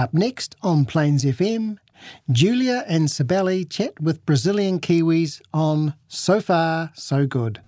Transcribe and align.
Up 0.00 0.14
next 0.14 0.56
on 0.62 0.86
Plains 0.86 1.26
FM, 1.26 1.76
Julia 2.32 2.84
and 2.88 3.06
Sibeli 3.06 3.68
chat 3.68 4.00
with 4.00 4.24
Brazilian 4.24 4.80
Kiwis 4.80 5.42
on 5.52 5.92
So 6.08 6.40
Far, 6.40 6.90
So 6.94 7.26
Good. 7.26 7.60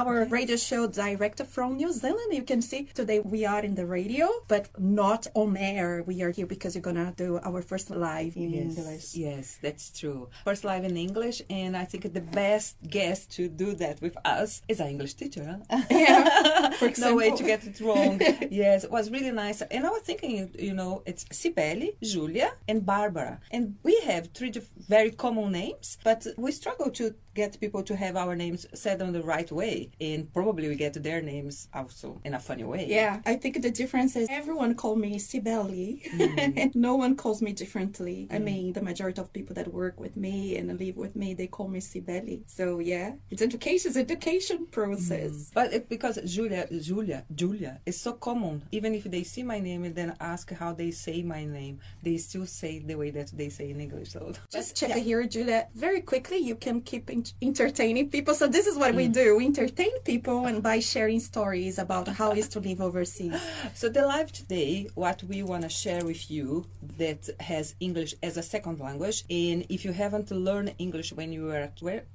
Our 0.00 0.24
radio 0.24 0.56
show 0.56 0.86
direct 0.86 1.42
from 1.44 1.76
New 1.76 1.92
Zealand. 1.92 2.32
You 2.32 2.42
can 2.42 2.62
see 2.62 2.84
today 2.84 3.20
we 3.20 3.44
are 3.44 3.60
in 3.60 3.74
the 3.74 3.84
radio, 3.84 4.30
but 4.48 4.70
not 4.78 5.26
on 5.34 5.58
air. 5.58 6.02
We 6.06 6.22
are 6.22 6.30
here 6.30 6.46
because 6.46 6.74
we're 6.74 6.80
gonna 6.80 7.12
do 7.14 7.38
our 7.44 7.60
first 7.60 7.90
live 7.90 8.34
in 8.34 8.50
yes, 8.50 8.78
English. 8.78 9.14
Yes, 9.14 9.58
that's 9.60 9.90
true. 9.90 10.30
First 10.42 10.64
live 10.64 10.84
in 10.84 10.96
English, 10.96 11.42
and 11.50 11.76
I 11.76 11.84
think 11.84 12.14
the 12.14 12.22
best 12.22 12.76
guest 12.88 13.30
to 13.32 13.46
do 13.46 13.74
that 13.74 14.00
with 14.00 14.16
us 14.24 14.62
is 14.68 14.80
our 14.80 14.88
English 14.88 15.14
teacher. 15.20 15.60
Huh? 15.70 15.82
Yeah, 15.90 16.72
no 16.98 17.14
way 17.14 17.36
to 17.36 17.42
get 17.42 17.66
it 17.66 17.78
wrong. 17.82 18.22
yes, 18.50 18.84
it 18.84 18.90
was 18.90 19.10
really 19.10 19.32
nice. 19.32 19.60
And 19.60 19.84
I 19.86 19.90
was 19.90 20.00
thinking, 20.00 20.50
you 20.58 20.72
know, 20.72 21.02
it's 21.04 21.24
Sibeli, 21.24 21.90
Julia, 22.02 22.52
and 22.66 22.86
Barbara, 22.86 23.40
and 23.50 23.76
we 23.82 24.00
have 24.06 24.28
three 24.32 24.50
very 24.88 25.10
common 25.10 25.52
names, 25.52 25.98
but 26.02 26.26
we 26.38 26.52
struggle 26.52 26.90
to 26.92 27.14
get 27.34 27.60
people 27.60 27.82
to 27.82 27.94
have 27.96 28.16
our 28.16 28.34
names 28.34 28.66
said 28.74 29.00
on 29.00 29.12
the 29.12 29.22
right 29.22 29.52
way 29.52 29.89
and 30.00 30.32
probably 30.32 30.68
we 30.68 30.74
get 30.74 30.94
their 31.02 31.20
names 31.20 31.68
also 31.74 32.20
in 32.24 32.34
a 32.34 32.38
funny 32.38 32.64
way 32.64 32.86
yeah 32.88 33.20
i 33.26 33.34
think 33.34 33.60
the 33.62 33.70
difference 33.70 34.16
is 34.16 34.28
everyone 34.30 34.74
call 34.74 34.96
me 34.96 35.18
sibeli 35.18 36.02
mm. 36.10 36.56
and 36.56 36.74
no 36.88 36.94
one 36.96 37.16
calls 37.16 37.40
me 37.42 37.52
differently 37.52 38.28
mm. 38.30 38.34
i 38.34 38.38
mean 38.38 38.72
the 38.72 38.82
majority 38.82 39.20
of 39.20 39.32
people 39.32 39.54
that 39.54 39.68
work 39.72 39.98
with 39.98 40.16
me 40.16 40.56
and 40.56 40.78
live 40.78 40.96
with 40.96 41.16
me 41.16 41.34
they 41.34 41.46
call 41.46 41.68
me 41.68 41.80
sibeli 41.80 42.42
so 42.46 42.78
yeah 42.78 43.12
it's 43.30 43.42
education 43.42 43.88
it's 43.90 43.96
education 43.96 44.66
process 44.66 45.32
mm. 45.32 45.54
but 45.54 45.72
it, 45.72 45.88
because 45.88 46.18
julia 46.24 46.66
julia 46.80 47.24
julia 47.34 47.80
is 47.86 48.00
so 48.00 48.12
common 48.12 48.62
even 48.72 48.94
if 48.94 49.04
they 49.04 49.22
see 49.22 49.42
my 49.42 49.58
name 49.58 49.84
and 49.84 49.94
then 49.94 50.14
ask 50.20 50.52
how 50.52 50.72
they 50.72 50.90
say 50.90 51.22
my 51.22 51.44
name 51.44 51.78
they 52.02 52.16
still 52.16 52.46
say 52.46 52.78
the 52.78 52.94
way 52.94 53.10
that 53.10 53.30
they 53.36 53.48
say 53.48 53.70
in 53.70 53.80
english 53.80 54.10
so 54.10 54.32
just 54.50 54.76
check 54.76 54.90
yeah. 54.90 54.96
here 54.96 55.26
julia 55.26 55.66
very 55.74 56.00
quickly 56.00 56.38
you 56.38 56.54
can 56.54 56.80
keep 56.80 57.08
in 57.10 57.24
entertaining 57.42 58.10
people. 58.10 58.34
So 58.34 58.46
this 58.46 58.66
is 58.66 58.76
what 58.76 58.92
mm. 58.92 58.96
we 58.96 59.08
do: 59.08 59.36
we 59.36 59.46
entertain 59.46 59.79
people, 60.04 60.46
and 60.46 60.62
by 60.62 60.80
sharing 60.80 61.20
stories 61.20 61.78
about 61.78 62.08
how 62.08 62.32
is 62.32 62.48
to 62.48 62.60
live 62.60 62.80
overseas. 62.80 63.40
So 63.74 63.88
the 63.88 64.06
live 64.06 64.30
today, 64.32 64.88
what 64.94 65.22
we 65.22 65.42
want 65.42 65.62
to 65.62 65.68
share 65.68 66.04
with 66.04 66.30
you 66.30 66.66
that 66.98 67.28
has 67.40 67.74
English 67.80 68.14
as 68.22 68.36
a 68.36 68.42
second 68.42 68.80
language, 68.80 69.24
and 69.30 69.64
if 69.68 69.84
you 69.84 69.92
haven't 69.92 70.30
learned 70.30 70.74
English 70.78 71.12
when 71.12 71.32
you 71.32 71.44
were 71.44 71.70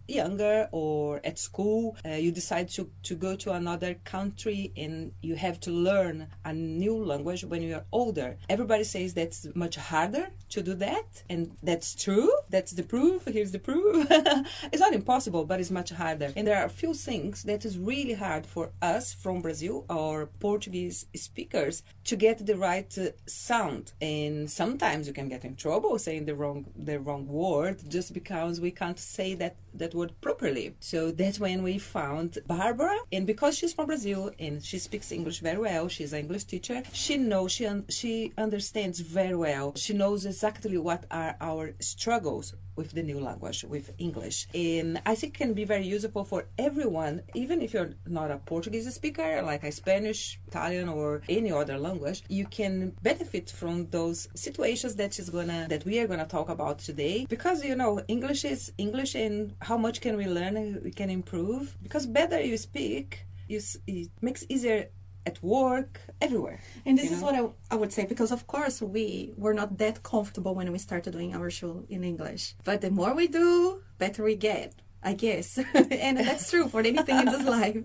younger 0.07 0.67
or 0.71 1.21
at 1.23 1.37
school, 1.37 1.97
uh, 2.05 2.09
you 2.09 2.31
decide 2.31 2.69
to 2.69 2.89
to 3.03 3.15
go 3.15 3.35
to 3.35 3.51
another 3.51 3.95
country 4.03 4.71
and 4.77 5.11
you 5.21 5.35
have 5.35 5.59
to 5.61 5.71
learn 5.71 6.27
a 6.43 6.53
new 6.53 6.95
language 7.03 7.43
when 7.43 7.61
you 7.61 7.75
are 7.75 7.85
older. 7.91 8.37
Everybody 8.49 8.83
says 8.83 9.13
that's 9.13 9.47
much 9.55 9.75
harder 9.75 10.27
to 10.49 10.61
do 10.61 10.73
that, 10.75 11.23
and 11.29 11.51
that's 11.63 11.95
true. 11.95 12.31
That's 12.49 12.71
the 12.71 12.83
proof. 12.83 13.25
Here's 13.25 13.51
the 13.51 13.59
proof. 13.59 14.07
it's 14.71 14.79
not 14.79 14.93
impossible, 14.93 15.45
but 15.45 15.59
it's 15.59 15.71
much 15.71 15.91
harder. 15.91 16.31
And 16.35 16.47
there 16.47 16.57
are 16.57 16.65
a 16.65 16.69
few 16.69 16.93
things 16.93 17.43
that 17.43 17.65
is 17.65 17.77
really 17.77 18.13
hard 18.13 18.45
for 18.45 18.71
us 18.81 19.13
from 19.13 19.41
Brazil 19.41 19.85
or 19.89 20.27
Portuguese 20.39 21.05
speakers 21.15 21.83
to 22.05 22.15
get 22.15 22.45
the 22.45 22.57
right 22.57 22.97
uh, 22.97 23.09
sound. 23.25 23.93
And 24.01 24.49
sometimes 24.49 25.07
you 25.07 25.13
can 25.13 25.27
get 25.29 25.45
in 25.45 25.55
trouble 25.55 25.97
saying 25.99 26.25
the 26.25 26.35
wrong 26.35 26.65
the 26.75 26.99
wrong 26.99 27.27
word 27.27 27.77
just 27.87 28.13
because 28.13 28.59
we 28.59 28.71
can't 28.71 28.99
say 28.99 29.33
that 29.35 29.55
that 29.79 29.93
word 29.95 30.13
properly. 30.21 30.75
So 30.79 31.11
that's 31.11 31.39
when 31.39 31.63
we 31.63 31.77
found 31.77 32.37
Barbara, 32.47 32.97
and 33.11 33.25
because 33.25 33.57
she's 33.57 33.73
from 33.73 33.87
Brazil 33.87 34.31
and 34.39 34.63
she 34.63 34.79
speaks 34.79 35.11
English 35.11 35.39
very 35.39 35.59
well, 35.59 35.87
she's 35.87 36.13
an 36.13 36.19
English 36.19 36.45
teacher. 36.45 36.83
She 36.93 37.17
knows 37.17 37.51
she 37.51 37.65
un- 37.65 37.85
she 37.89 38.33
understands 38.37 38.99
very 38.99 39.35
well. 39.35 39.73
She 39.75 39.93
knows 39.93 40.25
exactly 40.25 40.77
what 40.77 41.05
are 41.11 41.35
our 41.41 41.75
struggles 41.79 42.53
with 42.75 42.91
the 42.91 43.03
new 43.03 43.19
language, 43.19 43.63
with 43.63 43.91
English. 43.97 44.47
And 44.53 45.01
I 45.05 45.15
think 45.15 45.35
can 45.35 45.53
be 45.53 45.65
very 45.65 45.85
useful 45.85 46.23
for 46.23 46.45
everyone, 46.57 47.21
even 47.33 47.61
if 47.61 47.73
you're 47.73 47.93
not 48.07 48.31
a 48.31 48.37
Portuguese 48.37 48.93
speaker, 48.93 49.41
like 49.41 49.63
a 49.63 49.71
Spanish, 49.71 50.39
Italian, 50.47 50.89
or 50.89 51.21
any 51.29 51.51
other 51.51 51.77
language. 51.77 52.23
You 52.29 52.45
can 52.45 52.93
benefit 53.01 53.49
from 53.49 53.87
those 53.87 54.27
situations 54.35 54.95
that 54.95 55.19
is 55.19 55.29
gonna 55.29 55.67
that 55.69 55.85
we 55.85 55.99
are 55.99 56.07
gonna 56.07 56.25
talk 56.25 56.49
about 56.49 56.79
today, 56.79 57.25
because 57.29 57.63
you 57.63 57.75
know 57.75 58.01
English 58.07 58.45
is 58.45 58.71
English, 58.77 59.15
and 59.15 59.53
how 59.61 59.77
much 59.77 60.01
can 60.01 60.17
we 60.17 60.25
learn? 60.25 60.81
We 60.83 60.91
can 60.91 61.09
improve 61.09 61.75
because 61.83 62.05
better 62.05 62.41
you 62.41 62.57
speak, 62.57 63.25
you, 63.47 63.61
it 63.87 64.09
makes 64.21 64.45
easier 64.49 64.89
at 65.25 65.41
work, 65.43 66.01
everywhere. 66.21 66.59
And 66.85 66.97
this 66.97 67.11
is 67.11 67.21
know? 67.21 67.25
what 67.25 67.35
I, 67.35 67.73
I 67.73 67.75
would 67.77 67.91
say 67.91 68.05
because, 68.05 68.31
of 68.31 68.47
course, 68.47 68.81
we 68.81 69.33
were 69.37 69.53
not 69.53 69.77
that 69.77 70.03
comfortable 70.03 70.53
when 70.55 70.71
we 70.71 70.77
started 70.77 71.11
doing 71.11 71.35
our 71.35 71.49
show 71.49 71.85
in 71.89 72.03
English. 72.03 72.55
But 72.63 72.81
the 72.81 72.91
more 72.91 73.13
we 73.13 73.27
do, 73.27 73.81
better 73.97 74.23
we 74.23 74.35
get. 74.35 74.73
I 75.03 75.13
guess. 75.13 75.59
and 75.75 76.17
that's 76.17 76.49
true 76.49 76.67
for 76.67 76.79
anything 76.79 77.19
in 77.19 77.25
this 77.25 77.43
life. 77.57 77.77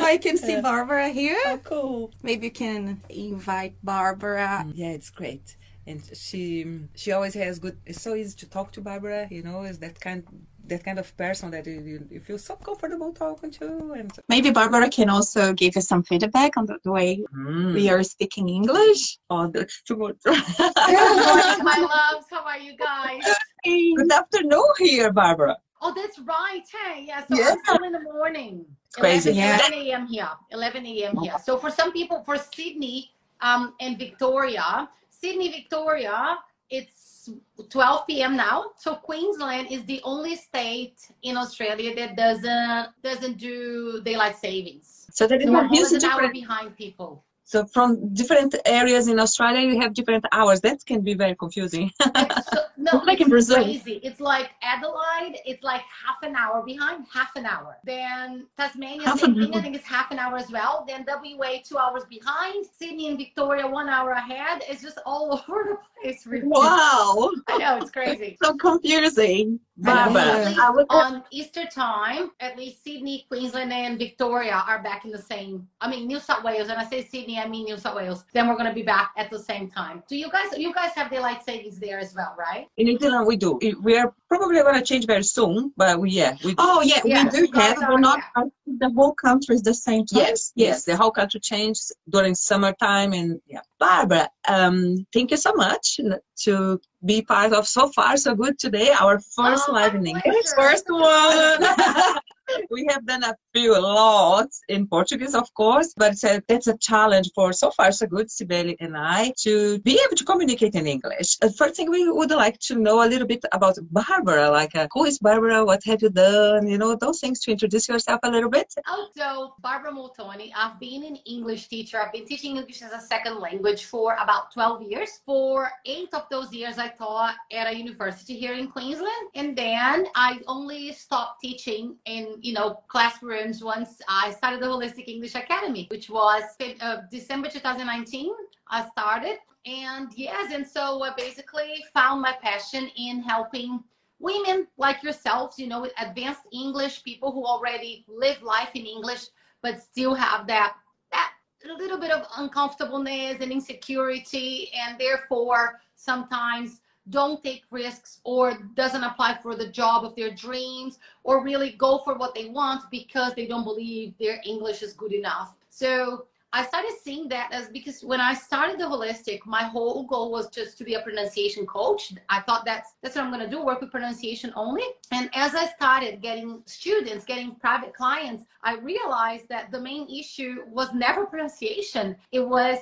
I 0.00 0.16
can 0.16 0.38
see 0.38 0.58
Barbara 0.58 1.10
here. 1.10 1.36
Oh, 1.44 1.60
cool. 1.62 2.12
Maybe 2.22 2.46
you 2.46 2.50
can 2.50 3.02
invite 3.10 3.74
Barbara. 3.82 4.64
Mm, 4.66 4.72
yeah, 4.74 4.88
it's 4.88 5.10
great. 5.10 5.56
And 5.86 6.00
she 6.14 6.80
she 6.94 7.12
always 7.12 7.34
has 7.34 7.58
good. 7.58 7.76
It's 7.84 8.00
so 8.00 8.14
easy 8.14 8.34
to 8.38 8.48
talk 8.48 8.72
to 8.72 8.80
Barbara. 8.80 9.28
You 9.30 9.42
know, 9.42 9.64
is 9.64 9.80
that 9.80 10.00
kind 10.00 10.24
that 10.72 10.84
kind 10.84 10.98
of 10.98 11.16
person 11.16 11.50
that 11.50 11.66
you, 11.66 12.06
you 12.10 12.20
feel 12.20 12.38
so 12.38 12.56
comfortable 12.56 13.12
talking 13.12 13.50
to. 13.50 13.92
And 13.92 14.10
maybe 14.28 14.50
Barbara 14.50 14.88
can 14.88 15.08
also 15.10 15.52
give 15.52 15.76
us 15.76 15.86
some 15.86 16.02
feedback 16.02 16.56
on 16.56 16.66
the, 16.66 16.78
the 16.84 16.90
way 16.90 17.22
mm. 17.34 17.74
we 17.74 17.90
are 17.90 18.02
speaking 18.02 18.48
English. 18.48 19.18
Oh, 19.28 19.48
that's 19.48 19.82
too 19.86 19.96
much. 19.96 20.16
my 20.26 21.78
loves. 21.94 22.26
How 22.30 22.44
are 22.44 22.58
you 22.58 22.74
guys? 22.76 23.22
Good 23.64 24.12
afternoon 24.12 24.72
here, 24.78 25.12
Barbara. 25.12 25.56
Oh, 25.82 25.92
that's 25.94 26.18
right. 26.20 26.64
Hey, 26.76 27.04
yeah. 27.06 27.26
So 27.26 27.36
yeah. 27.36 27.54
I'm 27.68 27.84
in 27.84 27.92
the 27.92 28.00
morning. 28.00 28.64
It's 28.86 28.96
crazy. 28.96 29.30
11, 29.32 29.72
11 29.72 29.86
a.m. 29.86 30.06
here. 30.06 30.30
11 30.50 30.86
a.m. 30.86 31.16
here. 31.18 31.36
So 31.44 31.58
for 31.58 31.70
some 31.70 31.92
people, 31.92 32.22
for 32.24 32.36
Sydney 32.38 33.10
um, 33.40 33.74
and 33.80 33.98
Victoria, 33.98 34.88
Sydney, 35.10 35.50
Victoria, 35.50 36.38
it's 36.72 37.30
12 37.70 38.06
p.m. 38.08 38.36
now. 38.36 38.72
So 38.76 38.96
Queensland 38.96 39.70
is 39.70 39.84
the 39.84 40.00
only 40.02 40.34
state 40.34 40.98
in 41.22 41.36
Australia 41.36 41.94
that 41.94 42.16
doesn't 42.16 42.88
doesn't 43.02 43.36
do 43.38 44.00
daylight 44.02 44.36
savings. 44.36 45.06
So 45.12 45.26
there 45.26 45.40
is 45.40 45.48
a 45.48 45.68
huge 45.68 46.04
hour 46.04 46.32
behind 46.32 46.76
people. 46.76 47.24
So 47.44 47.66
from 47.66 48.14
different 48.14 48.54
areas 48.64 49.08
in 49.08 49.20
Australia, 49.20 49.60
you 49.70 49.78
have 49.80 49.92
different 49.92 50.24
hours. 50.32 50.60
That 50.62 50.78
can 50.86 51.02
be 51.02 51.14
very 51.14 51.36
confusing. 51.36 51.90
so, 52.02 52.58
no, 52.76 52.90
it's 52.94 53.06
like 53.06 53.20
in 53.20 53.28
Brazil. 53.28 53.62
Crazy. 53.62 54.00
It's 54.02 54.20
like 54.20 54.50
Adelaide. 54.62 55.38
It's 55.44 55.62
like 55.62 55.82
half 55.82 56.22
an 56.22 56.34
hour 56.36 56.62
behind, 56.64 57.06
half 57.12 57.34
an 57.36 57.46
hour. 57.46 57.78
Then 57.84 58.46
Tasmania, 58.58 59.06
half 59.06 59.20
same 59.20 59.34
thing. 59.34 59.54
I 59.54 59.60
think 59.60 59.76
it's 59.76 59.86
half 59.86 60.10
an 60.10 60.18
hour 60.18 60.36
as 60.36 60.50
well. 60.50 60.84
Then 60.86 61.04
WA, 61.06 61.58
two 61.64 61.78
hours 61.78 62.04
behind. 62.08 62.66
Sydney 62.66 63.08
and 63.08 63.18
Victoria, 63.18 63.66
one 63.66 63.88
hour 63.88 64.10
ahead. 64.12 64.62
It's 64.68 64.82
just 64.82 64.98
all 65.06 65.32
over 65.48 65.64
the 65.64 65.78
place. 66.02 66.26
Really. 66.26 66.46
Wow. 66.46 67.30
I 67.48 67.58
know 67.58 67.76
it's 67.76 67.90
crazy. 67.90 68.36
so 68.42 68.54
confusing. 68.56 69.60
But 69.76 70.86
on 70.90 71.24
Easter 71.30 71.64
time, 71.66 72.30
at 72.40 72.58
least 72.58 72.84
Sydney, 72.84 73.24
Queensland, 73.28 73.72
and 73.72 73.98
Victoria 73.98 74.62
are 74.66 74.82
back 74.82 75.04
in 75.04 75.10
the 75.10 75.20
same. 75.20 75.66
I 75.80 75.88
mean, 75.88 76.06
New 76.06 76.20
South 76.20 76.44
Wales, 76.44 76.68
and 76.68 76.78
I 76.78 76.84
say 76.84 77.02
Sydney, 77.02 77.38
I 77.38 77.48
mean 77.48 77.64
New 77.64 77.76
South 77.76 77.96
Wales. 77.96 78.24
Then 78.32 78.48
we're 78.48 78.56
going 78.56 78.68
to 78.68 78.74
be 78.74 78.82
back 78.82 79.12
at 79.16 79.30
the 79.30 79.38
same 79.38 79.70
time. 79.70 80.02
Do 80.08 80.16
you 80.16 80.30
guys? 80.30 80.56
You 80.56 80.72
guys 80.74 80.92
have 80.94 81.10
daylight 81.10 81.42
savings 81.44 81.78
there 81.78 81.98
as 81.98 82.14
well, 82.14 82.36
right? 82.38 82.61
In 82.76 82.98
Zealand, 82.98 83.26
we 83.26 83.36
do. 83.36 83.58
We 83.82 83.96
are 83.96 84.14
probably 84.28 84.60
going 84.60 84.74
to 84.74 84.82
change 84.82 85.06
very 85.06 85.22
soon, 85.22 85.72
but 85.76 86.00
we 86.00 86.10
yeah. 86.10 86.36
We 86.44 86.54
oh 86.58 86.82
yeah, 86.82 87.00
yeah, 87.04 87.24
we 87.24 87.30
do 87.30 87.48
have. 87.54 87.78
We're 87.88 87.98
not. 87.98 88.20
Yeah. 88.36 88.44
The 88.78 88.90
whole 88.90 89.14
country 89.14 89.54
is 89.54 89.62
the 89.62 89.74
same 89.74 90.06
time. 90.06 90.20
Yes, 90.20 90.52
yes, 90.54 90.68
yes, 90.68 90.84
the 90.84 90.96
whole 90.96 91.10
country 91.10 91.40
changed 91.40 91.92
during 92.08 92.34
summertime, 92.34 93.12
and 93.12 93.40
yeah. 93.46 93.60
Barbara, 93.78 94.28
um, 94.48 95.06
thank 95.12 95.30
you 95.30 95.36
so 95.36 95.52
much 95.54 96.00
to 96.44 96.80
be 97.04 97.22
part 97.22 97.52
of 97.52 97.66
so 97.66 97.88
far 97.88 98.16
so 98.16 98.34
good 98.34 98.58
today. 98.58 98.90
Our 98.90 99.20
first 99.20 99.64
oh, 99.68 99.72
live 99.72 99.94
in 99.94 100.06
English. 100.06 100.46
First 100.56 100.86
one. 100.88 101.58
we 102.70 102.86
have 102.90 103.06
done 103.06 103.24
a 103.24 103.34
few 103.54 103.72
lots 103.80 104.60
in 104.68 104.86
Portuguese, 104.86 105.34
of 105.34 105.52
course, 105.54 105.94
but 105.96 106.14
that's 106.48 106.66
a 106.66 106.76
challenge 106.78 107.30
for 107.34 107.52
so 107.52 107.70
far 107.70 107.92
so 107.92 108.06
good, 108.06 108.28
Sibeli 108.28 108.76
and 108.80 108.96
I, 108.96 109.32
to 109.40 109.78
be 109.80 110.00
able 110.04 110.16
to 110.16 110.24
communicate 110.24 110.74
in 110.74 110.86
English. 110.86 111.36
Uh, 111.42 111.48
first 111.56 111.76
thing, 111.76 111.90
we 111.90 112.10
would 112.10 112.30
like 112.30 112.58
to 112.60 112.76
know 112.76 113.04
a 113.04 113.08
little 113.08 113.26
bit 113.26 113.44
about 113.52 113.76
Barbara, 113.90 114.50
like 114.50 114.74
uh, 114.74 114.88
who 114.92 115.04
is 115.04 115.18
Barbara, 115.18 115.64
what 115.64 115.82
have 115.84 116.02
you 116.02 116.10
done, 116.10 116.66
you 116.66 116.78
know, 116.78 116.94
those 116.96 117.20
things 117.20 117.40
to 117.40 117.50
introduce 117.50 117.88
yourself 117.88 118.20
a 118.22 118.30
little 118.30 118.50
bit. 118.50 118.72
Oh, 118.86 119.08
so 119.16 119.54
Barbara 119.60 119.92
Moltoni, 119.92 120.50
I've 120.56 120.78
been 120.80 121.04
an 121.04 121.16
English 121.26 121.68
teacher. 121.68 122.00
I've 122.00 122.12
been 122.12 122.26
teaching 122.26 122.56
English 122.56 122.82
as 122.82 122.92
a 122.92 123.00
second 123.00 123.40
language 123.40 123.84
for 123.84 124.16
about 124.20 124.52
12 124.52 124.82
years. 124.82 125.20
For 125.24 125.70
eight 125.86 126.08
of 126.12 126.24
those 126.30 126.52
years, 126.52 126.78
I 126.78 126.88
taught 126.88 127.36
at 127.52 127.66
a 127.66 127.76
university 127.76 128.38
here 128.38 128.54
in 128.54 128.68
Queensland. 128.68 129.26
And 129.34 129.56
then 129.56 130.06
I 130.14 130.40
only 130.46 130.92
stopped 130.92 131.40
teaching 131.40 131.96
in, 132.06 132.38
you 132.42 132.52
know, 132.52 132.80
classrooms 132.88 133.62
once 133.62 134.02
I 134.08 134.32
started 134.32 134.60
the 134.60 134.66
Holistic 134.66 135.08
English 135.08 135.36
Academy, 135.36 135.86
which 135.90 136.10
was 136.10 136.42
uh, 136.80 136.96
December 137.10 137.48
2019. 137.48 138.32
I 138.68 138.88
started. 138.88 139.38
And 139.64 140.12
yes, 140.16 140.52
and 140.52 140.66
so 140.66 141.02
I 141.04 141.14
basically 141.16 141.84
found 141.94 142.20
my 142.20 142.34
passion 142.42 142.90
in 142.96 143.22
helping 143.22 143.84
women 144.18 144.66
like 144.76 145.04
yourselves, 145.04 145.56
you 145.56 145.68
know, 145.68 145.80
with 145.82 145.92
advanced 145.98 146.42
English, 146.52 147.04
people 147.04 147.30
who 147.30 147.44
already 147.46 148.04
live 148.08 148.42
life 148.42 148.70
in 148.74 148.86
English, 148.86 149.26
but 149.62 149.80
still 149.80 150.14
have 150.14 150.48
that 150.48 150.74
that 151.12 151.32
little 151.78 151.98
bit 151.98 152.10
of 152.10 152.26
uncomfortableness 152.38 153.36
and 153.40 153.52
insecurity, 153.52 154.70
and 154.74 154.98
therefore 154.98 155.80
sometimes 155.94 156.80
don't 157.10 157.42
take 157.42 157.64
risks 157.70 158.20
or 158.24 158.58
doesn't 158.74 159.02
apply 159.02 159.38
for 159.42 159.54
the 159.56 159.68
job 159.68 160.04
of 160.04 160.14
their 160.14 160.30
dreams 160.30 160.98
or 161.24 161.42
really 161.42 161.72
go 161.72 161.98
for 162.04 162.14
what 162.14 162.34
they 162.34 162.46
want 162.46 162.90
because 162.90 163.34
they 163.34 163.46
don't 163.46 163.64
believe 163.64 164.14
their 164.18 164.40
English 164.44 164.82
is 164.82 164.92
good 164.92 165.12
enough. 165.12 165.54
So 165.70 166.26
I 166.54 166.66
started 166.66 166.92
seeing 167.02 167.28
that 167.30 167.50
as 167.50 167.70
because 167.70 168.04
when 168.04 168.20
I 168.20 168.34
started 168.34 168.78
the 168.78 168.84
holistic, 168.84 169.40
my 169.46 169.62
whole 169.62 170.02
goal 170.04 170.30
was 170.30 170.50
just 170.50 170.76
to 170.78 170.84
be 170.84 170.94
a 170.94 171.00
pronunciation 171.00 171.64
coach. 171.64 172.12
I 172.28 172.40
thought 172.40 172.66
that's 172.66 172.90
that's 173.00 173.16
what 173.16 173.24
I'm 173.24 173.30
gonna 173.30 173.48
do, 173.48 173.64
work 173.64 173.80
with 173.80 173.90
pronunciation 173.90 174.52
only. 174.54 174.84
And 175.12 175.30
as 175.32 175.54
I 175.54 175.66
started 175.66 176.20
getting 176.20 176.62
students, 176.66 177.24
getting 177.24 177.54
private 177.54 177.94
clients, 177.94 178.44
I 178.62 178.76
realized 178.76 179.48
that 179.48 179.70
the 179.70 179.80
main 179.80 180.06
issue 180.10 180.64
was 180.68 180.92
never 180.92 181.24
pronunciation. 181.24 182.16
It 182.32 182.46
was 182.46 182.78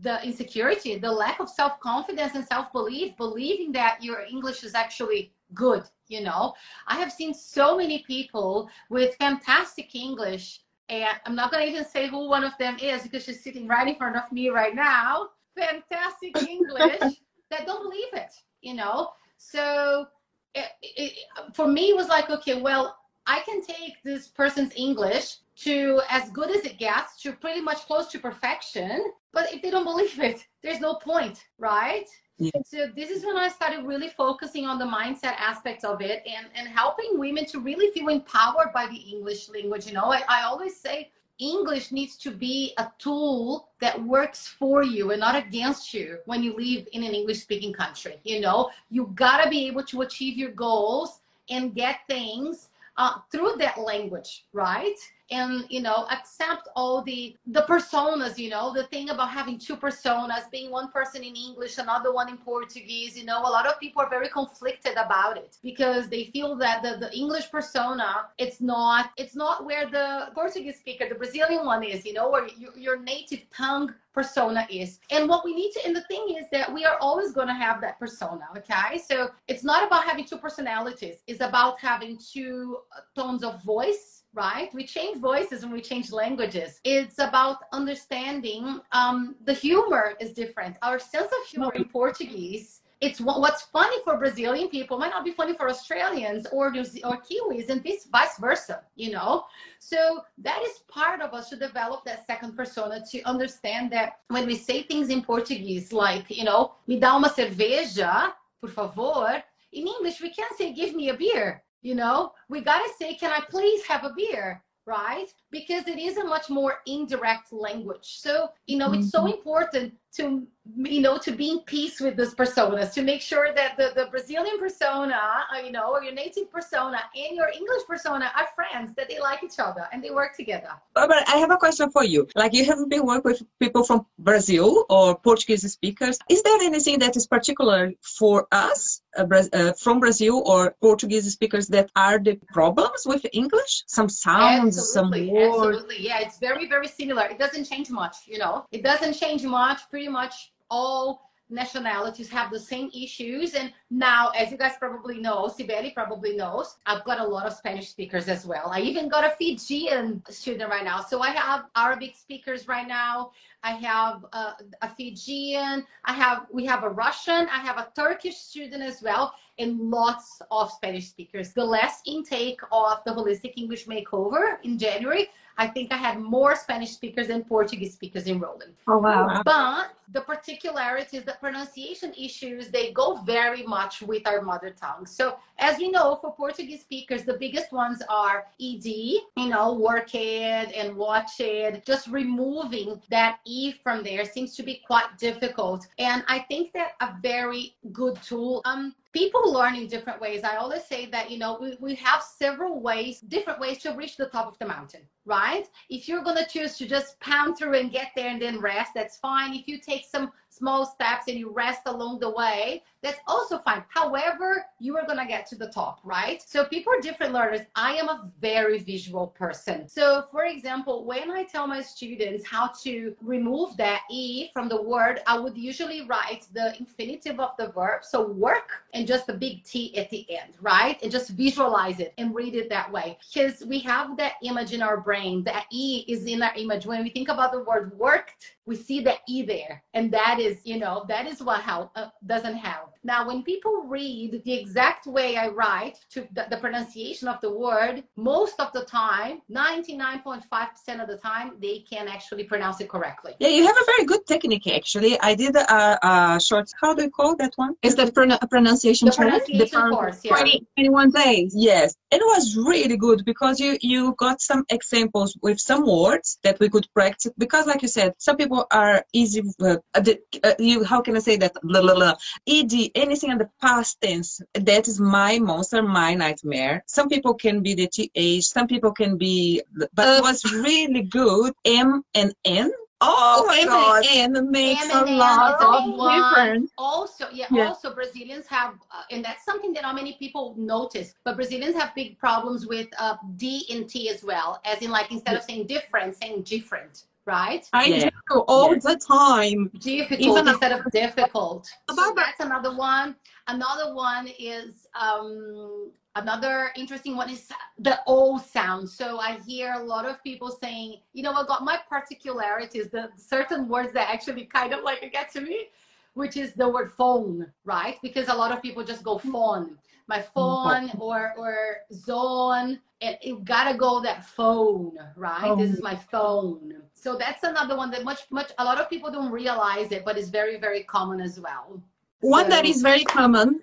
the 0.00 0.24
insecurity, 0.24 0.96
the 0.98 1.10
lack 1.10 1.40
of 1.40 1.48
self 1.48 1.78
confidence 1.80 2.34
and 2.34 2.46
self 2.46 2.72
belief, 2.72 3.16
believing 3.16 3.72
that 3.72 4.02
your 4.02 4.22
English 4.22 4.64
is 4.64 4.74
actually 4.74 5.32
good. 5.54 5.84
You 6.08 6.22
know, 6.22 6.54
I 6.86 6.96
have 6.96 7.12
seen 7.12 7.34
so 7.34 7.76
many 7.76 8.00
people 8.06 8.68
with 8.90 9.16
fantastic 9.16 9.94
English, 9.94 10.60
and 10.88 11.16
I'm 11.26 11.34
not 11.34 11.50
going 11.50 11.64
to 11.64 11.70
even 11.70 11.84
say 11.84 12.08
who 12.08 12.28
one 12.28 12.44
of 12.44 12.52
them 12.58 12.76
is 12.80 13.02
because 13.02 13.24
she's 13.24 13.42
sitting 13.42 13.66
right 13.66 13.88
in 13.88 13.96
front 13.96 14.16
of 14.16 14.30
me 14.30 14.48
right 14.50 14.74
now. 14.74 15.28
Fantastic 15.56 16.36
English 16.48 17.00
that 17.50 17.66
don't 17.66 17.82
believe 17.82 18.12
it, 18.12 18.32
you 18.60 18.74
know. 18.74 19.10
So 19.36 20.06
it, 20.54 20.66
it, 20.82 21.12
for 21.54 21.66
me, 21.66 21.90
it 21.90 21.96
was 21.96 22.08
like, 22.08 22.30
okay, 22.30 22.60
well, 22.60 22.96
I 23.26 23.40
can 23.40 23.62
take 23.62 24.02
this 24.02 24.28
person's 24.28 24.72
English 24.76 25.36
to 25.56 26.00
as 26.08 26.30
good 26.30 26.50
as 26.50 26.64
it 26.64 26.78
gets 26.78 27.20
to 27.22 27.32
pretty 27.32 27.60
much 27.60 27.86
close 27.86 28.08
to 28.08 28.18
perfection. 28.18 29.12
But 29.32 29.52
if 29.52 29.62
they 29.62 29.70
don't 29.70 29.84
believe 29.84 30.18
it, 30.20 30.46
there's 30.62 30.80
no 30.80 30.94
point, 30.94 31.44
right? 31.58 32.08
Yeah. 32.38 32.50
So 32.64 32.88
this 32.94 33.10
is 33.10 33.24
when 33.24 33.36
I 33.36 33.48
started 33.48 33.84
really 33.86 34.08
focusing 34.08 34.66
on 34.66 34.78
the 34.78 34.84
mindset 34.84 35.34
aspects 35.38 35.84
of 35.84 36.00
it 36.00 36.22
and, 36.26 36.46
and 36.54 36.68
helping 36.68 37.18
women 37.18 37.46
to 37.46 37.60
really 37.60 37.90
feel 37.92 38.08
empowered 38.08 38.72
by 38.72 38.86
the 38.86 38.96
English 38.96 39.48
language. 39.48 39.86
You 39.86 39.94
know, 39.94 40.06
I, 40.06 40.22
I 40.28 40.42
always 40.42 40.78
say 40.78 41.10
English 41.38 41.92
needs 41.92 42.16
to 42.18 42.30
be 42.30 42.72
a 42.78 42.90
tool 42.98 43.68
that 43.80 44.02
works 44.04 44.46
for 44.46 44.82
you 44.82 45.10
and 45.10 45.20
not 45.20 45.36
against 45.36 45.92
you 45.92 46.18
when 46.26 46.42
you 46.42 46.54
live 46.56 46.86
in 46.92 47.04
an 47.04 47.14
English 47.14 47.42
speaking 47.42 47.72
country. 47.72 48.18
You 48.24 48.40
know, 48.40 48.70
you 48.90 49.12
gotta 49.14 49.48
be 49.48 49.66
able 49.66 49.84
to 49.84 50.02
achieve 50.02 50.36
your 50.36 50.50
goals 50.52 51.20
and 51.50 51.74
get 51.74 52.00
things 52.08 52.68
uh, 52.96 53.14
through 53.30 53.54
that 53.58 53.78
language, 53.78 54.46
right? 54.52 54.96
And 55.32 55.64
you 55.70 55.80
know 55.80 56.06
accept 56.10 56.68
all 56.76 57.02
the 57.02 57.36
the 57.46 57.62
personas 57.62 58.38
you 58.38 58.50
know 58.50 58.72
the 58.72 58.84
thing 58.84 59.10
about 59.10 59.30
having 59.30 59.58
two 59.58 59.76
personas 59.76 60.50
being 60.50 60.70
one 60.70 60.90
person 60.90 61.22
in 61.22 61.34
english 61.34 61.78
another 61.78 62.12
one 62.12 62.28
in 62.28 62.36
portuguese 62.36 63.16
you 63.18 63.24
know 63.24 63.40
a 63.40 63.52
lot 63.56 63.66
of 63.66 63.78
people 63.80 64.02
are 64.02 64.10
very 64.10 64.28
conflicted 64.28 64.96
about 64.96 65.36
it 65.36 65.58
because 65.62 66.08
they 66.08 66.24
feel 66.34 66.54
that 66.56 66.82
the, 66.82 66.96
the 67.04 67.10
english 67.16 67.50
persona 67.50 68.26
it's 68.38 68.60
not 68.60 69.10
it's 69.16 69.34
not 69.34 69.64
where 69.64 69.88
the 69.90 70.28
portuguese 70.34 70.78
speaker 70.78 71.08
the 71.08 71.14
brazilian 71.14 71.64
one 71.64 71.82
is 71.82 72.04
you 72.04 72.12
know 72.12 72.30
where 72.30 72.46
your, 72.58 72.76
your 72.76 72.98
native 72.98 73.42
tongue 73.50 73.92
persona 74.12 74.66
is. 74.70 75.00
And 75.10 75.28
what 75.28 75.42
we 75.42 75.54
need 75.54 75.72
to, 75.72 75.86
and 75.86 75.96
the 75.96 76.02
thing 76.02 76.36
is 76.38 76.46
that 76.52 76.72
we 76.72 76.84
are 76.84 76.98
always 77.00 77.32
going 77.32 77.48
to 77.48 77.54
have 77.54 77.80
that 77.80 77.98
persona, 77.98 78.46
okay? 78.58 78.98
So 78.98 79.30
it's 79.48 79.64
not 79.64 79.86
about 79.86 80.04
having 80.04 80.26
two 80.26 80.36
personalities, 80.36 81.22
it's 81.26 81.40
about 81.40 81.80
having 81.80 82.18
two 82.18 82.78
tones 83.16 83.42
of 83.42 83.62
voice 83.62 84.21
right? 84.34 84.72
We 84.74 84.84
change 84.84 85.18
voices 85.18 85.62
and 85.62 85.72
we 85.72 85.80
change 85.80 86.10
languages. 86.12 86.80
It's 86.84 87.18
about 87.18 87.58
understanding 87.72 88.80
um, 88.92 89.36
the 89.44 89.52
humor 89.52 90.14
is 90.20 90.32
different. 90.32 90.76
Our 90.82 90.98
sense 90.98 91.32
of 91.32 91.46
humor 91.48 91.72
in 91.74 91.84
Portuguese 91.84 92.82
it's 93.02 93.20
what's 93.20 93.62
funny 93.62 93.96
for 94.04 94.16
Brazilian 94.16 94.68
people 94.68 94.96
might 94.96 95.10
not 95.10 95.24
be 95.24 95.32
funny 95.32 95.54
for 95.54 95.68
Australians 95.68 96.46
or 96.52 96.68
or 96.68 97.16
Kiwis, 97.26 97.68
and 97.68 97.82
vice 98.12 98.38
versa. 98.38 98.84
You 98.94 99.10
know, 99.10 99.44
so 99.80 100.22
that 100.38 100.62
is 100.62 100.84
part 100.86 101.20
of 101.20 101.34
us 101.34 101.50
to 101.50 101.56
develop 101.56 102.04
that 102.04 102.24
second 102.26 102.56
persona 102.56 103.02
to 103.10 103.22
understand 103.22 103.90
that 103.90 104.20
when 104.28 104.46
we 104.46 104.54
say 104.54 104.84
things 104.84 105.08
in 105.08 105.20
Portuguese, 105.20 105.92
like 105.92 106.30
you 106.30 106.44
know, 106.44 106.74
me 106.86 107.00
dá 107.00 107.16
uma 107.16 107.28
cerveja, 107.28 108.34
por 108.60 108.70
favor. 108.70 109.42
In 109.72 109.88
English, 109.88 110.20
we 110.20 110.30
can't 110.30 110.56
say 110.56 110.72
give 110.72 110.94
me 110.94 111.08
a 111.08 111.14
beer 111.14 111.60
you 111.82 111.94
know, 111.94 112.32
we 112.48 112.60
got 112.60 112.78
to 112.78 112.90
say, 112.98 113.14
can 113.14 113.32
I 113.32 113.40
please 113.48 113.84
have 113.86 114.04
a 114.04 114.12
beer? 114.16 114.62
Right? 114.84 115.26
Because 115.52 115.86
it 115.86 115.98
is 115.98 116.16
a 116.16 116.24
much 116.24 116.50
more 116.50 116.78
indirect 116.86 117.52
language. 117.52 118.18
So, 118.18 118.48
you 118.66 118.78
know, 118.78 118.88
mm-hmm. 118.88 119.00
it's 119.00 119.10
so 119.10 119.20
mm-hmm. 119.20 119.34
important 119.34 119.92
to 120.16 120.46
you 120.76 121.00
know 121.00 121.18
to 121.18 121.32
be 121.32 121.50
in 121.50 121.60
peace 121.60 122.00
with 122.00 122.16
these 122.16 122.34
personas 122.34 122.92
to 122.92 123.02
make 123.02 123.20
sure 123.20 123.52
that 123.54 123.76
the, 123.76 123.92
the 123.96 124.06
brazilian 124.10 124.58
persona 124.58 125.18
uh, 125.52 125.58
you 125.58 125.72
know 125.72 125.90
or 125.90 126.02
your 126.02 126.14
native 126.14 126.50
persona 126.50 127.00
and 127.16 127.36
your 127.36 127.48
english 127.48 127.82
persona 127.86 128.30
are 128.36 128.46
friends 128.54 128.92
that 128.96 129.08
they 129.08 129.18
like 129.18 129.42
each 129.42 129.58
other 129.58 129.88
and 129.92 130.04
they 130.04 130.10
work 130.10 130.36
together 130.36 130.70
but 130.94 131.10
i 131.28 131.36
have 131.36 131.50
a 131.50 131.56
question 131.56 131.90
for 131.90 132.04
you 132.04 132.26
like 132.36 132.52
you 132.52 132.64
have 132.64 132.78
been 132.88 133.04
working 133.04 133.32
with 133.32 133.42
people 133.58 133.82
from 133.82 134.06
brazil 134.18 134.84
or 134.88 135.16
portuguese 135.18 135.70
speakers 135.70 136.18
is 136.28 136.42
there 136.42 136.60
anything 136.60 136.98
that 136.98 137.16
is 137.16 137.26
particular 137.26 137.92
for 138.00 138.46
us 138.52 139.01
uh, 139.18 139.26
uh, 139.52 139.72
from 139.74 140.00
brazil 140.00 140.42
or 140.46 140.74
portuguese 140.80 141.30
speakers 141.32 141.66
that 141.68 141.90
are 141.96 142.18
the 142.18 142.38
problems 142.52 143.02
with 143.06 143.24
english? 143.32 143.84
Some 143.86 144.08
sounds 144.08 144.78
absolutely, 144.78 145.26
some 145.26 145.34
words? 145.34 145.56
absolutely. 145.56 146.06
Yeah 146.06 146.20
it's 146.20 146.38
very 146.38 146.68
very 146.68 146.88
similar. 146.88 147.24
It 147.26 147.38
doesn't 147.38 147.64
change 147.64 147.90
much 147.90 148.16
you 148.26 148.38
know? 148.38 148.66
It 148.72 148.82
doesn't 148.82 149.14
change 149.14 149.42
much 149.44 149.80
pretty 149.90 150.08
much 150.08 150.52
all 150.70 151.31
nationalities 151.52 152.28
have 152.30 152.50
the 152.50 152.58
same 152.58 152.90
issues. 152.94 153.54
And 153.54 153.72
now, 153.90 154.30
as 154.30 154.50
you 154.50 154.56
guys 154.56 154.72
probably 154.78 155.20
know, 155.20 155.46
Sibeli 155.46 155.94
probably 155.94 156.34
knows, 156.34 156.76
I've 156.86 157.04
got 157.04 157.20
a 157.20 157.26
lot 157.26 157.46
of 157.46 157.52
Spanish 157.52 157.88
speakers 157.88 158.28
as 158.28 158.46
well. 158.46 158.70
I 158.72 158.80
even 158.80 159.08
got 159.08 159.24
a 159.24 159.30
Fijian 159.36 160.22
student 160.28 160.70
right 160.70 160.84
now. 160.84 161.02
So 161.02 161.20
I 161.20 161.30
have 161.30 161.66
Arabic 161.76 162.16
speakers 162.16 162.66
right 162.66 162.88
now. 162.88 163.32
I 163.64 163.72
have 163.72 164.24
a, 164.32 164.54
a 164.82 164.88
Fijian. 164.96 165.86
I 166.04 166.12
have 166.12 166.46
we 166.52 166.64
have 166.66 166.82
a 166.82 166.88
Russian. 166.88 167.48
I 167.48 167.58
have 167.58 167.78
a 167.78 167.88
Turkish 167.94 168.36
student 168.36 168.82
as 168.82 169.02
well, 169.02 169.34
and 169.58 169.78
lots 169.78 170.42
of 170.50 170.70
Spanish 170.72 171.08
speakers. 171.08 171.52
The 171.52 171.64
last 171.64 172.06
intake 172.06 172.60
of 172.72 172.98
the 173.06 173.12
Holistic 173.12 173.52
English 173.56 173.86
Makeover 173.86 174.56
in 174.64 174.78
January, 174.78 175.28
I 175.58 175.66
think 175.66 175.92
I 175.92 175.96
had 175.96 176.18
more 176.18 176.56
Spanish 176.56 176.90
speakers 176.90 177.28
than 177.28 177.44
Portuguese 177.44 177.94
speakers 177.94 178.26
enrolling. 178.26 178.70
Oh 178.86 178.98
wow! 178.98 179.42
But 179.44 179.92
the 180.12 180.20
particularities, 180.20 181.24
the 181.24 181.36
pronunciation 181.40 182.12
issues, 182.14 182.68
they 182.68 182.92
go 182.92 183.16
very 183.22 183.62
much 183.62 184.02
with 184.02 184.26
our 184.26 184.42
mother 184.42 184.70
tongue. 184.70 185.06
So 185.06 185.36
as 185.58 185.78
we 185.78 185.90
know, 185.90 186.18
for 186.20 186.32
Portuguese 186.34 186.82
speakers, 186.82 187.24
the 187.24 187.34
biggest 187.34 187.72
ones 187.72 188.02
are 188.08 188.46
ed, 188.60 188.84
you 188.84 189.22
know, 189.36 189.74
work 189.74 190.14
it 190.14 190.72
and 190.74 190.96
watch 190.96 191.40
it. 191.40 191.84
Just 191.86 192.08
removing 192.08 193.00
that 193.10 193.38
e 193.44 193.72
from 193.82 194.02
there 194.02 194.24
seems 194.24 194.54
to 194.56 194.62
be 194.62 194.82
quite 194.86 195.18
difficult. 195.18 195.86
And 195.98 196.24
I 196.28 196.40
think 196.40 196.72
that 196.72 196.92
a 197.00 197.14
very 197.22 197.76
good 197.92 198.20
tool. 198.22 198.62
Um, 198.64 198.94
people 199.12 199.52
learn 199.52 199.74
in 199.74 199.86
different 199.86 200.20
ways. 200.20 200.42
I 200.42 200.56
always 200.56 200.84
say 200.84 201.06
that, 201.06 201.30
you 201.30 201.38
know, 201.38 201.58
we, 201.60 201.76
we 201.80 201.94
have 201.96 202.22
several 202.22 202.80
ways, 202.80 203.20
different 203.20 203.60
ways 203.60 203.78
to 203.78 203.92
reach 203.92 204.16
the 204.16 204.26
top 204.26 204.46
of 204.46 204.58
the 204.58 204.66
mountain, 204.66 205.02
right? 205.24 205.68
If 205.90 206.08
you're 206.08 206.24
going 206.24 206.38
to 206.38 206.48
choose 206.48 206.78
to 206.78 206.86
just 206.86 207.20
pound 207.20 207.58
through 207.58 207.74
and 207.74 207.90
get 207.90 208.08
there 208.16 208.30
and 208.30 208.40
then 208.40 208.60
rest, 208.60 208.92
that's 208.94 209.18
fine. 209.18 209.54
If 209.54 209.68
you 209.68 209.78
take 209.78 210.04
some 210.04 210.32
small 210.48 210.84
steps 210.84 211.28
and 211.28 211.38
you 211.38 211.50
rest 211.50 211.82
along 211.86 212.20
the 212.20 212.30
way, 212.30 212.82
that's 213.02 213.20
also 213.26 213.58
fine. 213.58 213.82
However, 213.88 214.64
you 214.78 214.96
are 214.96 215.06
going 215.06 215.18
to 215.18 215.26
get 215.26 215.46
to 215.46 215.56
the 215.56 215.68
top, 215.68 216.00
right? 216.04 216.42
So 216.42 216.66
people 216.66 216.92
are 216.92 217.00
different 217.00 217.32
learners. 217.32 217.60
I 217.74 217.94
am 217.94 218.08
a 218.08 218.30
very 218.40 218.78
visual 218.78 219.28
person. 219.28 219.88
So, 219.88 220.24
for 220.30 220.44
example, 220.44 221.04
when 221.04 221.30
I 221.30 221.44
tell 221.44 221.66
my 221.66 221.80
students 221.80 222.46
how 222.46 222.68
to 222.82 223.16
remove 223.22 223.76
that 223.78 224.02
E 224.10 224.50
from 224.52 224.68
the 224.68 224.80
word, 224.80 225.20
I 225.26 225.38
would 225.38 225.56
usually 225.56 226.02
write 226.02 226.46
the 226.52 226.76
infinitive 226.78 227.40
of 227.40 227.56
the 227.58 227.68
verb. 227.68 228.04
So, 228.04 228.28
work 228.28 228.70
and 228.94 229.01
just 229.06 229.26
the 229.26 229.34
big 229.34 229.64
T 229.64 229.96
at 229.96 230.10
the 230.10 230.26
end, 230.30 230.54
right? 230.60 230.98
And 231.02 231.10
just 231.10 231.30
visualize 231.30 232.00
it 232.00 232.14
and 232.18 232.34
read 232.34 232.54
it 232.54 232.68
that 232.70 232.90
way. 232.90 233.18
Because 233.32 233.64
we 233.66 233.78
have 233.80 234.16
that 234.16 234.34
image 234.42 234.72
in 234.72 234.82
our 234.82 235.00
brain. 235.00 235.44
That 235.44 235.66
E 235.70 236.04
is 236.08 236.26
in 236.26 236.42
our 236.42 236.54
image. 236.56 236.86
When 236.86 237.02
we 237.02 237.10
think 237.10 237.28
about 237.28 237.52
the 237.52 237.62
word 237.62 237.96
worked, 237.98 238.54
we 238.66 238.76
see 238.76 239.00
the 239.00 239.14
E 239.26 239.42
there. 239.42 239.82
And 239.94 240.12
that 240.12 240.38
is, 240.38 240.60
you 240.64 240.78
know, 240.78 241.04
that 241.08 241.26
is 241.26 241.42
what 241.42 241.60
help, 241.60 241.90
uh, 241.96 242.08
doesn't 242.26 242.56
help. 242.56 242.92
Now, 243.04 243.26
when 243.26 243.42
people 243.42 243.82
read 243.86 244.42
the 244.44 244.52
exact 244.52 245.06
way 245.06 245.36
I 245.36 245.48
write 245.48 245.98
to 246.10 246.28
the, 246.32 246.46
the 246.50 246.56
pronunciation 246.58 247.26
of 247.26 247.40
the 247.40 247.52
word, 247.52 248.04
most 248.16 248.60
of 248.60 248.72
the 248.72 248.84
time, 248.84 249.42
99.5% 249.50 251.02
of 251.02 251.08
the 251.08 251.16
time, 251.16 251.54
they 251.60 251.80
can 251.80 252.06
actually 252.06 252.44
pronounce 252.44 252.80
it 252.80 252.88
correctly. 252.88 253.32
Yeah, 253.40 253.48
you 253.48 253.66
have 253.66 253.76
a 253.76 253.84
very 253.84 254.04
good 254.04 254.24
technique 254.26 254.68
actually. 254.68 255.18
I 255.20 255.34
did 255.34 255.56
a, 255.56 256.06
a 256.06 256.40
short, 256.40 256.70
how 256.80 256.94
do 256.94 257.02
you 257.02 257.10
call 257.10 257.34
that 257.36 257.52
one? 257.56 257.74
Is 257.82 257.96
that 257.96 258.14
pron- 258.14 258.38
pronunciation 258.48 258.91
The 259.00 259.12
pronunciation 259.12 259.58
The 259.58 259.96
course, 259.96 260.20
yeah. 260.24 260.36
20, 260.36 260.66
21 260.76 261.10
days. 261.10 261.54
Yes, 261.56 261.94
it 262.10 262.22
was 262.32 262.56
really 262.56 262.96
good 262.96 263.24
because 263.24 263.58
you 263.60 263.78
you 263.80 264.14
got 264.18 264.40
some 264.40 264.64
examples 264.70 265.36
with 265.42 265.58
some 265.60 265.86
words 265.86 266.38
that 266.44 266.58
we 266.60 266.68
could 266.68 266.86
practice. 266.94 267.32
Because, 267.38 267.66
like 267.66 267.82
you 267.82 267.88
said, 267.88 268.14
some 268.18 268.36
people 268.36 268.66
are 268.70 269.04
easy. 269.12 269.42
Uh, 269.60 269.76
uh, 269.94 270.54
you 270.58 270.84
how 270.84 271.00
can 271.00 271.16
I 271.16 271.20
say 271.20 271.36
that? 271.36 271.52
Blah, 271.62 271.82
blah, 271.82 271.94
blah. 271.94 272.14
Ed, 272.46 272.72
anything 272.94 273.30
in 273.30 273.38
the 273.38 273.50
past 273.60 274.00
tense. 274.00 274.40
That 274.54 274.88
is 274.88 275.00
my 275.00 275.38
monster, 275.38 275.82
my 275.82 276.14
nightmare. 276.14 276.82
Some 276.86 277.08
people 277.08 277.34
can 277.34 277.62
be 277.62 277.74
the 277.74 277.88
th. 277.88 278.44
Some 278.44 278.66
people 278.66 278.92
can 278.92 279.16
be, 279.16 279.62
but 279.94 280.06
Uh, 280.08 280.16
it 280.18 280.22
was 280.22 280.44
really 280.52 281.02
good. 281.02 281.52
M 281.64 282.02
and 282.14 282.34
N. 282.44 282.70
Oh 283.04 283.44
my 283.46 283.60
M 283.60 283.66
god! 283.66 284.04
and 284.06 284.36
N 284.36 284.50
makes 284.50 284.84
M 284.84 284.90
and 284.90 285.08
a 285.08 285.12
N 285.12 285.18
lot 285.18 285.54
is 285.54 285.60
a 285.60 285.66
of 285.66 285.84
big 285.84 285.96
one. 285.98 286.34
difference. 286.34 286.72
Also, 286.78 287.26
yeah, 287.32 287.46
Yeah. 287.50 287.68
also 287.68 287.94
Brazilians 287.94 288.46
have, 288.46 288.74
uh, 288.90 289.02
and 289.10 289.24
that's 289.24 289.44
something 289.44 289.72
that 289.74 289.82
not 289.82 289.94
many 289.94 290.14
people 290.14 290.54
notice, 290.56 291.14
but 291.24 291.36
Brazilians 291.36 291.74
have 291.76 291.94
big 291.94 292.18
problems 292.18 292.66
with 292.66 292.88
uh, 292.98 293.16
D 293.36 293.66
and 293.70 293.88
T 293.88 294.08
as 294.08 294.22
well, 294.24 294.60
as 294.64 294.82
in 294.82 294.90
like 294.90 295.10
instead 295.10 295.36
of 295.36 295.42
saying 295.42 295.66
different, 295.66 296.16
saying 296.16 296.42
different, 296.42 297.04
right? 297.26 297.68
I 297.72 297.84
Yeah. 297.86 298.10
do 298.30 298.40
all 298.48 298.72
Yes. 298.74 298.82
the 298.84 298.96
time. 298.96 299.70
difficult 299.78 300.20
Even 300.20 300.48
instead 300.48 300.72
of 300.72 300.90
difficult. 300.90 301.66
So 301.66 301.94
About 301.94 302.16
that- 302.16 302.34
that's 302.38 302.40
another 302.40 302.74
one. 302.74 303.16
Another 303.48 303.94
one 303.94 304.28
is 304.38 304.86
um, 304.94 305.90
another 306.16 306.72
interesting 306.76 307.16
one 307.16 307.30
is 307.30 307.50
the 307.78 308.00
O 308.06 308.38
sound. 308.38 308.88
So 308.88 309.18
I 309.18 309.38
hear 309.46 309.74
a 309.74 309.84
lot 309.84 310.04
of 310.06 310.22
people 310.22 310.50
saying, 310.50 311.00
you 311.12 311.22
know, 311.22 311.32
I 311.32 311.44
got 311.46 311.64
my 311.64 311.78
particularities, 311.88 312.90
the 312.90 313.10
certain 313.16 313.68
words 313.68 313.92
that 313.92 314.10
actually 314.10 314.44
kind 314.46 314.72
of 314.72 314.82
like 314.82 315.00
get 315.12 315.30
to 315.32 315.40
me, 315.40 315.68
which 316.14 316.36
is 316.36 316.52
the 316.54 316.68
word 316.68 316.92
phone, 316.92 317.50
right? 317.64 317.98
Because 318.02 318.28
a 318.28 318.34
lot 318.34 318.52
of 318.52 318.60
people 318.62 318.84
just 318.84 319.02
go 319.02 319.18
phone. 319.18 319.78
My 320.12 320.18
oh, 320.18 320.28
oh. 320.36 320.68
phone 320.68 320.90
or 320.98 321.32
or 321.38 321.54
zone, 321.90 322.78
and 323.00 323.16
you 323.22 323.40
gotta 323.44 323.74
go 323.78 324.02
that 324.02 324.26
phone, 324.26 324.98
right? 325.16 325.56
This 325.56 325.70
is 325.70 325.80
oh. 325.80 325.88
my 325.90 325.96
phone. 325.96 326.74
So 326.92 327.16
that's 327.16 327.42
another 327.44 327.76
one 327.78 327.90
that 327.92 328.04
much 328.04 328.20
much 328.30 328.50
a 328.58 328.64
lot 328.64 328.78
of 328.78 328.90
people 328.90 329.10
don't 329.10 329.32
realize 329.32 329.90
it, 329.90 330.04
but 330.04 330.18
it's 330.18 330.28
very 330.28 330.58
very 330.60 330.82
common 330.82 331.18
as 331.28 331.40
well. 331.40 331.82
One 332.20 332.50
that 332.50 332.66
So- 332.66 332.70
is 332.72 332.82
very 332.82 333.04
common, 333.04 333.62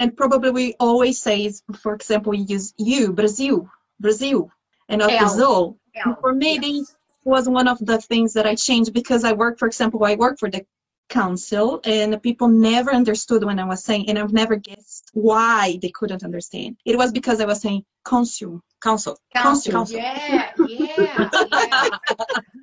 and 0.00 0.14
probably 0.14 0.50
we 0.50 0.66
always 0.78 1.16
say 1.26 1.46
is, 1.46 1.62
for 1.82 1.94
example, 1.94 2.32
we 2.32 2.42
use 2.56 2.74
you, 2.76 3.14
Brazil, 3.14 3.66
Brazil, 4.00 4.50
and 4.90 4.98
not. 4.98 5.18
Brazil. 5.18 5.78
For 6.20 6.34
me, 6.34 6.52
Yes. 6.54 6.62
this 6.64 6.96
was 7.24 7.48
one 7.48 7.68
of 7.68 7.78
the 7.90 7.98
things 8.10 8.34
that 8.34 8.46
I 8.46 8.54
changed 8.54 8.92
because 8.92 9.24
I 9.24 9.32
work, 9.32 9.58
for 9.58 9.66
example, 9.66 10.04
I 10.04 10.14
work 10.24 10.38
for 10.38 10.50
the 10.50 10.62
council 11.10 11.80
and 11.84 12.22
people 12.22 12.48
never 12.48 12.92
understood 12.92 13.44
when 13.44 13.58
I 13.58 13.64
was 13.64 13.84
saying, 13.84 14.08
and 14.08 14.18
I've 14.18 14.32
never 14.32 14.56
guessed 14.56 15.10
why 15.12 15.78
they 15.82 15.90
couldn't 15.90 16.24
understand. 16.24 16.76
It 16.86 16.96
was 16.96 17.12
because 17.12 17.40
I 17.40 17.44
was 17.44 17.60
saying 17.60 17.84
council, 18.06 18.62
council, 18.82 19.18
Council. 19.34 19.72
council. 19.72 19.98
Yeah, 19.98 20.52
yeah, 20.66 21.28
yeah. 21.38 21.88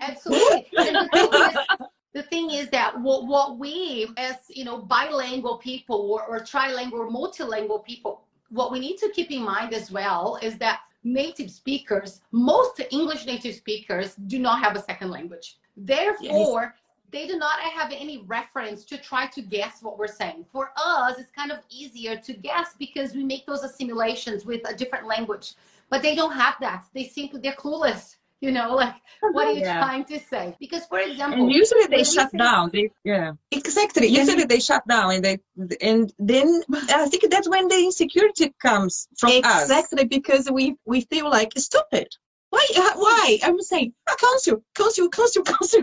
Absolutely. 0.02 0.66
The 0.74 0.84
thing 1.14 1.30
is, 1.34 1.58
the 2.14 2.24
thing 2.24 2.52
is 2.52 2.70
that 2.70 3.00
what, 3.00 3.28
what 3.28 3.60
we, 3.60 4.08
as 4.18 4.38
you 4.50 4.66
know, 4.66 4.80
bilingual 4.80 5.58
people 5.58 6.12
or, 6.12 6.26
or 6.26 6.40
trilingual 6.40 7.12
multilingual 7.12 7.86
people, 7.86 8.24
what 8.50 8.72
we 8.72 8.80
need 8.80 8.98
to 8.98 9.10
keep 9.10 9.30
in 9.30 9.44
mind 9.44 9.74
as 9.74 9.92
well 9.92 10.40
is 10.42 10.58
that 10.58 10.80
native 11.04 11.52
speakers, 11.52 12.22
most 12.32 12.82
English 12.92 13.26
native 13.26 13.56
speakers, 13.56 14.16
do 14.28 14.40
not 14.40 14.64
have 14.64 14.76
a 14.76 14.82
second 14.82 15.12
language. 15.12 15.58
Therefore, 15.76 16.74
they 17.12 17.26
do 17.28 17.38
not 17.38 17.60
have 17.60 17.92
any 17.92 18.24
reference 18.28 18.84
to 18.86 18.98
try 18.98 19.28
to 19.28 19.42
guess 19.42 19.82
what 19.82 19.98
we're 19.98 20.08
saying. 20.08 20.46
For 20.52 20.72
us, 20.78 21.18
it's 21.20 21.32
kind 21.32 21.52
of 21.52 21.60
easier 21.70 22.16
to 22.18 22.34
guess 22.34 22.70
because 22.78 23.14
we 23.14 23.24
make 23.24 23.46
those 23.46 23.64
assimilations 23.64 24.46
with 24.46 24.62
a 24.70 24.76
different 24.76 25.08
language. 25.08 25.54
But 25.90 26.02
they 26.02 26.16
don't 26.16 26.34
have 26.34 26.56
that. 26.60 26.86
They 26.94 27.06
simply 27.06 27.40
they're 27.42 27.54
clueless. 27.54 28.16
You 28.42 28.52
know, 28.52 28.76
like 28.84 28.94
what 29.22 29.48
are 29.48 29.52
you 29.54 29.62
Yeah. 29.62 29.80
trying 29.80 30.06
to 30.06 30.20
say? 30.20 30.56
Because 30.60 30.86
for 30.86 31.00
example, 31.00 31.40
And 31.44 31.52
usually 31.52 31.88
they 31.88 32.04
shut 32.04 32.30
say- 32.32 32.38
down. 32.38 32.70
They 32.72 32.92
yeah. 33.04 33.32
Exactly. 33.52 34.08
Usually 34.08 34.44
they 34.44 34.60
shut 34.60 34.86
down 34.88 35.12
and 35.16 35.24
they 35.26 35.38
and 35.82 36.14
then 36.20 36.62
I 36.74 37.08
think 37.08 37.32
that's 37.32 37.50
when 37.50 37.68
the 37.68 37.80
insecurity 37.80 38.54
comes 38.62 39.08
from 39.18 39.32
us. 39.44 39.64
exactly 39.64 40.04
because 40.06 40.52
we 40.52 40.76
we 40.86 41.02
feel 41.02 41.30
like 41.30 41.52
stupid. 41.58 42.10
Why? 42.58 42.68
uh, 42.78 42.92
Why? 42.96 43.40
I'm 43.44 43.62
saying 43.62 43.94
council, 44.20 44.64
council, 44.74 45.10
council, 45.10 45.44
council. 45.44 45.82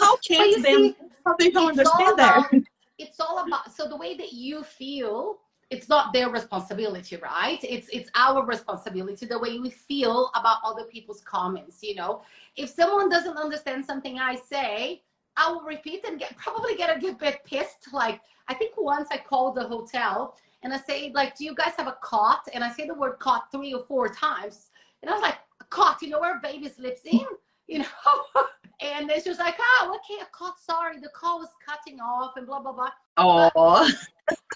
How 0.00 0.16
can 0.16 0.50
you 0.50 0.62
them? 0.62 0.64
see, 0.64 0.96
How 1.24 1.36
they 1.38 1.50
don't 1.50 1.68
understand 1.70 2.18
that? 2.18 2.50
it's 2.98 3.20
all 3.20 3.46
about 3.46 3.72
so 3.72 3.88
the 3.88 3.96
way 3.96 4.16
that 4.16 4.32
you 4.32 4.62
feel 4.64 5.38
it's 5.68 5.88
not 5.88 6.12
their 6.14 6.30
responsibility 6.30 7.16
right 7.16 7.62
it's 7.62 7.88
it's 7.92 8.08
our 8.14 8.42
responsibility 8.46 9.26
the 9.26 9.38
way 9.38 9.58
we 9.58 9.68
feel 9.68 10.30
about 10.34 10.58
other 10.64 10.84
people's 10.84 11.20
comments 11.20 11.82
you 11.82 11.94
know 11.94 12.22
if 12.56 12.70
someone 12.70 13.10
doesn't 13.10 13.36
understand 13.36 13.84
something 13.84 14.18
i 14.18 14.34
say 14.34 15.02
i 15.36 15.50
will 15.50 15.60
repeat 15.60 16.06
and 16.06 16.18
get 16.18 16.34
probably 16.38 16.74
get 16.74 16.96
a 16.96 16.98
good 16.98 17.18
bit 17.18 17.44
pissed 17.44 17.92
like 17.92 18.20
i 18.48 18.54
think 18.54 18.72
once 18.78 19.08
i 19.10 19.18
called 19.18 19.56
the 19.56 19.64
hotel 19.64 20.38
and 20.62 20.72
i 20.72 20.78
say 20.78 21.12
like 21.14 21.36
do 21.36 21.44
you 21.44 21.54
guys 21.54 21.74
have 21.76 21.88
a 21.88 21.98
cot 22.00 22.48
and 22.54 22.64
i 22.64 22.70
say 22.70 22.86
the 22.86 22.94
word 22.94 23.18
cot 23.18 23.52
three 23.52 23.74
or 23.74 23.84
four 23.84 24.08
times 24.08 24.70
and 25.02 25.10
i 25.10 25.14
was 25.14 25.22
like 25.22 25.38
a 25.60 25.64
cot 25.64 25.98
you 26.02 26.08
know 26.08 26.20
where 26.20 26.40
baby 26.40 26.68
sleeps 26.68 27.02
in 27.04 27.20
you 27.68 27.78
know 27.78 27.84
and 28.80 29.08
then 29.08 29.22
she 29.22 29.28
was 29.28 29.38
like 29.38 29.56
oh 29.58 29.96
okay 29.96 30.22
a 30.22 30.26
cot 30.32 30.54
sorry 30.60 30.98
the 31.00 31.08
call 31.14 31.38
was 31.38 31.48
cutting 31.66 32.00
off 32.00 32.32
and 32.36 32.46
blah 32.46 32.60
blah 32.60 32.72
blah 32.72 32.90
Oh, 33.18 33.90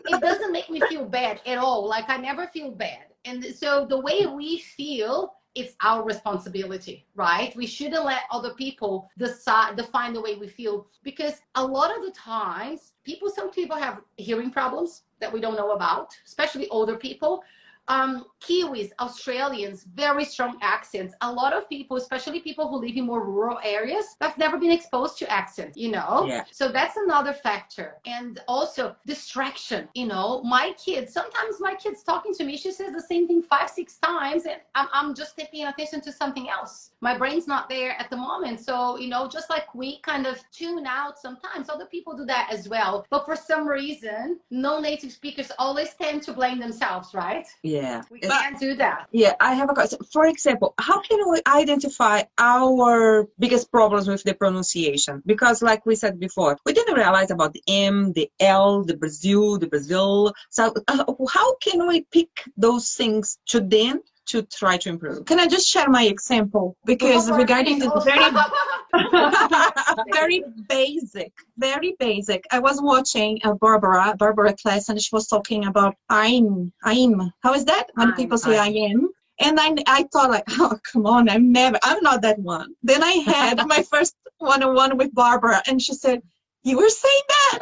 it 0.07 0.21
doesn't 0.21 0.53
make 0.53 0.71
me 0.71 0.81
feel 0.89 1.05
bad 1.05 1.41
at 1.47 1.59
all. 1.59 1.87
Like 1.89 2.09
I 2.09 2.17
never 2.17 2.47
feel 2.49 2.71
bad. 2.71 3.07
And 3.25 3.45
so 3.45 3.87
the 3.87 4.01
way 4.01 4.27
we 4.27 4.59
feel, 4.59 5.35
it's 5.55 5.75
our 5.83 6.05
responsibility, 6.05 7.07
right? 7.15 7.55
We 7.57 7.67
shouldn't 7.67 8.05
let 8.05 8.23
other 8.31 8.55
people 8.55 9.11
decide 9.19 9.77
define 9.77 10.13
the 10.13 10.21
way 10.21 10.37
we 10.37 10.49
feel 10.49 10.87
because 11.03 11.41
a 11.55 11.65
lot 11.65 11.97
of 11.97 12.05
the 12.05 12.13
times 12.13 12.93
people 13.05 13.31
some 13.31 13.51
people 13.51 13.77
have 13.77 14.01
hearing 14.17 14.51
problems 14.51 15.03
that 15.21 15.33
we 15.33 15.41
don't 15.41 15.57
know 15.57 15.73
about, 15.73 16.15
especially 16.27 16.69
older 16.69 16.97
people. 16.97 17.43
Um, 17.91 18.27
Kiwis, 18.41 18.91
Australians, 19.01 19.85
very 19.95 20.25
strong 20.25 20.57
accents. 20.63 21.13
A 21.23 21.31
lot 21.31 21.53
of 21.53 21.69
people, 21.69 21.97
especially 21.97 22.39
people 22.41 22.69
who 22.69 22.77
live 22.77 22.97
in 22.97 23.05
more 23.05 23.25
rural 23.25 23.59
areas, 23.65 24.07
have 24.21 24.39
never 24.39 24.57
been 24.59 24.71
exposed 24.71 25.19
to 25.19 25.31
accents, 25.31 25.77
you 25.77 25.91
know? 25.91 26.25
Yeah. 26.29 26.45
So 26.53 26.69
that's 26.69 26.97
another 26.97 27.33
factor. 27.33 27.97
And 28.07 28.41
also 28.47 28.95
distraction, 29.07 29.89
you 29.95 30.07
know, 30.07 30.41
my 30.45 30.73
kids, 30.85 31.13
sometimes 31.13 31.57
my 31.59 31.75
kids 31.75 32.05
talking 32.05 32.33
to 32.35 32.45
me, 32.45 32.57
she 32.57 32.71
says 32.71 32.93
the 32.93 33.03
same 33.03 33.27
thing 33.27 33.43
five, 33.43 33.69
six 33.69 33.99
times, 33.99 34.47
and 34.47 34.61
I'm, 34.77 34.87
I'm 34.93 35.13
just 35.13 35.37
paying 35.37 35.67
attention 35.67 36.01
to 36.03 36.13
something 36.13 36.49
else. 36.49 36.90
My 37.03 37.17
brain's 37.17 37.47
not 37.47 37.69
there 37.69 37.93
at 37.99 38.11
the 38.11 38.17
moment. 38.17 38.61
So, 38.61 38.99
you 38.99 39.09
know, 39.09 39.27
just 39.27 39.49
like 39.49 39.75
we 39.75 40.01
kind 40.01 40.27
of 40.27 40.39
tune 40.53 40.87
out 40.87 41.19
sometimes, 41.19 41.71
other 41.71 41.87
people 41.87 42.15
do 42.17 42.27
that 42.27 42.49
as 42.53 42.69
well. 42.69 43.07
But 43.11 43.25
for 43.25 43.37
some 43.37 43.67
reason, 43.67 44.39
no 44.51 44.81
native 44.81 45.13
speakers 45.13 45.51
always 45.59 45.95
tend 45.95 46.23
to 46.25 46.33
blame 46.33 46.59
themselves, 46.61 47.15
right? 47.15 47.47
yeah. 47.63 48.03
We 48.11 48.21
But- 48.21 48.31
can't 48.31 48.59
do 48.61 48.75
that. 48.75 49.07
Yeah, 49.13 49.35
I 49.41 49.55
have 49.55 49.71
a 49.71 49.75
question. 49.75 49.99
For 50.13 50.27
example, 50.27 50.75
how 50.79 51.01
can 51.01 51.19
we 51.31 51.41
identify 51.47 52.23
our 52.39 53.29
biggest 53.39 53.71
problems 53.73 54.07
with 54.07 54.23
the 54.25 54.35
pronunciation? 54.35 55.23
Because, 55.27 55.63
like 55.63 55.87
we 55.87 55.95
said 55.95 56.21
before, 56.21 56.59
we 56.67 56.73
didn't 56.73 56.95
realize 56.95 57.31
about 57.31 57.53
the 57.55 57.63
M, 57.69 58.13
the 58.13 58.31
L, 58.41 58.85
the 58.85 58.97
Brazil, 58.97 59.59
the 59.59 59.67
Brazil. 59.69 60.33
So, 60.51 60.75
uh, 60.89 61.05
how 61.33 61.55
can 61.57 61.87
we 61.87 62.03
pick 62.13 62.29
those 62.57 62.93
things 62.95 63.39
to 63.47 63.61
then 63.61 64.03
to 64.31 64.43
try 64.43 64.77
to 64.79 64.89
improve. 64.89 65.25
Can 65.27 65.41
I 65.41 65.47
just 65.47 65.69
share 65.69 65.89
my 65.89 66.05
example? 66.05 66.77
Because 66.85 67.31
regarding 67.31 67.79
the 67.79 67.91
very 70.13 70.13
very 70.13 70.45
basic, 70.69 71.33
very 71.59 71.97
basic. 71.99 72.45
I 72.51 72.59
was 72.59 72.81
watching 72.81 73.41
a 73.45 73.55
Barbara, 73.55 74.15
Barbara 74.19 74.55
class, 74.55 74.89
and 74.89 75.01
she 75.01 75.11
was 75.13 75.27
talking 75.27 75.67
about 75.67 75.97
I'm, 76.09 76.73
I'm. 76.85 77.33
How 77.43 77.55
is 77.55 77.65
that 77.65 77.87
when 77.95 78.09
I'm, 78.09 78.15
people 78.15 78.39
say 78.39 78.59
I'm. 78.59 78.73
I 78.73 78.77
am? 78.91 79.11
And 79.43 79.59
I, 79.59 79.75
I 79.87 80.03
thought 80.13 80.31
like, 80.31 80.45
oh 80.51 80.79
come 80.93 81.07
on, 81.07 81.29
I'm 81.29 81.51
never, 81.51 81.79
I'm 81.83 82.03
not 82.03 82.23
that 82.23 82.39
one. 82.39 82.75
Then 82.83 83.03
I 83.03 83.13
had 83.13 83.67
my 83.67 83.83
first 83.83 84.17
one-on-one 84.39 84.97
with 84.97 85.15
Barbara, 85.15 85.63
and 85.67 85.81
she 85.81 85.95
said, 85.95 86.23
"You 86.63 86.77
were 86.79 86.89
saying 86.89 87.23
that." 87.29 87.59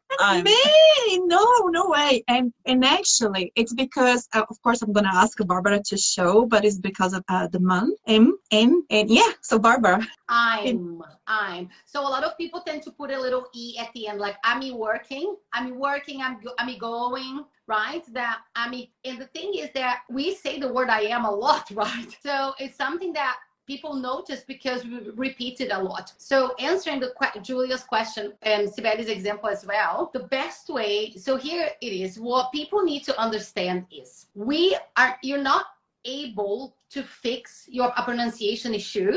I'm- 0.20 0.44
Me? 0.44 1.18
No, 1.26 1.44
no 1.70 1.88
way. 1.88 2.24
And 2.28 2.52
and 2.66 2.84
actually, 2.84 3.52
it's 3.54 3.72
because 3.72 4.28
uh, 4.34 4.44
of 4.50 4.60
course 4.62 4.82
I'm 4.82 4.92
gonna 4.92 5.12
ask 5.12 5.38
Barbara 5.46 5.80
to 5.90 5.96
show, 5.96 6.44
but 6.46 6.64
it's 6.64 6.78
because 6.78 7.12
of 7.12 7.22
uh, 7.28 7.46
the 7.48 7.60
month 7.60 7.98
M 8.06 8.36
M 8.50 8.82
and 8.90 9.08
yeah. 9.10 9.30
So 9.42 9.58
Barbara, 9.58 10.06
I'm, 10.28 11.02
I'm. 11.26 11.68
So 11.86 12.00
a 12.00 12.10
lot 12.14 12.24
of 12.24 12.36
people 12.36 12.60
tend 12.60 12.82
to 12.82 12.90
put 12.90 13.10
a 13.10 13.18
little 13.20 13.46
e 13.54 13.76
at 13.78 13.90
the 13.94 14.08
end, 14.08 14.18
like 14.20 14.36
I'm 14.44 14.76
working, 14.76 15.36
I'm 15.52 15.78
working, 15.78 16.20
I'm 16.22 16.40
go- 16.40 16.54
I'm 16.58 16.76
going, 16.78 17.44
right? 17.66 18.02
That 18.12 18.38
I'm, 18.56 18.72
and 19.04 19.18
the 19.20 19.26
thing 19.26 19.52
is 19.54 19.70
that 19.74 20.00
we 20.10 20.34
say 20.34 20.58
the 20.58 20.72
word 20.72 20.88
I 20.88 21.02
am 21.02 21.24
a 21.24 21.30
lot, 21.30 21.70
right? 21.74 22.10
So 22.22 22.54
it's 22.58 22.76
something 22.76 23.12
that 23.14 23.36
people 23.68 23.94
notice 23.94 24.42
because 24.54 24.84
we 24.84 24.98
repeat 25.26 25.60
it 25.60 25.70
a 25.72 25.82
lot. 25.90 26.12
So 26.18 26.36
answering 26.70 27.00
the 27.00 27.12
que- 27.20 27.40
Julia's 27.42 27.84
question 27.84 28.32
and 28.42 28.68
Sibeli's 28.68 29.08
example 29.18 29.48
as 29.50 29.64
well, 29.66 30.10
the 30.12 30.24
best 30.38 30.68
way. 30.70 31.12
So 31.26 31.36
here 31.36 31.68
it 31.86 31.92
is. 32.04 32.18
What 32.18 32.52
people 32.52 32.82
need 32.82 33.04
to 33.04 33.14
understand 33.26 33.86
is 34.00 34.26
we 34.34 34.76
are. 34.96 35.18
You're 35.22 35.46
not 35.54 35.66
able 36.04 36.74
to 36.90 37.02
fix 37.02 37.66
your 37.70 37.92
a 37.96 38.02
pronunciation 38.02 38.74
issue 38.74 39.12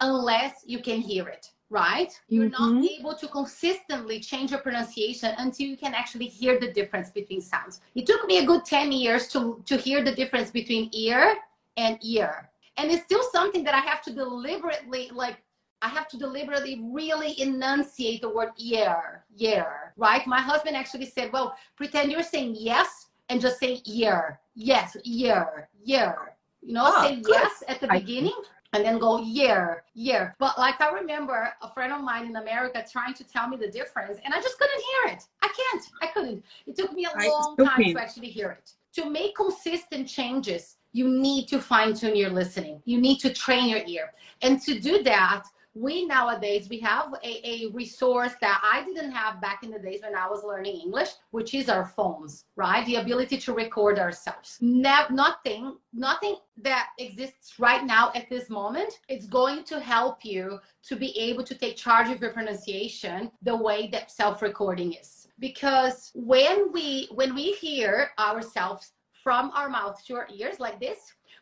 unless 0.00 0.64
you 0.66 0.80
can 0.80 1.00
hear 1.00 1.28
it 1.28 1.50
right 1.70 2.12
you're 2.28 2.48
not 2.60 2.72
Mhm. 2.72 2.88
able 2.98 3.14
to 3.14 3.28
consistently 3.28 4.18
change 4.20 4.50
your 4.52 4.60
pronunciation 4.60 5.34
until 5.38 5.66
you 5.66 5.76
can 5.76 5.94
actually 5.94 6.26
hear 6.26 6.58
the 6.58 6.70
difference 6.78 7.10
between 7.10 7.40
sounds 7.40 7.80
it 7.94 8.06
took 8.06 8.26
me 8.26 8.38
a 8.38 8.44
good 8.46 8.64
10 8.64 8.90
years 8.92 9.28
to 9.28 9.62
to 9.66 9.76
hear 9.76 10.02
the 10.02 10.14
difference 10.20 10.50
between 10.50 10.88
ear 10.92 11.36
and 11.76 11.98
ear 12.02 12.50
and 12.76 12.90
it's 12.90 13.04
still 13.04 13.22
something 13.32 13.62
that 13.64 13.74
i 13.74 13.80
have 13.80 14.02
to 14.02 14.12
deliberately 14.12 15.10
like 15.12 15.38
I 15.82 15.88
have 15.88 16.08
to 16.08 16.18
deliberately 16.18 16.78
really 16.92 17.40
enunciate 17.40 18.20
the 18.20 18.28
word 18.28 18.50
ear, 18.58 19.24
ear, 19.38 19.94
right? 19.96 20.26
My 20.26 20.38
husband 20.38 20.76
actually 20.76 21.06
said, 21.06 21.32
well, 21.32 21.56
pretend 21.74 22.12
you're 22.12 22.22
saying 22.22 22.54
yes 22.58 23.06
and 23.30 23.40
just 23.40 23.58
say 23.58 23.80
ear, 23.86 24.38
yes, 24.54 24.94
ear, 25.04 25.70
ear. 25.86 26.36
You 26.60 26.74
know, 26.74 26.82
Ah, 26.84 27.04
say 27.04 27.16
good. 27.22 27.30
yes 27.34 27.62
at 27.66 27.80
the 27.80 27.90
I- 27.90 27.98
beginning 28.00 28.36
and 28.74 28.84
then 28.84 28.98
go 28.98 29.22
year, 29.22 29.84
year. 29.94 30.36
But 30.38 30.58
like 30.58 30.78
I 30.82 30.90
remember 30.90 31.50
a 31.62 31.72
friend 31.72 31.94
of 31.94 32.02
mine 32.02 32.26
in 32.26 32.36
America 32.36 32.84
trying 32.92 33.14
to 33.14 33.24
tell 33.24 33.48
me 33.48 33.56
the 33.56 33.68
difference, 33.68 34.18
and 34.22 34.34
I 34.34 34.40
just 34.42 34.58
couldn't 34.58 34.82
hear 34.90 35.14
it. 35.14 35.22
I 35.40 35.48
can't. 35.48 35.84
I 36.02 36.06
couldn't. 36.08 36.44
It 36.66 36.76
took 36.76 36.92
me 36.92 37.06
a 37.06 37.10
I- 37.16 37.26
long 37.26 37.56
time 37.56 37.68
stupid. 37.76 37.94
to 37.94 38.02
actually 38.02 38.28
hear 38.28 38.50
it. 38.50 38.72
To 38.96 39.08
make 39.08 39.34
consistent 39.34 40.06
changes, 40.08 40.76
you 40.92 41.08
need 41.08 41.46
to 41.48 41.60
fine 41.60 41.94
tune 41.94 42.16
your 42.16 42.30
listening. 42.30 42.82
You 42.84 43.00
need 43.00 43.18
to 43.18 43.32
train 43.32 43.68
your 43.68 43.82
ear. 43.86 44.12
And 44.42 44.60
to 44.62 44.78
do 44.80 45.02
that, 45.04 45.44
we 45.74 46.04
nowadays 46.04 46.68
we 46.68 46.80
have 46.80 47.14
a, 47.22 47.48
a 47.48 47.70
resource 47.70 48.32
that 48.40 48.60
I 48.62 48.84
didn't 48.84 49.12
have 49.12 49.40
back 49.40 49.62
in 49.62 49.70
the 49.70 49.78
days 49.78 50.00
when 50.02 50.16
I 50.16 50.28
was 50.28 50.42
learning 50.42 50.80
English, 50.80 51.10
which 51.30 51.54
is 51.54 51.68
our 51.68 51.84
phones, 51.84 52.44
right? 52.56 52.84
The 52.86 52.96
ability 52.96 53.38
to 53.38 53.52
record 53.52 53.98
ourselves. 53.98 54.58
Ne- 54.60 55.06
nothing, 55.10 55.76
nothing 55.92 56.36
that 56.62 56.88
exists 56.98 57.60
right 57.60 57.84
now 57.84 58.10
at 58.16 58.28
this 58.28 58.50
moment 58.50 59.00
is 59.08 59.26
going 59.26 59.62
to 59.64 59.78
help 59.78 60.24
you 60.24 60.58
to 60.88 60.96
be 60.96 61.16
able 61.16 61.44
to 61.44 61.54
take 61.54 61.76
charge 61.76 62.10
of 62.10 62.20
your 62.20 62.32
pronunciation 62.32 63.30
the 63.42 63.56
way 63.56 63.88
that 63.92 64.10
self-recording 64.10 64.94
is. 64.94 65.28
Because 65.38 66.10
when 66.14 66.72
we 66.72 67.08
when 67.12 67.34
we 67.34 67.52
hear 67.52 68.10
ourselves 68.18 68.92
from 69.22 69.50
our 69.54 69.68
mouth 69.68 70.02
to 70.06 70.14
our 70.14 70.28
ears 70.34 70.60
like 70.60 70.80
this, 70.80 70.98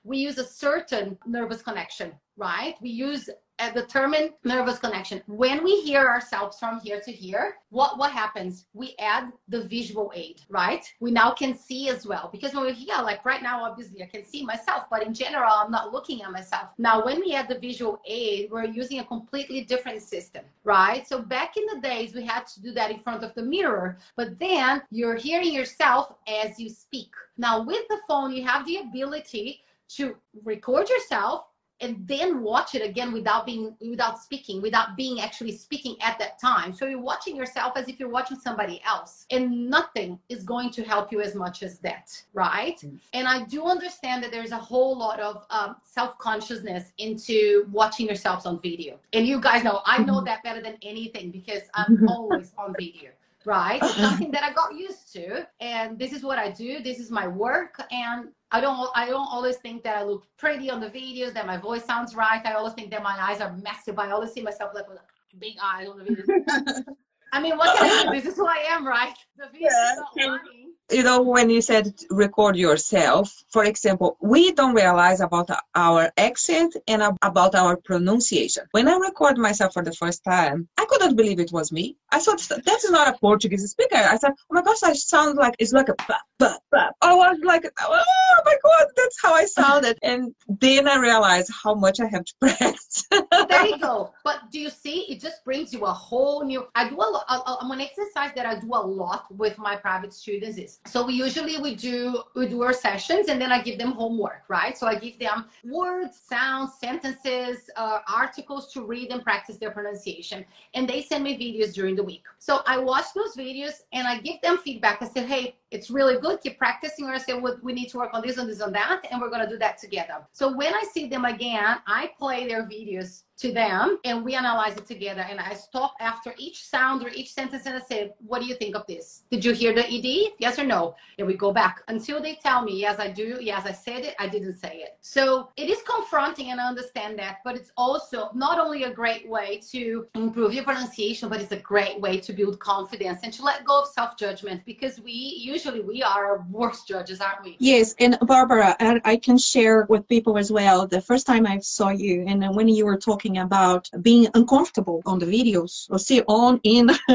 we 0.08 0.16
use 0.16 0.38
a 0.38 0.44
certain 0.44 1.18
nervous 1.26 1.60
connection, 1.60 2.12
right? 2.36 2.74
We 2.80 2.88
use 2.88 3.28
a 3.58 3.72
determined 3.72 4.30
nervous 4.44 4.78
connection. 4.78 5.20
When 5.26 5.64
we 5.64 5.80
hear 5.82 6.06
ourselves 6.06 6.58
from 6.58 6.80
here 6.80 7.00
to 7.00 7.10
here, 7.10 7.56
what 7.70 7.98
what 7.98 8.12
happens? 8.12 8.66
We 8.72 8.94
add 9.00 9.32
the 9.48 9.64
visual 9.64 10.12
aid, 10.14 10.40
right? 10.48 10.84
We 11.00 11.10
now 11.10 11.32
can 11.32 11.56
see 11.56 11.88
as 11.88 12.06
well 12.06 12.30
because 12.32 12.54
when 12.54 12.64
we're 12.64 12.72
here, 12.72 12.96
like 13.02 13.24
right 13.24 13.42
now, 13.42 13.64
obviously 13.64 14.02
I 14.02 14.06
can 14.06 14.24
see 14.24 14.44
myself, 14.44 14.84
but 14.90 15.04
in 15.04 15.12
general, 15.12 15.50
I'm 15.52 15.70
not 15.70 15.92
looking 15.92 16.22
at 16.22 16.30
myself. 16.30 16.68
Now, 16.78 17.04
when 17.04 17.20
we 17.20 17.34
add 17.34 17.48
the 17.48 17.58
visual 17.58 18.00
aid, 18.06 18.50
we're 18.50 18.64
using 18.64 19.00
a 19.00 19.04
completely 19.04 19.62
different 19.62 20.02
system, 20.02 20.44
right? 20.64 21.06
So 21.06 21.20
back 21.20 21.56
in 21.56 21.66
the 21.66 21.80
days, 21.80 22.14
we 22.14 22.24
had 22.24 22.46
to 22.46 22.62
do 22.62 22.72
that 22.72 22.90
in 22.90 23.00
front 23.00 23.24
of 23.24 23.34
the 23.34 23.42
mirror, 23.42 23.98
but 24.16 24.38
then 24.38 24.82
you're 24.90 25.16
hearing 25.16 25.52
yourself 25.52 26.14
as 26.28 26.58
you 26.60 26.70
speak. 26.70 27.10
Now, 27.36 27.62
with 27.62 27.86
the 27.88 27.98
phone, 28.08 28.32
you 28.32 28.44
have 28.44 28.66
the 28.66 28.78
ability 28.78 29.62
to 29.96 30.16
record 30.44 30.88
yourself 30.88 31.44
and 31.80 31.96
then 32.08 32.42
watch 32.42 32.74
it 32.74 32.82
again 32.82 33.12
without 33.12 33.46
being 33.46 33.74
without 33.80 34.18
speaking 34.18 34.60
without 34.60 34.96
being 34.96 35.20
actually 35.20 35.52
speaking 35.52 35.96
at 36.00 36.18
that 36.18 36.40
time. 36.40 36.72
So 36.72 36.86
you're 36.86 37.00
watching 37.00 37.36
yourself 37.36 37.74
as 37.76 37.88
if 37.88 38.00
you're 38.00 38.08
watching 38.08 38.38
somebody 38.38 38.80
else 38.84 39.26
and 39.30 39.70
nothing 39.70 40.18
is 40.28 40.42
going 40.42 40.70
to 40.70 40.82
help 40.82 41.12
you 41.12 41.20
as 41.20 41.34
much 41.34 41.62
as 41.62 41.78
that 41.80 42.10
right? 42.34 42.82
And 43.12 43.28
i 43.28 43.44
do 43.44 43.64
understand 43.66 44.22
that 44.22 44.30
there's 44.30 44.52
a 44.52 44.56
whole 44.56 44.96
lot 44.96 45.20
of 45.20 45.44
um, 45.50 45.76
self-consciousness 45.84 46.92
into 46.98 47.66
watching 47.70 48.06
yourselves 48.06 48.46
on 48.46 48.60
video. 48.60 48.98
And 49.12 49.26
you 49.26 49.40
guys 49.40 49.62
know 49.64 49.80
i 49.84 50.02
know 50.02 50.20
that 50.28 50.42
better 50.42 50.60
than 50.60 50.76
anything 50.82 51.30
because 51.30 51.62
i'm 51.74 52.08
always 52.08 52.52
on 52.58 52.74
video 52.78 53.10
right? 53.44 53.80
It's 53.82 53.94
something 53.94 54.30
that 54.32 54.42
i 54.42 54.52
got 54.52 54.74
used 54.74 55.12
to 55.14 55.46
and 55.60 55.98
this 55.98 56.12
is 56.12 56.22
what 56.22 56.38
i 56.38 56.50
do 56.50 56.80
this 56.82 56.98
is 56.98 57.10
my 57.10 57.26
work 57.26 57.80
and 57.90 58.28
i 58.52 58.60
don't 58.60 58.88
i 58.94 59.06
don't 59.06 59.28
always 59.30 59.56
think 59.58 59.82
that 59.82 59.96
i 59.98 60.02
look 60.02 60.24
pretty 60.38 60.70
on 60.70 60.80
the 60.80 60.90
videos 60.90 61.32
that 61.34 61.46
my 61.46 61.56
voice 61.56 61.84
sounds 61.84 62.14
right. 62.14 62.40
I 62.44 62.54
always 62.54 62.74
think 62.74 62.90
that 62.90 63.02
my 63.02 63.16
eyes 63.18 63.40
are 63.40 63.56
massive 63.58 63.98
i 63.98 64.10
always 64.10 64.32
see 64.32 64.42
myself 64.42 64.72
like 64.74 64.88
with 64.88 64.98
big 65.38 65.56
eyes 65.62 65.88
on 65.88 65.98
the 65.98 66.04
videos 66.10 66.84
i 67.32 67.40
mean 67.40 67.56
what 67.58 67.76
can 67.76 67.86
i 67.90 68.02
do? 68.02 68.10
This 68.10 68.26
is 68.26 68.36
who 68.36 68.46
i 68.46 68.64
am 68.68 68.86
right? 68.86 69.14
The 69.36 69.46
video 69.52 69.68
Yeah, 69.70 69.92
is 69.92 69.98
not 69.98 70.16
lying 70.16 70.67
you 70.90 71.02
know 71.02 71.20
when 71.20 71.50
you 71.50 71.60
said 71.60 71.92
record 72.10 72.56
yourself 72.56 73.44
for 73.50 73.64
example 73.64 74.16
we 74.20 74.52
don't 74.52 74.74
realize 74.74 75.20
about 75.20 75.50
our 75.74 76.10
accent 76.16 76.74
and 76.86 77.02
about 77.22 77.54
our 77.54 77.76
pronunciation 77.76 78.64
when 78.72 78.88
i 78.88 78.96
record 78.96 79.36
myself 79.36 79.72
for 79.72 79.82
the 79.82 79.92
first 79.92 80.24
time 80.24 80.66
i 80.78 80.84
couldn't 80.88 81.16
believe 81.16 81.38
it 81.40 81.52
was 81.52 81.70
me 81.72 81.96
i 82.10 82.18
thought 82.18 82.40
that's 82.64 82.90
not 82.90 83.08
a 83.08 83.18
portuguese 83.18 83.68
speaker 83.70 83.96
i 83.96 84.16
said 84.16 84.30
oh 84.32 84.54
my 84.54 84.62
gosh 84.62 84.82
i 84.82 84.92
sound 84.92 85.36
like 85.36 85.54
it's 85.58 85.72
like 85.72 85.88
a 85.88 85.94
ba, 86.06 86.16
ba, 86.38 86.58
ba. 86.72 86.90
i 87.02 87.14
was 87.14 87.38
like 87.44 87.64
oh 87.82 88.04
my 88.46 88.56
god 88.62 88.86
that's 88.96 89.16
how 89.22 89.34
i 89.34 89.44
sounded 89.44 89.98
and 90.02 90.34
then 90.60 90.88
i 90.88 90.96
realized 90.96 91.50
how 91.62 91.74
much 91.74 92.00
i 92.00 92.06
have 92.06 92.24
to 92.24 92.34
practice 92.40 93.06
there 93.48 93.66
you 93.66 93.78
go. 93.78 94.12
But 94.24 94.50
do 94.50 94.60
you 94.60 94.70
see? 94.70 95.00
It 95.08 95.20
just 95.20 95.44
brings 95.44 95.72
you 95.72 95.84
a 95.84 95.92
whole 95.92 96.44
new. 96.44 96.66
I 96.74 96.88
do 96.88 96.96
a 96.96 96.98
lot. 96.98 97.24
I- 97.28 97.42
I- 97.46 97.72
An 97.72 97.80
exercise 97.80 98.32
that 98.34 98.46
I 98.46 98.58
do 98.58 98.68
a 98.74 98.82
lot 98.82 99.26
with 99.30 99.56
my 99.58 99.76
private 99.76 100.12
students 100.12 100.58
is 100.58 100.77
so 100.86 101.04
we 101.04 101.12
usually 101.12 101.58
we 101.58 101.74
do 101.74 102.22
we 102.34 102.48
do 102.48 102.62
our 102.62 102.72
sessions 102.72 103.28
and 103.28 103.40
then 103.40 103.52
I 103.52 103.60
give 103.62 103.78
them 103.78 103.92
homework, 103.92 104.44
right? 104.48 104.76
So 104.76 104.86
I 104.86 104.94
give 104.94 105.18
them 105.18 105.44
words, 105.64 106.18
sounds, 106.18 106.72
sentences, 106.80 107.68
uh, 107.76 108.00
articles 108.08 108.72
to 108.72 108.82
read 108.82 109.10
and 109.10 109.22
practice 109.22 109.58
their 109.58 109.70
pronunciation, 109.70 110.46
and 110.72 110.88
they 110.88 111.02
send 111.02 111.24
me 111.24 111.36
videos 111.36 111.74
during 111.74 111.94
the 111.94 112.02
week. 112.02 112.24
So 112.38 112.60
I 112.66 112.78
watch 112.78 113.06
those 113.14 113.36
videos 113.36 113.82
and 113.92 114.06
I 114.06 114.20
give 114.20 114.40
them 114.40 114.56
feedback. 114.58 115.02
I 115.02 115.08
say, 115.08 115.26
hey, 115.26 115.56
it's 115.70 115.90
really 115.90 116.20
good. 116.20 116.40
Keep 116.40 116.58
practicing. 116.58 117.06
Or 117.06 117.18
say, 117.18 117.34
well, 117.34 117.58
we 117.62 117.72
need 117.72 117.88
to 117.90 117.98
work 117.98 118.10
on 118.12 118.22
this 118.22 118.38
and 118.38 118.48
this 118.48 118.60
and 118.60 118.74
that, 118.74 119.06
and 119.10 119.20
we're 119.20 119.30
gonna 119.30 119.48
do 119.48 119.58
that 119.58 119.78
together. 119.78 120.26
So 120.32 120.54
when 120.54 120.74
I 120.74 120.82
see 120.92 121.08
them 121.08 121.24
again, 121.24 121.78
I 121.86 122.10
play 122.18 122.46
their 122.46 122.64
videos 122.64 123.22
to 123.38 123.52
them 123.52 123.98
and 124.04 124.24
we 124.24 124.34
analyze 124.34 124.76
it 124.76 124.86
together. 124.86 125.24
And 125.28 125.38
I 125.38 125.54
stop 125.54 125.94
after 126.00 126.34
each 126.38 126.64
sound 126.64 127.04
or 127.04 127.08
each 127.08 127.32
sentence 127.32 127.66
and 127.66 127.76
I 127.76 127.80
say, 127.80 128.12
What 128.26 128.40
do 128.40 128.46
you 128.46 128.54
think 128.54 128.74
of 128.74 128.86
this? 128.86 129.22
Did 129.30 129.44
you 129.44 129.52
hear 129.52 129.72
the 129.72 129.86
ED? 129.86 130.32
Yes 130.38 130.58
or 130.58 130.64
no? 130.64 130.96
And 131.18 131.26
we 131.26 131.34
go 131.34 131.52
back 131.52 131.82
until 131.88 132.20
they 132.20 132.34
tell 132.34 132.62
me, 132.62 132.80
Yes, 132.80 132.98
I 132.98 133.10
do. 133.10 133.38
Yes, 133.40 133.64
I 133.64 133.72
said 133.72 134.04
it. 134.04 134.14
I 134.18 134.28
didn't 134.28 134.54
say 134.54 134.78
it. 134.78 134.98
So 135.00 135.50
it 135.56 135.70
is 135.70 135.82
confronting 135.82 136.50
and 136.50 136.60
I 136.60 136.68
understand 136.68 137.18
that, 137.20 137.38
but 137.44 137.56
it's 137.56 137.70
also 137.76 138.30
not 138.34 138.58
only 138.58 138.84
a 138.84 138.92
great 138.92 139.28
way 139.28 139.60
to 139.70 140.06
improve 140.14 140.52
your 140.52 140.64
pronunciation, 140.64 141.28
but 141.28 141.40
it's 141.40 141.52
a 141.52 141.60
great 141.60 142.00
way 142.00 142.18
to 142.18 142.32
build 142.32 142.58
confidence 142.58 143.20
and 143.22 143.32
to 143.34 143.42
let 143.42 143.64
go 143.64 143.82
of 143.82 143.88
self 143.88 144.16
judgment 144.16 144.62
because 144.66 145.00
we 145.00 145.12
usually 145.12 145.57
we 145.66 146.02
are 146.02 146.26
our 146.26 146.46
worst 146.50 146.86
judges, 146.88 147.20
aren't 147.20 147.44
we? 147.44 147.56
Yes, 147.58 147.94
and 147.98 148.18
Barbara, 148.22 148.76
I, 148.80 149.00
I 149.04 149.16
can 149.16 149.38
share 149.38 149.86
with 149.88 150.06
people 150.08 150.38
as 150.38 150.50
well. 150.52 150.86
The 150.86 151.00
first 151.00 151.26
time 151.26 151.46
I 151.46 151.58
saw 151.58 151.88
you, 151.90 152.24
and 152.26 152.54
when 152.54 152.68
you 152.68 152.84
were 152.84 152.96
talking 152.96 153.38
about 153.38 153.88
being 154.02 154.28
uncomfortable 154.34 155.02
on 155.06 155.18
the 155.18 155.26
videos 155.26 155.86
or 155.90 155.98
see 155.98 156.20
on 156.22 156.60
in 156.64 156.90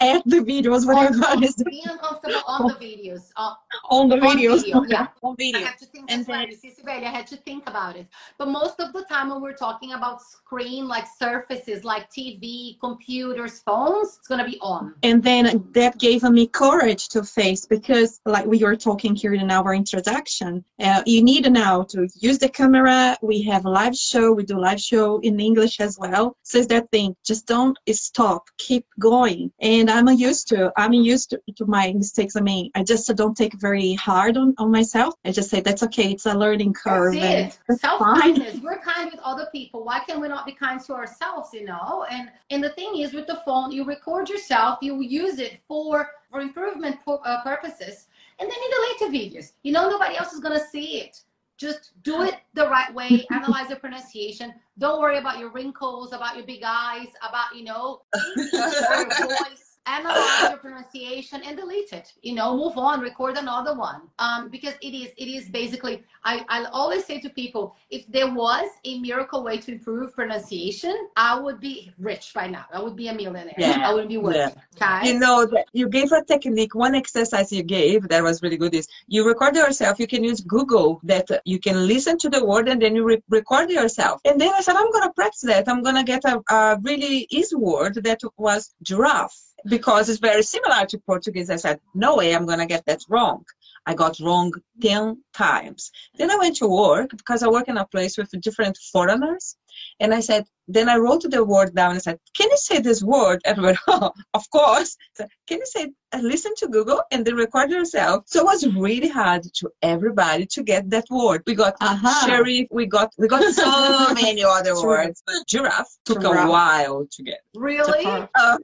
at 0.00 0.22
the 0.26 0.40
videos 0.52 0.86
whatever 0.86 1.24
On- 1.26 1.42
is 1.42 1.54
being 1.68 1.84
uncomfortable 1.88 2.42
on 2.46 2.68
the 2.68 2.74
videos. 2.74 3.30
Uh, 3.36 3.54
on 3.90 4.08
the 4.08 4.16
on 4.16 4.36
videos 4.36 4.62
video, 4.62 4.84
yeah. 4.88 5.06
on 5.22 5.34
I 5.34 5.36
video 5.38 5.60
to 5.78 5.86
think 5.86 6.10
And 6.10 6.24
then- 6.26 6.48
you 6.50 6.56
I 6.86 7.10
had 7.10 7.26
to 7.28 7.36
think 7.36 7.68
about 7.68 7.96
it. 7.96 8.06
But 8.38 8.48
most 8.48 8.80
of 8.80 8.92
the 8.92 9.02
time 9.04 9.30
when 9.30 9.40
we're 9.42 9.60
talking 9.68 9.92
about 9.92 10.22
screen 10.22 10.86
like 10.88 11.06
surfaces 11.18 11.84
like 11.84 12.10
TV, 12.10 12.78
computers, 12.80 13.60
phones, 13.60 14.16
it's 14.18 14.28
gonna 14.28 14.44
be 14.44 14.58
on. 14.60 14.94
and 15.02 15.22
then 15.22 15.44
that 15.72 15.98
gave 15.98 16.22
me 16.24 16.46
courage 16.46 17.08
to 17.08 17.22
face 17.22 17.64
because 17.66 17.85
like 18.24 18.46
we 18.46 18.58
were 18.62 18.76
talking 18.76 19.14
here 19.14 19.34
in 19.34 19.50
our 19.50 19.74
introduction 19.74 20.64
uh, 20.80 21.02
you 21.06 21.22
need 21.22 21.50
now 21.50 21.82
to 21.82 22.08
use 22.20 22.38
the 22.38 22.48
camera 22.48 23.16
we 23.22 23.42
have 23.42 23.64
a 23.64 23.70
live 23.70 23.96
show 23.96 24.32
we 24.32 24.44
do 24.44 24.58
live 24.58 24.80
show 24.80 25.18
in 25.20 25.38
english 25.40 25.80
as 25.80 25.98
well 25.98 26.36
so 26.42 26.58
it's 26.58 26.66
that 26.66 26.90
thing 26.90 27.14
just 27.24 27.46
don't 27.46 27.78
stop 27.90 28.44
keep 28.58 28.84
going 28.98 29.50
and 29.60 29.90
i'm 29.90 30.08
used 30.08 30.48
to 30.48 30.72
i'm 30.76 30.92
used 30.92 31.30
to, 31.30 31.40
to 31.56 31.66
my 31.66 31.92
mistakes 31.92 32.36
i 32.36 32.40
mean 32.40 32.70
i 32.74 32.82
just 32.82 33.06
don't 33.16 33.36
take 33.36 33.54
very 33.60 33.94
hard 33.94 34.36
on, 34.36 34.54
on 34.58 34.70
myself 34.70 35.14
i 35.24 35.30
just 35.30 35.50
say 35.50 35.60
that's 35.60 35.82
okay 35.82 36.12
it's 36.12 36.26
a 36.26 36.34
learning 36.34 36.72
curve 36.72 37.14
and 37.14 37.46
That's 37.46 37.58
it. 37.68 37.80
self-kindness 37.80 38.60
We're 38.62 38.78
kind 38.78 39.10
with 39.10 39.20
other 39.24 39.48
people. 39.52 39.84
Why 39.84 40.00
can 40.00 40.20
we 40.20 40.28
not 40.28 40.46
be 40.46 40.52
kind 40.52 40.80
to 40.82 40.94
ourselves? 40.94 41.50
You 41.52 41.64
know. 41.64 42.06
And 42.10 42.30
and 42.50 42.62
the 42.62 42.70
thing 42.70 42.98
is, 42.98 43.12
with 43.12 43.26
the 43.26 43.40
phone, 43.44 43.72
you 43.72 43.84
record 43.84 44.28
yourself. 44.28 44.78
You 44.82 45.00
use 45.00 45.38
it 45.38 45.60
for 45.66 46.08
for 46.30 46.40
improvement 46.40 46.98
uh, 47.06 47.42
purposes, 47.42 48.06
and 48.38 48.50
then 48.50 48.56
in 48.56 48.70
the 48.70 49.08
later 49.08 49.18
videos. 49.18 49.52
You 49.62 49.72
know, 49.72 49.88
nobody 49.88 50.16
else 50.16 50.32
is 50.32 50.40
gonna 50.40 50.64
see 50.64 51.00
it. 51.00 51.20
Just 51.56 51.92
do 52.02 52.22
it 52.22 52.34
the 52.54 52.68
right 52.68 52.92
way. 52.94 53.26
Analyze 53.32 53.70
your 53.70 53.78
pronunciation. 53.78 54.54
Don't 54.78 55.00
worry 55.00 55.18
about 55.18 55.38
your 55.38 55.50
wrinkles, 55.50 56.12
about 56.12 56.36
your 56.36 56.44
big 56.44 56.62
eyes, 56.64 57.08
about 57.28 57.54
you 57.54 57.64
know 57.64 58.02
your 58.52 59.08
voice. 59.08 59.65
Analyze 59.86 60.50
your 60.50 60.58
pronunciation 60.66 61.42
and 61.44 61.56
delete 61.56 61.92
it. 61.92 62.12
You 62.22 62.34
know, 62.34 62.56
move 62.56 62.76
on. 62.76 63.00
Record 63.00 63.36
another 63.36 63.74
one. 63.76 64.02
Um, 64.18 64.48
because 64.48 64.74
it 64.82 64.94
is 64.94 65.12
it 65.16 65.28
is 65.28 65.48
basically 65.48 66.02
I, 66.24 66.44
I 66.48 66.64
always 66.72 67.04
say 67.04 67.20
to 67.20 67.30
people, 67.30 67.76
if 67.90 68.06
there 68.08 68.32
was 68.32 68.68
a 68.84 68.98
miracle 68.98 69.44
way 69.44 69.58
to 69.58 69.72
improve 69.72 70.14
pronunciation, 70.14 71.08
I 71.16 71.38
would 71.38 71.60
be 71.60 71.92
rich 71.98 72.32
by 72.34 72.48
now. 72.48 72.64
I 72.72 72.82
would 72.82 72.96
be 72.96 73.08
a 73.08 73.14
millionaire. 73.14 73.54
Yeah, 73.56 73.82
I 73.84 73.92
wouldn't 73.92 74.08
be 74.08 74.18
working. 74.18 74.60
Okay. 74.80 75.08
You 75.08 75.18
know 75.18 75.46
that 75.46 75.66
you 75.72 75.88
gave 75.88 76.10
a 76.12 76.24
technique. 76.24 76.74
One 76.74 76.94
exercise 76.94 77.52
you 77.52 77.62
gave 77.62 78.08
that 78.08 78.22
was 78.22 78.42
really 78.42 78.56
good 78.56 78.74
is 78.74 78.88
you 79.06 79.26
record 79.26 79.54
yourself. 79.54 80.00
You 80.00 80.08
can 80.08 80.24
use 80.24 80.40
Google 80.40 81.00
that 81.04 81.28
you 81.44 81.60
can 81.60 81.86
listen 81.86 82.18
to 82.18 82.28
the 82.28 82.44
word 82.44 82.68
and 82.68 82.82
then 82.82 82.96
you 82.96 83.04
re- 83.04 83.22
record 83.28 83.70
yourself. 83.70 84.20
And 84.24 84.40
then 84.40 84.52
I 84.52 84.60
said, 84.60 84.76
I'm 84.76 84.90
gonna 84.90 85.12
practice 85.12 85.42
that. 85.42 85.68
I'm 85.68 85.82
gonna 85.82 86.04
get 86.04 86.24
a, 86.24 86.42
a 86.50 86.78
really 86.82 87.26
easy 87.30 87.56
word 87.56 87.94
that 88.02 88.20
was 88.36 88.74
giraffe 88.82 89.46
because 89.68 90.08
it's 90.08 90.20
very 90.20 90.42
similar 90.42 90.86
to 90.86 90.98
Portuguese. 90.98 91.50
I 91.50 91.56
said, 91.56 91.80
no 91.94 92.16
way, 92.16 92.34
I'm 92.34 92.46
gonna 92.46 92.66
get 92.66 92.84
that 92.86 93.00
wrong. 93.08 93.44
I 93.86 93.94
got 93.94 94.18
wrong 94.20 94.52
10 94.80 95.22
times. 95.32 95.90
Then 96.18 96.30
I 96.30 96.36
went 96.36 96.56
to 96.56 96.66
work 96.66 97.10
because 97.10 97.42
I 97.42 97.48
work 97.48 97.68
in 97.68 97.78
a 97.78 97.86
place 97.86 98.18
with 98.18 98.30
different 98.40 98.76
foreigners. 98.92 99.56
And 100.00 100.12
I 100.14 100.20
said, 100.20 100.44
then 100.68 100.88
I 100.88 100.96
wrote 100.96 101.22
the 101.30 101.44
word 101.44 101.74
down 101.74 101.92
and 101.92 102.02
said, 102.02 102.18
can 102.36 102.50
you 102.50 102.56
say 102.56 102.80
this 102.80 103.02
word? 103.02 103.40
Went, 103.56 103.78
oh, 103.86 104.10
of 104.34 104.50
course. 104.50 104.96
So, 105.14 105.26
can 105.46 105.58
you 105.58 105.66
say, 105.66 105.92
uh, 106.12 106.18
listen 106.18 106.52
to 106.58 106.68
Google 106.68 107.02
and 107.12 107.24
then 107.24 107.36
record 107.36 107.70
yourself? 107.70 108.24
So 108.26 108.40
it 108.40 108.44
was 108.46 108.66
really 108.74 109.08
hard 109.08 109.42
to 109.44 109.70
everybody 109.82 110.46
to 110.46 110.62
get 110.62 110.90
that 110.90 111.04
word. 111.10 111.42
We 111.46 111.54
got 111.54 111.74
Uh-huh. 111.80 112.26
sheriff, 112.26 112.66
we 112.70 112.86
got, 112.86 113.12
we 113.18 113.28
got 113.28 113.44
so 113.54 113.70
many 114.14 114.42
other 114.42 114.74
words. 114.82 115.22
But 115.26 115.46
giraffe 115.46 115.96
took 116.04 116.24
a 116.24 116.30
while 116.30 117.06
to 117.10 117.22
get. 117.22 117.40
really? 117.54 118.04
Uh, 118.34 118.58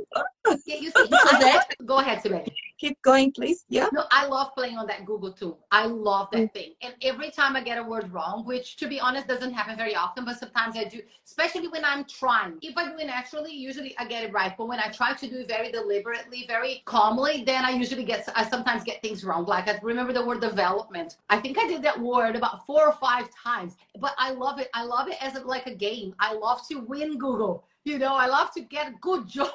Yeah, 0.66 0.77
you 0.77 0.90
see, 0.90 1.09
love, 1.09 1.64
go 1.87 1.96
ahead, 1.98 2.18
Sibeli. 2.22 2.48
keep 2.79 3.01
going 3.03 3.31
please 3.33 3.64
yeah 3.68 3.88
No, 3.92 4.05
I 4.11 4.27
love 4.27 4.48
playing 4.57 4.77
on 4.77 4.87
that 4.88 5.07
Google 5.07 5.33
too. 5.33 5.57
I 5.70 5.87
love 5.87 6.29
Mm. 6.29 6.33
that 6.33 6.53
thing. 6.55 6.70
And 6.83 6.94
every 7.03 7.31
time 7.31 7.55
I 7.57 7.62
get 7.62 7.79
a 7.79 7.83
word 7.92 8.12
wrong, 8.12 8.44
which 8.44 8.77
to 8.81 8.88
be 8.88 8.98
honest 9.01 9.29
doesn't 9.29 9.53
happen 9.55 9.77
very 9.77 9.94
often, 9.94 10.25
but 10.25 10.37
sometimes 10.38 10.77
I 10.77 10.85
do, 10.85 11.01
especially 11.26 11.68
when 11.68 11.84
I'm 11.84 12.04
trying. 12.04 12.58
If 12.62 12.76
I 12.76 12.88
do 12.88 12.98
it 12.98 13.06
naturally, 13.06 13.52
usually 13.52 13.96
I 13.98 14.04
get 14.06 14.24
it 14.24 14.32
right. 14.32 14.54
But 14.56 14.68
when 14.68 14.78
I 14.78 14.88
try 14.88 15.14
to 15.14 15.28
do 15.28 15.38
it 15.40 15.48
very 15.48 15.70
deliberately, 15.72 16.44
very 16.46 16.82
calmly, 16.84 17.44
then 17.44 17.64
I 17.64 17.70
usually 17.70 18.04
get, 18.04 18.28
I 18.34 18.48
sometimes 18.48 18.84
get 18.84 19.02
things 19.02 19.24
wrong. 19.24 19.44
Like 19.44 19.68
I 19.68 19.78
remember 19.82 20.12
the 20.12 20.24
word 20.24 20.40
development. 20.40 21.16
I 21.30 21.38
think 21.40 21.58
I 21.58 21.66
did 21.66 21.82
that 21.82 21.98
word 21.98 22.36
about 22.36 22.66
four 22.66 22.86
or 22.86 22.92
five 22.92 23.28
times, 23.34 23.76
but 23.98 24.14
I 24.18 24.32
love 24.32 24.58
it. 24.58 24.68
I 24.74 24.84
love 24.84 25.08
it 25.08 25.16
as 25.20 25.36
a, 25.36 25.40
like 25.40 25.66
a 25.66 25.74
game. 25.74 26.14
I 26.18 26.34
love 26.34 26.66
to 26.68 26.80
win 26.80 27.18
Google. 27.18 27.64
You 27.84 27.98
know, 27.98 28.14
I 28.14 28.26
love 28.26 28.52
to 28.54 28.60
get 28.60 29.00
good 29.00 29.26
job. 29.28 29.50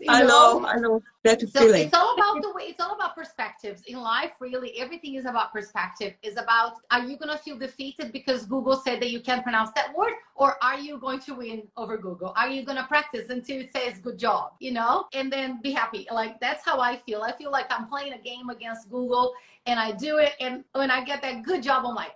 You 0.00 0.08
I 0.08 0.22
know? 0.22 0.58
know, 0.60 0.66
I 0.66 0.76
know 0.76 1.02
that 1.24 1.40
So 1.40 1.60
feeling. 1.60 1.86
it's 1.86 1.94
all 1.94 2.14
about 2.14 2.42
the 2.42 2.52
way 2.52 2.64
it's 2.64 2.80
all 2.80 2.94
about 2.94 3.14
perspectives. 3.14 3.82
In 3.86 3.98
life, 4.00 4.32
really, 4.40 4.78
everything 4.78 5.14
is 5.14 5.24
about 5.26 5.52
perspective. 5.52 6.14
Is 6.22 6.36
about 6.36 6.74
are 6.90 7.02
you 7.02 7.16
gonna 7.16 7.38
feel 7.38 7.56
defeated 7.58 8.12
because 8.12 8.46
Google 8.46 8.76
said 8.76 9.00
that 9.00 9.10
you 9.10 9.20
can't 9.20 9.42
pronounce 9.42 9.70
that 9.72 9.94
word, 9.96 10.12
or 10.34 10.62
are 10.62 10.78
you 10.78 10.98
going 10.98 11.20
to 11.20 11.34
win 11.34 11.62
over 11.76 11.96
Google? 11.96 12.32
Are 12.36 12.48
you 12.48 12.64
gonna 12.64 12.86
practice 12.86 13.30
until 13.30 13.60
it 13.60 13.72
says 13.72 13.98
good 13.98 14.18
job, 14.18 14.52
you 14.60 14.72
know? 14.72 15.06
And 15.12 15.32
then 15.32 15.60
be 15.62 15.72
happy. 15.72 16.06
Like 16.10 16.40
that's 16.40 16.64
how 16.64 16.80
I 16.80 16.96
feel. 16.96 17.22
I 17.22 17.32
feel 17.32 17.50
like 17.50 17.66
I'm 17.70 17.86
playing 17.88 18.12
a 18.12 18.18
game 18.18 18.48
against 18.50 18.90
Google 18.90 19.32
and 19.66 19.78
I 19.80 19.92
do 19.92 20.18
it 20.18 20.32
and 20.40 20.64
when 20.72 20.90
I 20.90 21.04
get 21.04 21.22
that 21.22 21.42
good 21.42 21.62
job, 21.62 21.84
I'm 21.86 21.94
like, 21.94 22.12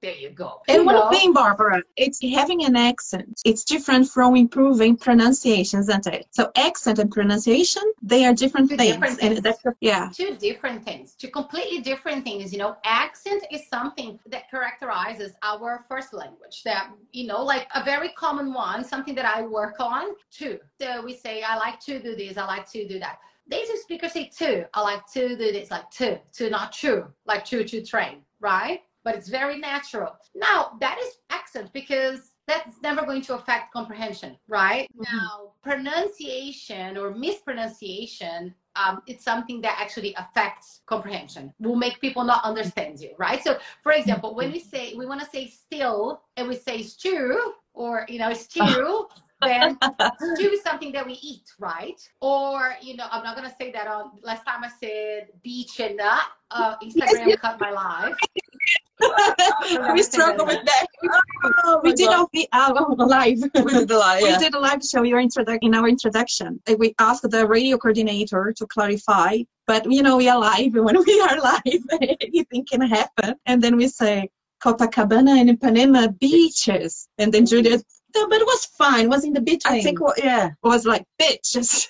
there 0.00 0.14
you 0.14 0.30
go. 0.30 0.62
And 0.68 0.78
You 0.78 0.84
one 0.86 0.94
know? 0.94 1.10
thing, 1.10 1.32
Barbara, 1.32 1.82
it's 1.96 2.20
having 2.22 2.64
an 2.64 2.76
accent. 2.76 3.40
It's 3.44 3.64
different 3.64 4.08
from 4.08 4.36
improving 4.36 4.96
pronunciation, 4.96 5.80
isn't 5.80 6.06
it? 6.06 6.26
So 6.30 6.50
accent 6.56 6.98
and 7.00 7.10
pronunciation, 7.10 7.82
they 8.02 8.24
are 8.24 8.32
different 8.32 8.70
Two 8.70 8.76
things. 8.76 8.92
different 8.92 9.22
And 9.22 9.42
things. 9.42 9.56
yeah. 9.80 10.08
two 10.14 10.36
different 10.36 10.84
things, 10.84 11.14
two 11.14 11.28
completely 11.28 11.80
different 11.80 12.24
things. 12.24 12.52
You 12.52 12.58
know, 12.58 12.76
accent 12.84 13.44
is 13.50 13.68
something 13.68 14.18
that 14.26 14.48
characterizes 14.50 15.32
our 15.42 15.84
first 15.88 16.12
language. 16.12 16.62
That 16.64 16.90
you 17.12 17.26
know, 17.26 17.42
like 17.42 17.66
a 17.74 17.82
very 17.84 18.10
common 18.10 18.52
one, 18.54 18.84
something 18.84 19.14
that 19.16 19.24
I 19.24 19.42
work 19.42 19.76
on 19.80 20.14
too. 20.30 20.58
So 20.80 21.02
we 21.04 21.14
say, 21.14 21.42
I 21.42 21.56
like 21.56 21.80
to 21.80 22.00
do 22.00 22.14
this, 22.14 22.36
I 22.38 22.46
like 22.46 22.70
to 22.72 22.86
do 22.86 22.98
that. 23.00 23.18
Native 23.50 23.78
speakers 23.78 24.12
say 24.12 24.30
to, 24.38 24.68
I 24.74 24.80
like 24.82 25.10
to 25.14 25.28
do 25.30 25.36
this, 25.36 25.70
like 25.70 25.88
to, 25.92 26.20
to 26.34 26.50
not 26.50 26.70
true, 26.72 27.06
like 27.26 27.44
to 27.46 27.64
to 27.64 27.82
train, 27.82 28.18
right? 28.40 28.80
But 29.08 29.16
it's 29.16 29.30
very 29.30 29.58
natural. 29.58 30.18
Now 30.34 30.76
that 30.80 30.98
is 31.02 31.10
accent 31.30 31.72
because 31.72 32.32
that's 32.46 32.76
never 32.82 33.06
going 33.06 33.22
to 33.22 33.36
affect 33.36 33.72
comprehension, 33.72 34.36
right? 34.48 34.86
Mhm. 34.92 35.06
Now 35.10 35.52
pronunciation 35.62 36.98
or 36.98 37.14
mispronunciation 37.14 38.54
um, 38.76 39.02
it's 39.06 39.24
something 39.24 39.60
that 39.62 39.76
actually 39.80 40.14
affects 40.14 40.82
comprehension 40.86 41.52
will 41.58 41.74
make 41.76 42.00
people 42.00 42.22
not 42.22 42.44
understand 42.44 43.00
you 43.00 43.10
right 43.18 43.42
so 43.42 43.58
for 43.82 43.92
example 43.92 44.34
when 44.36 44.52
we 44.52 44.60
say 44.60 44.94
we 44.94 45.04
want 45.04 45.20
to 45.20 45.26
say 45.26 45.48
still 45.48 46.22
and 46.36 46.48
we 46.48 46.54
say 46.54 46.82
stew 46.82 47.54
or 47.74 48.06
you 48.08 48.18
know 48.18 48.32
stew 48.32 49.08
then 49.42 49.76
stew 50.34 50.50
is 50.50 50.62
something 50.62 50.92
that 50.92 51.04
we 51.04 51.14
eat 51.22 51.46
right 51.58 52.00
or 52.20 52.74
you 52.80 52.96
know 52.96 53.06
i'm 53.10 53.24
not 53.24 53.36
going 53.36 53.48
to 53.48 53.56
say 53.56 53.72
that 53.72 53.86
on 53.88 54.12
last 54.22 54.44
time 54.46 54.62
i 54.62 54.68
said 54.68 55.28
beach 55.42 55.80
and 55.80 55.96
nut 55.96 56.20
uh, 56.50 56.76
instagram 56.78 57.36
cut 57.40 57.58
my 57.58 57.70
life 57.70 58.16
we 59.94 60.02
struggle 60.02 60.46
with 60.46 60.64
that. 60.64 60.86
Oh 61.64 61.80
we 61.82 61.92
did 61.92 62.08
God. 62.08 62.28
our 62.52 63.06
live. 63.06 63.38
We 63.54 63.72
did 63.72 63.88
the 63.88 63.98
lie, 63.98 64.20
We 64.22 64.36
did 64.38 64.54
a 64.54 64.58
live 64.58 64.82
show 64.82 65.02
your 65.02 65.20
introdu- 65.20 65.58
in 65.62 65.74
our 65.74 65.88
introduction. 65.88 66.60
Uh, 66.68 66.74
We 66.78 66.94
asked 66.98 67.28
the 67.30 67.46
radio 67.46 67.78
coordinator 67.78 68.52
to 68.56 68.66
clarify, 68.66 69.38
but 69.66 69.90
you 69.90 70.02
know, 70.02 70.16
we 70.16 70.28
are 70.28 70.38
live. 70.38 70.74
and 70.74 70.84
When 70.84 70.98
we 71.06 71.20
are 71.20 71.40
live, 71.40 71.82
anything 72.00 72.64
can 72.70 72.82
happen. 72.82 73.34
And 73.46 73.62
then 73.62 73.76
we 73.76 73.88
say 73.88 74.28
Copacabana 74.62 75.40
and 75.40 75.50
Ipanema 75.58 76.18
beaches. 76.18 77.08
And 77.18 77.32
then 77.32 77.46
Julia, 77.46 77.78
no, 78.14 78.26
but 78.28 78.40
it 78.40 78.46
was 78.46 78.64
fine. 78.76 79.04
It 79.04 79.08
was 79.08 79.24
in 79.24 79.32
the 79.32 79.40
between. 79.40 79.80
I 79.80 79.82
think, 79.82 80.00
what, 80.00 80.18
yeah. 80.18 80.46
it 80.48 80.54
was 80.62 80.86
like 80.86 81.04
bitches. 81.20 81.86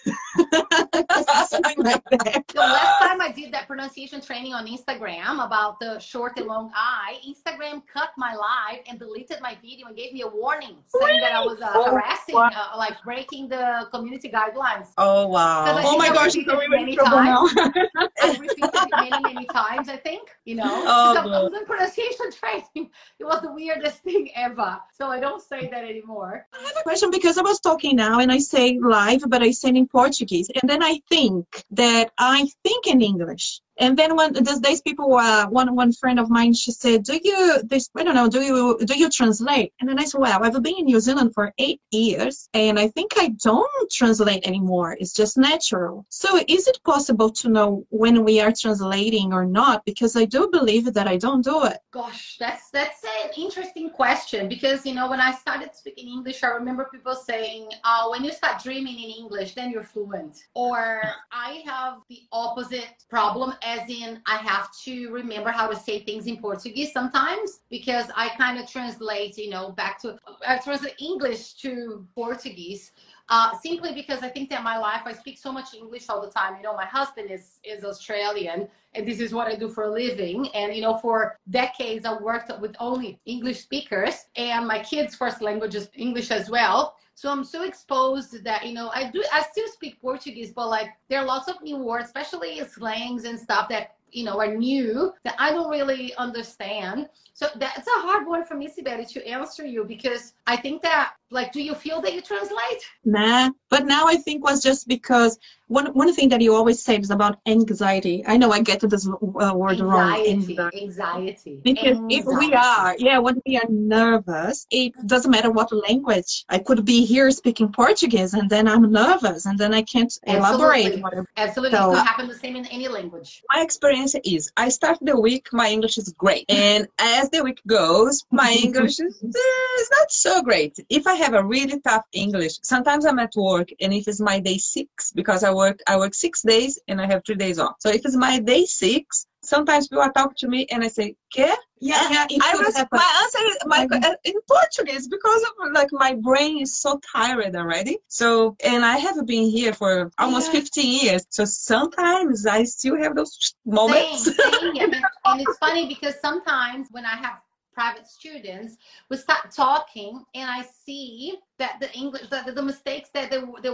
Something 1.47 1.85
like 1.85 2.03
that. 2.11 2.43
The 2.49 2.61
last 2.61 2.99
time 2.99 3.18
did 3.39 3.53
that 3.55 3.67
pronunciation 3.69 4.21
training 4.21 4.53
on 4.53 4.67
Instagram 4.67 5.45
about 5.47 5.79
the 5.81 5.99
short 6.01 6.33
and 6.39 6.47
long 6.47 6.71
I, 6.75 7.19
Instagram 7.31 7.83
cut 7.87 8.11
my 8.17 8.35
live 8.35 8.81
and 8.89 8.99
deleted 8.99 9.39
my 9.41 9.57
video 9.63 9.87
and 9.89 9.97
gave 9.97 10.13
me 10.13 10.23
a 10.23 10.29
warning 10.29 10.77
saying 11.01 11.21
that 11.21 11.33
I 11.33 11.41
was 11.45 11.61
uh, 11.61 11.71
Oh, 11.75 11.91
harassing, 11.91 12.35
wow. 12.35 12.51
uh, 12.55 12.77
like 12.77 12.97
breaking 13.05 13.49
the 13.49 13.87
community 13.93 14.29
guidelines. 14.29 14.89
Oh, 14.99 15.29
wow. 15.29 15.81
Oh 15.85 15.97
my 15.97 16.07
I 16.09 16.15
gosh, 16.15 16.33
so 16.33 16.39
we 16.39 16.45
it 16.47 16.57
were 16.57 16.65
in 16.65 16.71
many 16.71 16.97
trouble 16.97 17.23
now. 17.23 17.47
times. 17.47 17.89
I 18.23 18.37
repeated 18.41 18.71
it 18.75 18.91
many, 19.11 19.23
many 19.35 19.47
times, 19.47 19.89
I 19.89 19.97
think, 19.97 20.31
you 20.45 20.57
know. 20.57 20.65
Oh, 20.67 21.17
I 21.17 21.25
was 21.25 21.53
in 21.59 21.65
pronunciation 21.67 22.27
training. 22.41 22.91
It 23.21 23.25
was 23.25 23.41
the 23.43 23.53
weirdest 23.53 23.99
thing 23.99 24.31
ever. 24.35 24.81
So 24.93 25.07
I 25.09 25.21
don't 25.21 25.43
say 25.43 25.69
that 25.71 25.85
anymore. 25.85 26.47
I 26.53 26.63
have 26.67 26.77
a 26.81 26.83
question 26.83 27.11
because 27.11 27.39
I 27.39 27.43
was 27.43 27.61
talking 27.61 27.95
now 27.97 28.19
and 28.19 28.33
I 28.33 28.39
say 28.39 28.79
live, 28.81 29.23
but 29.29 29.43
I 29.43 29.51
say 29.53 29.69
in 29.69 29.87
Portuguese. 29.87 30.51
And 30.61 30.69
then 30.69 30.83
I 30.83 30.99
think 31.09 31.45
that 31.71 32.11
I 32.19 32.49
think 32.65 32.87
in 32.89 33.01
English. 33.01 33.28
English. 33.29 33.61
And 33.79 33.97
then 33.97 34.17
when 34.17 34.33
these 34.33 34.59
days 34.59 34.81
people, 34.81 35.15
uh, 35.15 35.47
one 35.49 35.75
one 35.75 35.93
friend 35.93 36.19
of 36.19 36.29
mine, 36.31 36.53
she 36.53 36.73
said, 36.73 37.05
"Do 37.05 37.19
you 37.23 37.63
this? 37.63 37.89
I 37.97 38.03
don't 38.05 38.15
know. 38.15 38.29
Do 38.29 38.41
you 38.41 38.79
do 38.85 38.99
you 38.99 39.09
translate?" 39.09 39.73
And 39.81 39.89
then 39.89 39.99
I 39.99 40.05
said, 40.05 40.21
"Well, 40.21 40.43
I've 40.43 40.63
been 40.63 40.79
in 40.79 40.87
New 40.87 41.01
Zealand 41.01 41.33
for 41.35 41.53
eight 41.59 41.81
years, 41.91 42.49
and 42.55 42.79
I 42.79 42.89
think 42.89 43.13
I 43.17 43.29
don't 43.43 43.91
translate 43.91 44.47
anymore. 44.47 44.97
It's 45.01 45.13
just 45.13 45.39
natural. 45.39 46.07
So 46.09 46.41
is 46.49 46.67
it 46.67 46.79
possible 46.85 47.31
to 47.31 47.49
know 47.49 47.87
when 47.91 48.25
we 48.25 48.41
are 48.41 48.53
translating 48.53 49.33
or 49.33 49.45
not? 49.47 49.85
Because 49.85 50.17
I 50.17 50.25
do 50.25 50.49
believe 50.51 50.93
that 50.95 51.07
I 51.07 51.17
don't 51.17 51.45
do 51.45 51.65
it. 51.65 51.79
Gosh, 51.93 52.37
that's 52.39 52.71
that's 52.71 53.03
an 53.05 53.31
interesting 53.37 53.91
question 53.91 54.49
because 54.49 54.85
you 54.85 54.95
know 54.95 55.09
when 55.09 55.21
I 55.21 55.33
started 55.33 55.75
speaking 55.75 56.09
English, 56.09 56.43
I 56.43 56.49
remember 56.49 56.89
people 56.91 57.15
saying, 57.15 57.69
"Oh, 57.85 58.11
when 58.11 58.25
you 58.25 58.33
start 58.33 58.63
dreaming 58.63 58.99
in 59.05 59.11
English, 59.23 59.55
then 59.55 59.71
you're 59.71 59.91
fluent." 59.95 60.35
Or 60.55 61.03
I 61.31 61.63
have 61.65 61.95
the 62.09 62.23
opposite 62.33 63.05
problem 63.09 63.55
as 63.69 63.89
in 63.89 64.21
I 64.27 64.37
have 64.39 64.69
to 64.85 65.11
remember 65.11 65.51
how 65.51 65.69
to 65.69 65.77
say 65.77 66.01
things 66.01 66.27
in 66.27 66.39
Portuguese 66.39 66.93
sometimes 66.93 67.61
because 67.69 68.07
I 68.17 68.31
kind 68.31 68.59
of 68.59 68.71
translate, 68.71 69.37
you 69.37 69.51
know, 69.51 69.73
back 69.73 70.01
to 70.03 70.19
I 70.47 70.59
translate 70.59 70.95
English 70.99 71.55
to 71.65 72.07
Portuguese. 72.15 72.93
Uh, 73.31 73.53
simply 73.59 73.93
because 73.93 74.23
I 74.23 74.31
think 74.31 74.49
that 74.49 74.63
my 74.63 74.79
life 74.79 75.03
I 75.05 75.13
speak 75.13 75.37
so 75.37 75.53
much 75.53 75.75
English 75.75 76.09
all 76.09 76.23
the 76.23 76.31
time. 76.31 76.57
You 76.57 76.63
know, 76.63 76.75
my 76.75 76.87
husband 76.87 77.31
is 77.31 77.61
is 77.63 77.85
Australian, 77.85 78.69
and 78.95 79.07
this 79.07 79.21
is 79.21 79.35
what 79.35 79.47
I 79.49 79.55
do 79.55 79.69
for 79.69 79.85
a 79.85 79.91
living. 79.91 80.49
And 80.55 80.75
you 80.75 80.81
know, 80.81 80.97
for 80.97 81.39
decades 81.51 82.07
I 82.07 82.17
worked 82.17 82.51
with 82.59 82.75
only 82.81 83.21
English 83.27 83.61
speakers, 83.61 84.27
and 84.37 84.67
my 84.67 84.83
kids' 84.83 85.15
first 85.15 85.43
language 85.43 85.75
is 85.75 85.91
English 85.95 86.31
as 86.31 86.49
well. 86.49 86.97
So 87.15 87.29
I'm 87.31 87.45
so 87.45 87.65
exposed 87.65 88.45
that 88.45 88.65
you 88.67 88.73
know 88.73 88.91
I 88.95 89.11
do 89.11 89.23
I 89.31 89.43
still 89.43 89.69
speak 89.69 90.01
Portuguese, 90.01 90.53
but 90.53 90.69
like 90.69 90.89
there 91.11 91.21
are 91.21 91.27
lots 91.27 91.49
of 91.49 91.61
new 91.63 91.77
words, 91.77 92.07
especially 92.07 92.65
slangs 92.65 93.25
and 93.25 93.39
stuff 93.39 93.69
that 93.69 93.97
you 94.11 94.25
know 94.25 94.41
are 94.41 94.55
new 94.57 95.13
that 95.25 95.35
I 95.39 95.51
don't 95.51 95.69
really 95.69 96.15
understand. 96.15 97.11
So 97.35 97.49
that's 97.57 97.87
a 97.87 98.01
hard 98.01 98.27
one 98.27 98.47
for 98.47 98.55
me, 98.55 98.69
Sibeli, 98.69 99.07
to 99.13 99.27
answer 99.29 99.67
you 99.67 99.85
because 99.85 100.33
I 100.47 100.57
think 100.57 100.81
that 100.83 101.13
like 101.31 101.53
do 101.53 101.63
you 101.63 101.75
feel 101.75 102.01
that 102.03 102.15
you 102.15 102.21
translate? 102.23 102.83
Nah, 103.05 103.51
but 103.69 103.87
now 103.87 104.07
I 104.07 104.17
think 104.17 104.45
was 104.45 104.63
just 104.63 104.89
because 104.89 105.39
one 105.69 105.87
one 105.93 106.13
thing 106.15 106.29
that 106.31 106.41
you 106.41 106.55
always 106.55 106.83
say 106.83 106.97
is 106.97 107.11
about 107.11 107.39
anxiety. 107.47 108.25
I 108.27 108.37
know 108.39 108.51
I 108.51 108.61
get 108.63 108.81
this 108.81 109.07
uh, 109.09 109.53
word 109.55 109.81
wrong. 109.81 110.27
Anxiety, 110.27 110.83
anxiety. 110.83 111.61
Because 111.63 111.99
if 112.09 112.25
we 112.25 112.53
are, 112.55 112.95
yeah, 112.99 113.19
when 113.19 113.43
we 113.47 113.57
are 113.59 113.69
nervous, 113.69 114.67
it 114.71 114.93
doesn't 115.07 115.31
matter 115.31 115.51
what 115.51 115.71
language. 115.73 116.45
I 116.49 116.59
could 116.59 116.85
be 116.85 117.05
here 117.05 117.31
speaking 117.31 117.71
Portuguese 117.73 118.33
and 118.35 118.49
then 118.49 118.67
I'm 118.67 118.91
nervous 118.91 119.45
and 119.45 119.59
then 119.59 119.75
I 119.75 119.83
can't 119.83 120.13
elaborate. 120.27 120.87
Absolutely. 120.87 121.03
I'm- 121.17 121.27
Absolutely, 121.37 121.77
So- 121.79 121.93
it 121.93 121.95
could 121.97 122.07
happen 122.07 122.29
the 122.29 122.35
same 122.35 122.57
in 122.57 122.65
any 122.67 122.89
language. 122.89 123.43
my 123.55 123.61
experience 123.63 124.15
is 124.25 124.51
I 124.57 124.69
start 124.71 124.99
the 125.03 125.19
week, 125.21 125.49
my 125.53 125.69
English 125.71 125.99
is 125.99 126.09
great. 126.17 126.45
And 126.49 126.89
as 126.99 127.29
the 127.31 127.43
week 127.45 127.61
goes, 127.67 128.25
my 128.31 128.51
English 128.65 128.99
is, 129.01 129.15
eh, 129.23 129.81
is 129.83 129.91
not 129.99 130.11
so 130.11 130.43
great. 130.43 130.79
If 130.89 131.07
I 131.07 131.15
have 131.23 131.35
a 131.35 131.45
really 131.45 131.81
tough 131.81 132.05
English, 132.13 132.55
sometimes 132.63 133.05
I'm 133.05 133.19
at 133.19 133.33
work 133.37 133.69
and 133.81 133.93
if 133.93 134.09
it's 134.09 134.21
my 134.21 134.39
day 134.41 134.59
six, 134.59 135.13
because 135.13 135.45
I 135.45 135.53
work 135.53 135.79
I 135.87 135.97
work 135.97 136.15
six 136.15 136.43
days 136.43 136.79
and 136.89 137.01
I 137.01 137.07
have 137.07 137.23
three 137.25 137.41
days 137.47 137.59
off. 137.59 137.77
So 137.81 137.89
if 137.91 138.03
it's 138.05 138.17
my 138.17 138.39
day 138.39 138.65
six, 138.65 139.27
sometimes 139.43 139.89
people 139.89 140.09
talk 140.11 140.37
to 140.37 140.49
me 140.49 140.67
and 140.71 140.83
I 140.85 140.89
say, 140.89 141.15
¿Qué? 141.35 141.53
Yeah, 141.81 142.09
yeah, 142.11 142.27
I 142.43 142.55
was, 142.57 142.77
happen. 142.77 142.99
my 142.99 143.11
answer 143.23 143.47
is 143.51 143.57
my, 143.67 143.87
uh, 144.09 144.15
in 144.25 144.35
Portuguese 144.49 145.07
because 145.07 145.43
of 145.43 145.73
like 145.73 145.91
my 145.93 146.15
brain 146.15 146.61
is 146.61 146.77
so 146.77 147.01
tired 147.15 147.55
already. 147.55 147.99
So 148.09 148.57
and 148.65 148.85
I 148.85 148.97
have 148.99 149.25
been 149.27 149.49
here 149.49 149.73
for 149.73 150.11
almost 150.19 150.53
Yeah. 150.53 150.61
15 150.61 151.05
years. 151.05 151.27
So 151.31 151.45
sometimes 151.45 152.47
I 152.47 152.65
still 152.65 152.97
have 153.03 153.15
those 153.15 153.55
moments. 153.65 154.25
Same, 154.25 154.75
same. 154.75 154.93
and 155.27 155.41
it's 155.41 155.59
funny 155.59 155.87
because 155.87 156.15
sometimes 156.21 156.89
when 156.91 157.05
I 157.05 157.17
have 157.17 157.39
private 157.79 158.09
students, 158.09 158.77
we 159.09 159.17
start 159.17 159.45
talking 159.53 160.25
and 160.35 160.51
I 160.51 160.63
see 160.85 161.39
that 161.61 161.75
the 161.81 161.89
English, 161.93 162.29
that 162.31 162.53
the 162.53 162.67
mistakes 162.73 163.09
that 163.15 163.31
they, 163.31 163.41
they 163.63 163.71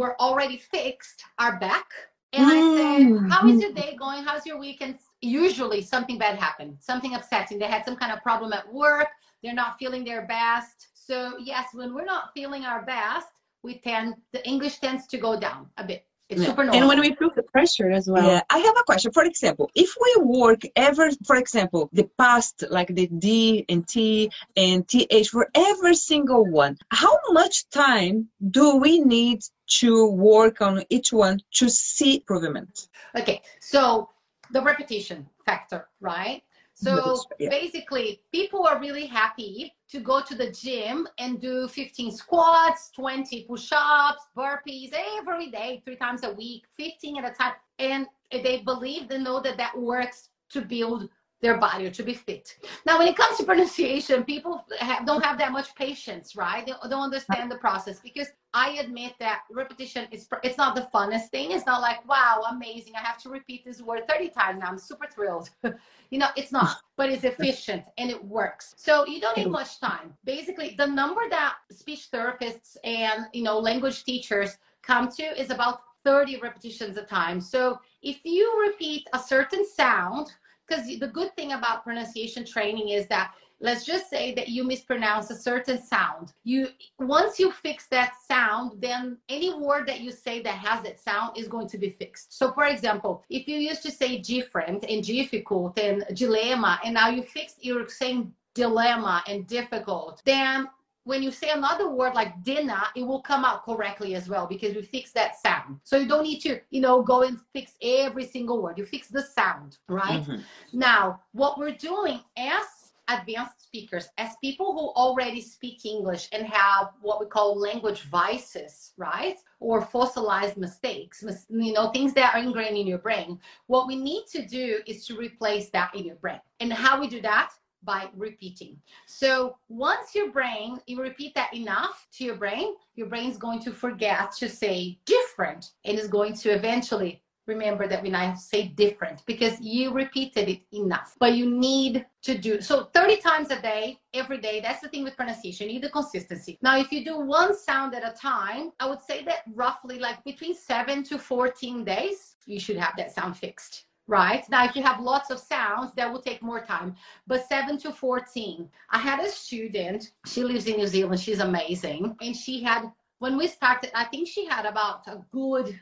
were 0.00 0.14
already 0.20 0.58
fixed 0.58 1.18
are 1.38 1.58
back. 1.58 1.88
And 2.34 2.44
I 2.44 2.60
say, 2.76 2.88
Mm. 3.06 3.30
how 3.32 3.48
is 3.48 3.58
your 3.62 3.72
day 3.72 3.96
going? 3.98 4.22
How's 4.28 4.44
your 4.44 4.58
weekend? 4.58 4.98
Usually 5.22 5.80
something 5.80 6.18
bad 6.18 6.36
happened, 6.38 6.76
something 6.90 7.14
upsetting. 7.14 7.58
They 7.58 7.70
had 7.76 7.86
some 7.86 7.96
kind 7.96 8.12
of 8.12 8.18
problem 8.22 8.52
at 8.52 8.70
work. 8.70 9.08
They're 9.42 9.60
not 9.64 9.78
feeling 9.78 10.04
their 10.04 10.26
best. 10.26 10.88
So 11.06 11.16
yes, 11.50 11.66
when 11.72 11.94
we're 11.94 12.12
not 12.16 12.24
feeling 12.36 12.64
our 12.70 12.82
best, 12.84 13.32
we 13.62 13.78
tend, 13.78 14.16
the 14.34 14.46
English 14.52 14.76
tends 14.84 15.06
to 15.12 15.16
go 15.16 15.40
down 15.40 15.60
a 15.78 15.84
bit. 15.84 16.02
It's 16.28 16.42
Yeah. 16.42 16.48
super 16.48 16.64
normal. 16.64 16.80
And 16.80 16.88
when 16.88 17.00
we 17.00 17.14
feel 17.14 17.30
the 17.34 17.42
pressure 17.42 17.90
as 17.90 18.08
well. 18.08 18.26
Yeah, 18.26 18.42
I 18.50 18.58
have 18.58 18.76
a 18.78 18.82
question. 18.84 19.12
For 19.12 19.24
example, 19.24 19.70
if 19.74 19.94
we 20.00 20.22
work 20.24 20.60
ever, 20.76 21.10
for 21.24 21.36
example, 21.36 21.88
the 21.92 22.04
past, 22.18 22.64
like 22.70 22.88
the 22.94 23.06
D 23.06 23.64
and 23.68 23.86
T 23.88 24.30
and 24.56 24.86
TH 24.86 25.30
for 25.30 25.48
every 25.54 25.94
single 25.94 26.44
one, 26.44 26.76
how 26.90 27.18
much 27.30 27.68
time 27.70 28.28
do 28.50 28.76
we 28.76 29.00
need 29.00 29.40
to 29.80 30.10
work 30.10 30.60
on 30.60 30.84
each 30.90 31.12
one 31.12 31.40
to 31.52 31.70
see 31.70 32.16
improvement? 32.16 32.88
Okay, 33.16 33.40
so 33.60 34.10
the 34.50 34.60
repetition 34.62 35.26
factor, 35.46 35.88
right? 36.00 36.42
So 36.80 37.24
yeah. 37.40 37.48
basically, 37.50 38.20
people 38.30 38.64
are 38.64 38.78
really 38.78 39.06
happy 39.06 39.74
to 39.90 39.98
go 39.98 40.22
to 40.22 40.34
the 40.36 40.52
gym 40.52 41.08
and 41.18 41.40
do 41.40 41.66
15 41.66 42.12
squats, 42.12 42.90
20 42.94 43.46
push 43.48 43.72
ups, 43.72 44.22
burpees 44.36 44.92
every 45.18 45.50
day, 45.50 45.82
three 45.84 45.96
times 45.96 46.22
a 46.22 46.32
week, 46.32 46.66
15 46.76 47.18
at 47.18 47.32
a 47.32 47.34
time. 47.34 47.54
And 47.80 48.06
they 48.30 48.62
believe, 48.64 49.08
they 49.08 49.18
know 49.18 49.40
that 49.40 49.56
that 49.56 49.76
works 49.76 50.28
to 50.50 50.60
build 50.60 51.08
their 51.40 51.56
body 51.56 51.90
to 51.90 52.02
be 52.02 52.14
fit. 52.14 52.56
Now, 52.84 52.98
when 52.98 53.06
it 53.06 53.16
comes 53.16 53.36
to 53.38 53.44
pronunciation, 53.44 54.24
people 54.24 54.64
have, 54.80 55.06
don't 55.06 55.24
have 55.24 55.38
that 55.38 55.52
much 55.52 55.74
patience, 55.76 56.34
right? 56.34 56.66
They 56.66 56.72
don't 56.88 57.02
understand 57.02 57.50
the 57.50 57.56
process 57.56 58.00
because 58.00 58.28
I 58.54 58.70
admit 58.80 59.12
that 59.20 59.42
repetition 59.52 60.08
is 60.10 60.26
it's 60.42 60.58
not 60.58 60.74
the 60.74 60.88
funnest 60.92 61.28
thing. 61.28 61.52
It's 61.52 61.66
not 61.66 61.80
like 61.80 62.06
wow, 62.08 62.42
amazing. 62.50 62.94
I 62.96 63.00
have 63.00 63.18
to 63.18 63.28
repeat 63.28 63.64
this 63.64 63.80
word 63.80 64.08
30 64.08 64.30
times 64.30 64.60
now. 64.60 64.66
I'm 64.66 64.78
super 64.78 65.06
thrilled. 65.06 65.50
you 66.10 66.18
know, 66.18 66.28
it's 66.34 66.50
not, 66.50 66.78
but 66.96 67.10
it's 67.10 67.24
efficient 67.24 67.84
and 67.98 68.10
it 68.10 68.24
works. 68.24 68.74
So 68.76 69.06
you 69.06 69.20
don't 69.20 69.36
need 69.36 69.50
much 69.50 69.78
time. 69.80 70.14
Basically, 70.24 70.74
the 70.76 70.86
number 70.86 71.28
that 71.30 71.56
speech 71.70 72.08
therapists 72.12 72.76
and 72.82 73.26
you 73.32 73.42
know 73.42 73.58
language 73.58 74.02
teachers 74.04 74.56
come 74.82 75.08
to 75.12 75.40
is 75.40 75.50
about 75.50 75.82
30 76.04 76.40
repetitions 76.40 76.96
a 76.96 77.02
time. 77.02 77.40
So 77.40 77.78
if 78.02 78.18
you 78.24 78.66
repeat 78.66 79.06
a 79.12 79.18
certain 79.18 79.66
sound 79.68 80.32
because 80.68 80.86
the 80.86 81.08
good 81.08 81.34
thing 81.34 81.52
about 81.52 81.84
pronunciation 81.84 82.44
training 82.44 82.90
is 82.90 83.06
that 83.06 83.32
let's 83.60 83.84
just 83.84 84.08
say 84.08 84.34
that 84.34 84.48
you 84.48 84.62
mispronounce 84.64 85.30
a 85.30 85.34
certain 85.34 85.82
sound. 85.82 86.32
You 86.44 86.68
once 86.98 87.38
you 87.38 87.50
fix 87.50 87.86
that 87.88 88.12
sound 88.26 88.80
then 88.80 89.18
any 89.28 89.54
word 89.54 89.88
that 89.88 90.00
you 90.00 90.12
say 90.12 90.42
that 90.42 90.54
has 90.54 90.82
that 90.84 91.00
sound 91.00 91.36
is 91.36 91.48
going 91.48 91.68
to 91.68 91.78
be 91.78 91.90
fixed. 91.90 92.36
So 92.38 92.52
for 92.52 92.66
example 92.66 93.24
if 93.30 93.48
you 93.48 93.58
used 93.58 93.82
to 93.82 93.90
say 93.90 94.18
different 94.18 94.84
and 94.84 95.02
difficult 95.02 95.78
and 95.78 96.04
dilemma 96.14 96.80
and 96.84 96.94
now 96.94 97.08
you 97.08 97.22
fix 97.22 97.54
you're 97.60 97.88
saying 97.88 98.32
dilemma 98.54 99.22
and 99.28 99.46
difficult 99.46 100.22
then 100.24 100.68
when 101.08 101.22
you 101.22 101.30
say 101.30 101.48
another 101.48 101.88
word 101.88 102.14
like 102.14 102.44
dinner, 102.44 102.82
it 102.94 103.02
will 103.02 103.22
come 103.22 103.42
out 103.42 103.64
correctly 103.64 104.14
as 104.14 104.28
well 104.28 104.46
because 104.46 104.74
we 104.74 104.82
fix 104.82 105.10
that 105.12 105.40
sound. 105.40 105.80
So 105.82 105.96
you 105.96 106.06
don't 106.06 106.22
need 106.22 106.40
to, 106.40 106.60
you 106.68 106.82
know, 106.82 107.02
go 107.02 107.22
and 107.22 107.40
fix 107.54 107.72
every 107.80 108.26
single 108.26 108.60
word. 108.60 108.76
You 108.76 108.84
fix 108.84 109.08
the 109.08 109.22
sound, 109.22 109.78
right? 109.88 110.22
Mm-hmm. 110.22 110.42
Now, 110.74 111.20
what 111.32 111.58
we're 111.58 111.74
doing 111.74 112.20
as 112.36 112.92
advanced 113.08 113.62
speakers, 113.62 114.10
as 114.18 114.36
people 114.42 114.74
who 114.74 114.88
already 115.02 115.40
speak 115.40 115.86
English 115.86 116.28
and 116.32 116.46
have 116.46 116.90
what 117.00 117.20
we 117.20 117.26
call 117.26 117.58
language 117.58 118.02
vices, 118.02 118.92
right? 118.98 119.38
Or 119.60 119.80
fossilized 119.80 120.58
mistakes, 120.58 121.24
you 121.48 121.72
know, 121.72 121.88
things 121.88 122.12
that 122.12 122.34
are 122.34 122.42
ingrained 122.42 122.76
in 122.76 122.86
your 122.86 122.98
brain. 122.98 123.40
What 123.66 123.86
we 123.86 123.96
need 123.96 124.26
to 124.32 124.46
do 124.46 124.80
is 124.86 125.06
to 125.06 125.16
replace 125.16 125.70
that 125.70 125.94
in 125.94 126.04
your 126.04 126.16
brain. 126.16 126.40
And 126.60 126.70
how 126.70 127.00
we 127.00 127.08
do 127.08 127.22
that? 127.22 127.54
By 127.84 128.08
repeating. 128.16 128.80
So 129.06 129.56
once 129.68 130.14
your 130.14 130.30
brain, 130.30 130.80
you 130.86 131.00
repeat 131.00 131.34
that 131.36 131.54
enough 131.54 132.06
to 132.16 132.24
your 132.24 132.36
brain, 132.36 132.74
your 132.96 133.06
brain's 133.06 133.38
going 133.38 133.60
to 133.60 133.72
forget 133.72 134.32
to 134.32 134.48
say 134.48 134.98
different 135.06 135.72
and 135.84 135.98
is 135.98 136.08
going 136.08 136.34
to 136.34 136.50
eventually 136.50 137.22
remember 137.48 137.88
that 137.88 138.02
when 138.02 138.14
I 138.14 138.34
say 138.34 138.68
different 138.68 139.24
because 139.26 139.60
you 139.60 139.90
repeated 139.92 140.48
it 140.48 140.60
enough. 140.72 141.16
But 141.18 141.34
you 141.34 141.50
need 141.50 142.06
to 142.22 142.36
do 142.38 142.60
so 142.60 142.84
30 142.94 143.16
times 143.16 143.50
a 143.50 143.60
day, 143.60 143.98
every 144.14 144.38
day. 144.38 144.60
That's 144.60 144.80
the 144.80 144.88
thing 144.88 145.02
with 145.02 145.16
pronunciation. 145.16 145.66
You 145.66 145.74
need 145.74 145.82
the 145.82 145.90
consistency. 145.90 146.58
Now, 146.62 146.78
if 146.78 146.92
you 146.92 147.04
do 147.04 147.18
one 147.18 147.56
sound 147.56 147.94
at 147.94 148.08
a 148.08 148.14
time, 148.14 148.70
I 148.78 148.88
would 148.88 149.00
say 149.00 149.24
that 149.24 149.44
roughly 149.54 149.98
like 149.98 150.22
between 150.24 150.54
seven 150.54 151.02
to 151.04 151.18
14 151.18 151.84
days, 151.84 152.36
you 152.46 152.60
should 152.60 152.76
have 152.76 152.94
that 152.98 153.12
sound 153.12 153.36
fixed. 153.36 153.84
Right 154.08 154.42
now, 154.48 154.64
if 154.64 154.74
you 154.74 154.82
have 154.82 155.00
lots 155.00 155.28
of 155.28 155.38
sounds, 155.38 155.92
that 155.96 156.10
will 156.10 156.22
take 156.22 156.40
more 156.40 156.64
time. 156.64 156.96
But 157.26 157.46
seven 157.46 157.76
to 157.80 157.92
14. 157.92 158.66
I 158.90 158.98
had 158.98 159.20
a 159.20 159.28
student, 159.28 160.12
she 160.24 160.42
lives 160.42 160.66
in 160.66 160.78
New 160.78 160.86
Zealand, 160.86 161.20
she's 161.20 161.40
amazing. 161.40 162.16
And 162.22 162.34
she 162.34 162.62
had, 162.62 162.90
when 163.18 163.36
we 163.36 163.46
started, 163.46 163.90
I 163.94 164.04
think 164.04 164.26
she 164.26 164.46
had 164.46 164.64
about 164.64 165.06
a 165.06 165.20
good 165.30 165.78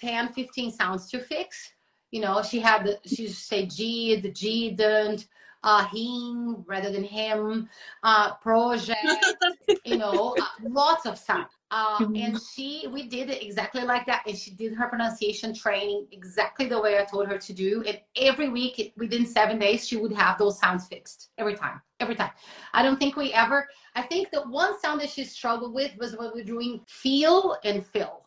10, 0.00 0.32
15 0.32 0.72
sounds 0.72 1.10
to 1.10 1.20
fix. 1.20 1.74
You 2.10 2.22
know, 2.22 2.42
she 2.42 2.60
had 2.60 2.86
the, 2.86 2.98
she 3.06 3.28
say 3.28 3.66
G, 3.66 4.16
the 4.16 4.30
G 4.32 4.70
didn't, 4.70 5.28
uh, 5.62 5.84
him 5.84 6.64
rather 6.66 6.90
than 6.90 7.04
him, 7.04 7.68
uh, 8.02 8.36
project, 8.36 9.04
you 9.84 9.98
know, 9.98 10.34
uh, 10.40 10.46
lots 10.62 11.04
of 11.04 11.18
sound. 11.18 11.48
Uh, 11.70 11.98
Mhm. 12.00 12.24
And 12.24 12.40
she, 12.40 12.86
we 12.90 13.04
did 13.08 13.30
it 13.30 13.42
exactly 13.42 13.82
like 13.82 14.06
that. 14.06 14.22
And 14.26 14.36
she 14.36 14.50
did 14.50 14.74
her 14.74 14.88
pronunciation 14.88 15.54
training 15.54 16.06
exactly 16.10 16.66
the 16.66 16.80
way 16.80 16.98
I 16.98 17.04
told 17.04 17.28
her 17.28 17.38
to 17.38 17.52
do. 17.52 17.82
And 17.86 18.00
every 18.16 18.48
week, 18.48 18.92
within 18.96 19.24
seven 19.24 19.58
days, 19.58 19.86
she 19.86 19.96
would 19.96 20.12
have 20.12 20.38
those 20.38 20.58
sounds 20.58 20.86
fixed 20.88 21.30
every 21.38 21.54
time, 21.54 21.80
every 22.00 22.14
time. 22.16 22.30
I 22.72 22.82
don't 22.82 22.98
think 22.98 23.16
we 23.16 23.32
ever, 23.32 23.68
I 23.94 24.02
think 24.02 24.30
the 24.30 24.42
one 24.42 24.78
sound 24.80 25.00
that 25.00 25.10
she 25.10 25.24
struggled 25.24 25.74
with 25.74 25.96
was 25.98 26.16
when 26.16 26.30
we 26.34 26.40
we're 26.40 26.44
doing 26.46 26.80
feel 26.86 27.56
and 27.64 27.84
fill, 27.86 28.26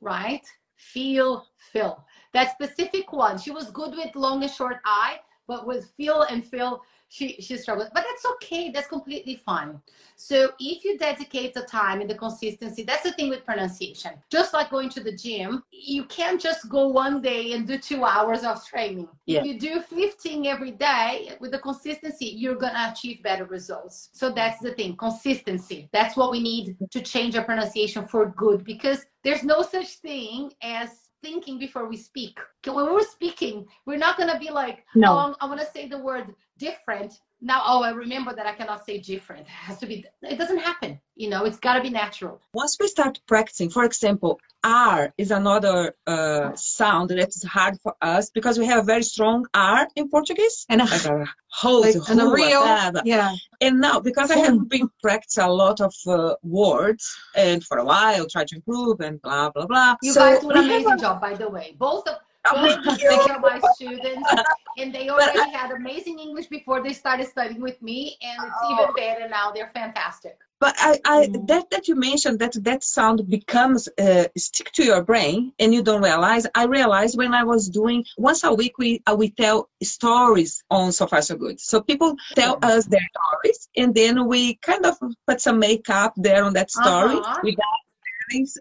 right? 0.00 0.44
Feel, 0.76 1.46
fill. 1.56 2.04
That 2.32 2.52
specific 2.52 3.12
one. 3.12 3.38
She 3.38 3.50
was 3.50 3.70
good 3.70 3.94
with 3.94 4.14
long 4.16 4.42
and 4.42 4.50
short 4.50 4.76
I, 4.84 5.20
but 5.46 5.66
with 5.66 5.90
feel 5.96 6.22
and 6.22 6.44
fill, 6.44 6.82
she, 7.10 7.36
she 7.40 7.56
struggled. 7.56 7.88
But 7.92 8.04
that's 8.08 8.24
okay. 8.34 8.70
That's 8.70 8.86
completely 8.86 9.42
fine. 9.44 9.80
So 10.16 10.52
if 10.60 10.84
you 10.84 10.96
dedicate 10.96 11.54
the 11.54 11.62
time 11.62 12.00
and 12.00 12.08
the 12.08 12.14
consistency, 12.14 12.84
that's 12.84 13.02
the 13.02 13.12
thing 13.12 13.28
with 13.30 13.44
pronunciation. 13.44 14.12
Just 14.30 14.54
like 14.54 14.70
going 14.70 14.88
to 14.90 15.00
the 15.00 15.12
gym, 15.12 15.64
you 15.72 16.04
can't 16.04 16.40
just 16.40 16.68
go 16.68 16.86
one 16.86 17.20
day 17.20 17.52
and 17.52 17.66
do 17.66 17.78
two 17.78 18.04
hours 18.04 18.44
of 18.44 18.64
training. 18.64 19.08
Yeah. 19.26 19.40
If 19.40 19.46
you 19.46 19.58
do 19.58 19.80
15 19.80 20.46
every 20.46 20.70
day 20.70 21.32
with 21.40 21.50
the 21.50 21.58
consistency, 21.58 22.26
you're 22.26 22.54
gonna 22.54 22.92
achieve 22.92 23.22
better 23.24 23.44
results. 23.44 24.10
So 24.12 24.30
that's 24.30 24.60
the 24.60 24.72
thing, 24.72 24.96
consistency. 24.96 25.88
That's 25.92 26.16
what 26.16 26.30
we 26.30 26.40
need 26.40 26.76
to 26.92 27.00
change 27.02 27.34
our 27.34 27.44
pronunciation 27.44 28.06
for 28.06 28.26
good 28.36 28.62
because 28.62 29.04
there's 29.24 29.42
no 29.42 29.62
such 29.62 29.96
thing 29.96 30.52
as 30.62 31.09
thinking 31.22 31.58
before 31.58 31.88
we 31.88 31.96
speak. 31.96 32.38
When 32.64 32.92
we're 32.92 33.02
speaking, 33.02 33.66
we're 33.86 33.98
not 33.98 34.16
gonna 34.18 34.38
be 34.38 34.50
like, 34.50 34.84
No. 34.94 35.12
oh, 35.12 35.36
I 35.40 35.46
want 35.46 35.60
to 35.60 35.66
say 35.66 35.88
the 35.88 35.98
word 35.98 36.34
different. 36.58 37.14
Now, 37.42 37.62
oh, 37.64 37.82
I 37.82 37.90
remember 37.90 38.34
that 38.34 38.46
I 38.46 38.52
cannot 38.52 38.84
say 38.84 38.98
different. 38.98 39.42
It 39.42 39.48
has 39.48 39.78
to 39.78 39.86
be, 39.86 40.04
it 40.22 40.36
doesn't 40.36 40.58
happen. 40.58 41.00
You 41.16 41.30
know, 41.30 41.44
it's 41.44 41.58
got 41.58 41.74
to 41.74 41.80
be 41.82 41.88
natural. 41.88 42.40
Once 42.52 42.76
we 42.78 42.86
start 42.86 43.18
practicing, 43.26 43.70
for 43.70 43.84
example, 43.84 44.38
R 44.62 45.10
is 45.16 45.30
another 45.30 45.94
uh, 46.06 46.54
sound 46.54 47.08
that 47.10 47.18
is 47.18 47.42
hard 47.42 47.78
for 47.82 47.94
us 48.02 48.28
because 48.30 48.58
we 48.58 48.66
have 48.66 48.80
a 48.80 48.82
very 48.82 49.02
strong 49.02 49.46
R 49.54 49.88
in 49.96 50.10
Portuguese. 50.10 50.66
And 50.68 50.82
a, 50.82 50.84
Like 50.84 51.04
a 51.06 51.24
hold, 51.48 51.86
like, 51.86 51.96
and 52.10 52.20
a 52.20 52.28
real, 52.28 52.60
blah, 52.62 52.90
blah. 52.90 53.02
yeah. 53.06 53.34
And 53.62 53.80
now, 53.80 54.00
because 54.00 54.30
I 54.30 54.36
have 54.38 54.68
been 54.68 54.90
practicing 55.02 55.44
a 55.44 55.50
lot 55.50 55.80
of 55.80 55.94
uh, 56.06 56.34
words 56.42 57.16
and 57.34 57.64
for 57.64 57.78
a 57.78 57.84
while 57.84 58.26
try 58.26 58.44
to 58.44 58.54
improve 58.56 59.00
and 59.00 59.20
blah, 59.22 59.48
blah, 59.50 59.66
blah. 59.66 59.96
You 60.02 60.12
So 60.12 60.20
guys 60.20 60.40
do 60.40 60.50
an 60.50 60.58
amazing 60.58 60.92
a- 60.92 60.98
job, 60.98 61.22
by 61.22 61.34
the 61.34 61.48
way. 61.48 61.74
Both 61.78 62.06
of 62.06 62.16
Oh, 62.46 62.54
both 62.54 62.62
thank 62.62 62.86
of 62.86 63.00
you. 63.00 63.08
them 63.10 63.30
are 63.30 63.40
my 63.40 63.58
students, 63.60 64.30
and 64.76 64.94
they 64.94 65.08
already 65.08 65.50
had 65.50 65.70
amazing 65.70 66.18
English 66.18 66.46
before 66.46 66.82
they 66.82 66.92
started 66.92 67.26
studying 67.26 67.60
with 67.60 67.80
me, 67.82 68.16
and 68.22 68.44
it's 68.44 68.62
Oh. 68.62 68.70
even 68.72 68.94
better 68.94 69.28
now. 69.28 69.50
They're 69.52 69.70
fantastic. 69.74 70.38
But 70.60 70.74
I, 70.78 71.00
I 71.04 71.26
Mm. 71.26 71.46
that 71.48 71.70
that 71.70 71.88
you 71.88 71.96
mentioned 71.96 72.38
that 72.40 72.52
that 72.64 72.82
sound 72.84 73.28
becomes 73.28 73.88
uh, 73.98 74.24
stick 74.36 74.70
to 74.72 74.84
your 74.84 75.02
brain 75.02 75.52
and 75.58 75.72
you 75.74 75.82
don't 75.82 76.02
realize. 76.02 76.46
I 76.54 76.64
realized 76.66 77.16
when 77.16 77.32
I 77.34 77.44
was 77.44 77.68
doing 77.68 78.04
once 78.18 78.44
a 78.44 78.52
week 78.52 78.76
we 78.78 79.02
uh, 79.06 79.14
we 79.16 79.30
tell 79.30 79.68
stories 79.82 80.62
on 80.70 80.92
So 80.92 81.06
Far 81.06 81.22
So 81.22 81.36
Good. 81.36 81.60
So 81.60 81.80
people 81.80 82.14
tell 82.34 82.58
us 82.62 82.84
their 82.86 83.06
stories 83.16 83.68
and 83.76 83.94
then 83.94 84.26
we 84.28 84.56
kind 84.56 84.84
of 84.84 84.96
put 85.26 85.40
some 85.40 85.58
makeup 85.58 86.12
there 86.16 86.44
on 86.44 86.52
that 86.54 86.70
story 86.70 87.16
Uh-huh. 87.20 87.40
without 87.42 87.80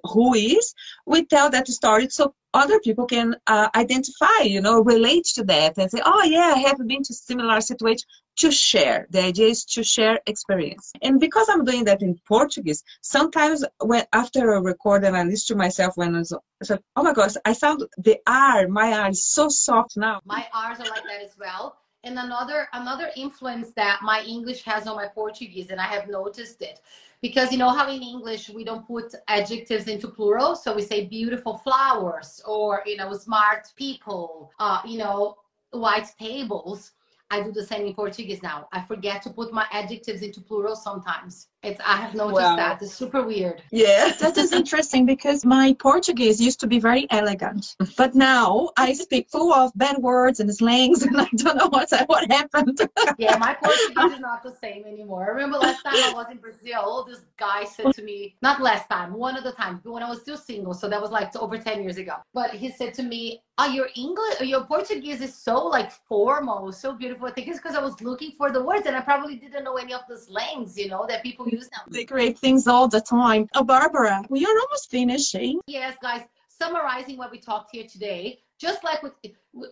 who 0.03 0.33
is. 0.33 0.73
We 1.05 1.25
tell 1.25 1.49
that 1.49 1.67
story 1.67 2.09
so 2.09 2.33
other 2.53 2.79
people 2.79 3.05
can 3.05 3.35
uh, 3.47 3.69
identify, 3.75 4.41
you 4.43 4.61
know, 4.61 4.81
relate 4.81 5.25
to 5.35 5.43
that 5.45 5.77
and 5.77 5.89
say, 5.89 6.01
oh 6.03 6.23
yeah, 6.23 6.53
I 6.55 6.59
have 6.59 6.77
been 6.87 7.03
to 7.03 7.13
similar 7.13 7.61
situation 7.61 8.07
to 8.37 8.51
share. 8.51 9.05
The 9.11 9.23
idea 9.25 9.47
is 9.47 9.65
to 9.65 9.83
share 9.83 10.19
experience. 10.25 10.91
And 11.01 11.19
because 11.19 11.47
I'm 11.49 11.65
doing 11.65 11.83
that 11.85 12.01
in 12.01 12.19
Portuguese, 12.27 12.83
sometimes 13.01 13.63
when 13.81 14.05
after 14.13 14.53
a 14.53 14.61
record 14.61 15.03
and 15.03 15.15
I 15.15 15.23
listen 15.23 15.55
to 15.55 15.59
myself 15.59 15.97
when 15.97 16.15
I 16.15 16.19
was 16.19 16.33
said, 16.63 16.79
oh 16.95 17.03
my 17.03 17.13
gosh, 17.13 17.33
I 17.45 17.53
sound 17.53 17.83
the 17.97 18.17
R, 18.25 18.67
my 18.67 18.93
R 18.93 19.09
is 19.09 19.25
so 19.25 19.49
soft 19.49 19.97
now. 19.97 20.21
My 20.25 20.47
R's 20.53 20.79
are 20.79 20.85
like 20.85 21.03
that 21.03 21.21
as 21.23 21.35
well. 21.37 21.77
And 22.05 22.17
another 22.17 22.69
another 22.71 23.11
influence 23.17 23.71
that 23.75 23.99
my 24.01 24.23
English 24.25 24.63
has 24.63 24.87
on 24.87 24.95
my 24.95 25.07
Portuguese, 25.07 25.69
and 25.69 25.81
I 25.81 25.87
have 25.87 26.07
noticed 26.07 26.61
it, 26.61 26.79
because 27.21 27.51
you 27.51 27.57
know 27.57 27.69
how 27.69 27.89
in 27.89 28.01
English 28.01 28.49
we 28.49 28.63
don't 28.63 28.87
put 28.87 29.13
adjectives 29.27 29.87
into 29.87 30.07
plural, 30.07 30.55
so 30.55 30.73
we 30.73 30.81
say 30.81 31.05
beautiful 31.05 31.57
flowers 31.57 32.41
or 32.45 32.81
you 32.85 32.97
know 32.97 33.13
smart 33.13 33.67
people, 33.75 34.51
uh, 34.59 34.81
you 34.85 34.97
know 34.97 35.37
white 35.71 36.07
tables. 36.19 36.91
I 37.31 37.43
do 37.43 37.51
the 37.51 37.63
same 37.63 37.85
in 37.85 37.93
Portuguese 37.93 38.41
now. 38.41 38.67
I 38.73 38.81
forget 38.85 39.21
to 39.23 39.29
put 39.29 39.53
my 39.53 39.65
adjectives 39.71 40.23
into 40.23 40.41
plural 40.41 40.75
sometimes. 40.75 41.49
It's 41.61 41.81
I 41.85 41.97
have 41.97 42.15
noticed 42.15 42.39
Wow. 42.41 42.55
that. 42.55 42.81
It's 42.81 42.93
super 42.93 43.21
weird. 43.23 43.61
Yeah. 43.71 44.13
That 44.19 44.37
is 44.37 44.53
interesting 44.53 45.05
because 45.05 45.43
my 45.45 45.73
Portuguese 45.79 46.39
used 46.41 46.59
to 46.61 46.67
be 46.67 46.79
very 46.79 47.05
elegant, 47.09 47.75
but 47.97 48.15
now 48.15 48.69
I 48.77 48.93
speak 48.93 49.29
full 49.29 49.53
of 49.53 49.71
bad 49.75 49.97
words 49.97 50.39
and 50.39 50.53
slangs, 50.55 51.03
and 51.07 51.19
I 51.19 51.27
don't 51.35 51.57
know 51.57 51.67
what 51.67 51.89
what 52.07 52.31
happened. 52.31 52.79
Yeah, 53.17 53.37
my 53.37 53.53
Portuguese 53.63 54.13
is 54.13 54.19
not 54.19 54.41
the 54.43 54.55
same 54.55 54.85
anymore. 54.85 55.23
I 55.25 55.29
remember 55.29 55.57
last 55.57 55.83
time 55.83 55.95
I 55.95 56.13
was 56.13 56.27
in 56.31 56.37
Brazil, 56.37 56.79
All 56.79 57.03
this 57.03 57.23
guy 57.37 57.65
said 57.65 57.93
to 57.93 58.03
me, 58.03 58.35
not 58.41 58.61
last 58.61 58.87
time, 58.89 59.13
one 59.13 59.35
of 59.37 59.43
the 59.43 59.51
times, 59.51 59.81
when 59.83 60.03
I 60.03 60.09
was 60.09 60.21
still 60.21 60.37
single, 60.37 60.73
so 60.73 60.87
that 60.89 61.01
was 61.01 61.11
like 61.11 61.35
over 61.35 61.57
10 61.57 61.83
years 61.83 61.97
ago. 61.97 62.15
But 62.33 62.51
he 62.51 62.69
said 62.71 62.93
to 62.95 63.03
me, 63.03 63.41
Oh, 63.61 63.65
your 63.67 63.89
English, 63.95 64.39
your 64.41 64.63
Portuguese 64.63 65.19
is 65.19 65.35
so 65.35 65.55
like 65.67 65.91
formal, 65.91 66.71
so 66.71 66.93
beautiful. 66.93 67.27
I 67.27 67.31
think 67.31 67.49
it's 67.49 67.59
because 67.59 67.75
I 67.75 67.81
was 67.81 67.99
looking 68.01 68.31
for 68.37 68.51
the 68.51 68.63
words 68.63 68.85
and 68.87 68.95
I 68.95 69.01
probably 69.01 69.35
didn't 69.35 69.65
know 69.65 69.75
any 69.75 69.93
of 69.93 70.03
the 70.07 70.17
slangs, 70.17 70.77
you 70.77 70.87
know, 70.87 71.05
that 71.09 71.23
people 71.23 71.45
use 71.51 71.69
now. 71.71 71.83
they 71.89 72.05
create 72.05 72.37
things 72.37 72.67
all 72.67 72.87
the 72.87 73.01
time. 73.01 73.47
Oh, 73.55 73.63
Barbara, 73.63 74.23
we 74.29 74.45
are 74.45 74.59
almost 74.61 74.89
finishing. 74.89 75.59
Yes, 75.67 75.95
guys, 76.01 76.23
summarizing 76.47 77.17
what 77.17 77.31
we 77.31 77.39
talked 77.39 77.69
here 77.71 77.85
today, 77.87 78.39
just 78.59 78.83
like 78.83 79.01
with 79.03 79.13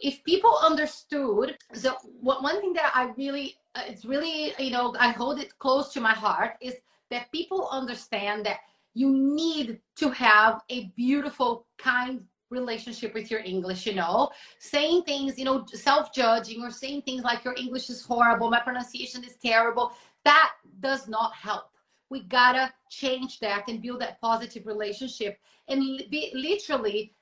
if 0.01 0.23
people 0.23 0.57
understood, 0.63 1.57
so 1.73 1.95
what 2.21 2.41
one 2.41 2.59
thing 2.61 2.73
that 2.73 2.91
I 2.95 3.11
really, 3.17 3.57
uh, 3.75 3.83
it's 3.87 4.05
really, 4.05 4.53
you 4.57 4.71
know, 4.71 4.95
I 4.99 5.09
hold 5.09 5.39
it 5.39 5.57
close 5.59 5.93
to 5.93 6.01
my 6.01 6.13
heart 6.13 6.53
is 6.61 6.75
that 7.11 7.31
people 7.31 7.67
understand 7.71 8.45
that 8.45 8.59
you 8.93 9.09
need 9.11 9.79
to 9.97 10.09
have 10.09 10.61
a 10.69 10.85
beautiful, 10.95 11.67
kind 11.77 12.21
relationship 12.49 13.13
with 13.13 13.29
your 13.29 13.41
English, 13.41 13.85
you 13.85 13.93
know, 13.93 14.29
saying 14.59 15.03
things, 15.03 15.37
you 15.37 15.45
know, 15.45 15.65
self 15.73 16.13
judging 16.13 16.63
or 16.63 16.71
saying 16.71 17.01
things 17.01 17.23
like 17.23 17.43
your 17.43 17.55
English 17.57 17.89
is 17.89 18.01
horrible, 18.01 18.49
my 18.49 18.59
pronunciation 18.59 19.23
is 19.23 19.35
terrible, 19.35 19.91
that 20.27 20.51
does 20.81 21.07
not 21.07 21.31
help. 21.33 21.69
We 22.09 22.21
gotta 22.23 22.65
change 22.89 23.39
that 23.39 23.63
and 23.67 23.81
build 23.81 23.99
that 24.01 24.19
positive 24.21 24.65
relationship 24.65 25.39
and 25.69 25.79
be 26.09 26.31
literally 26.33 27.13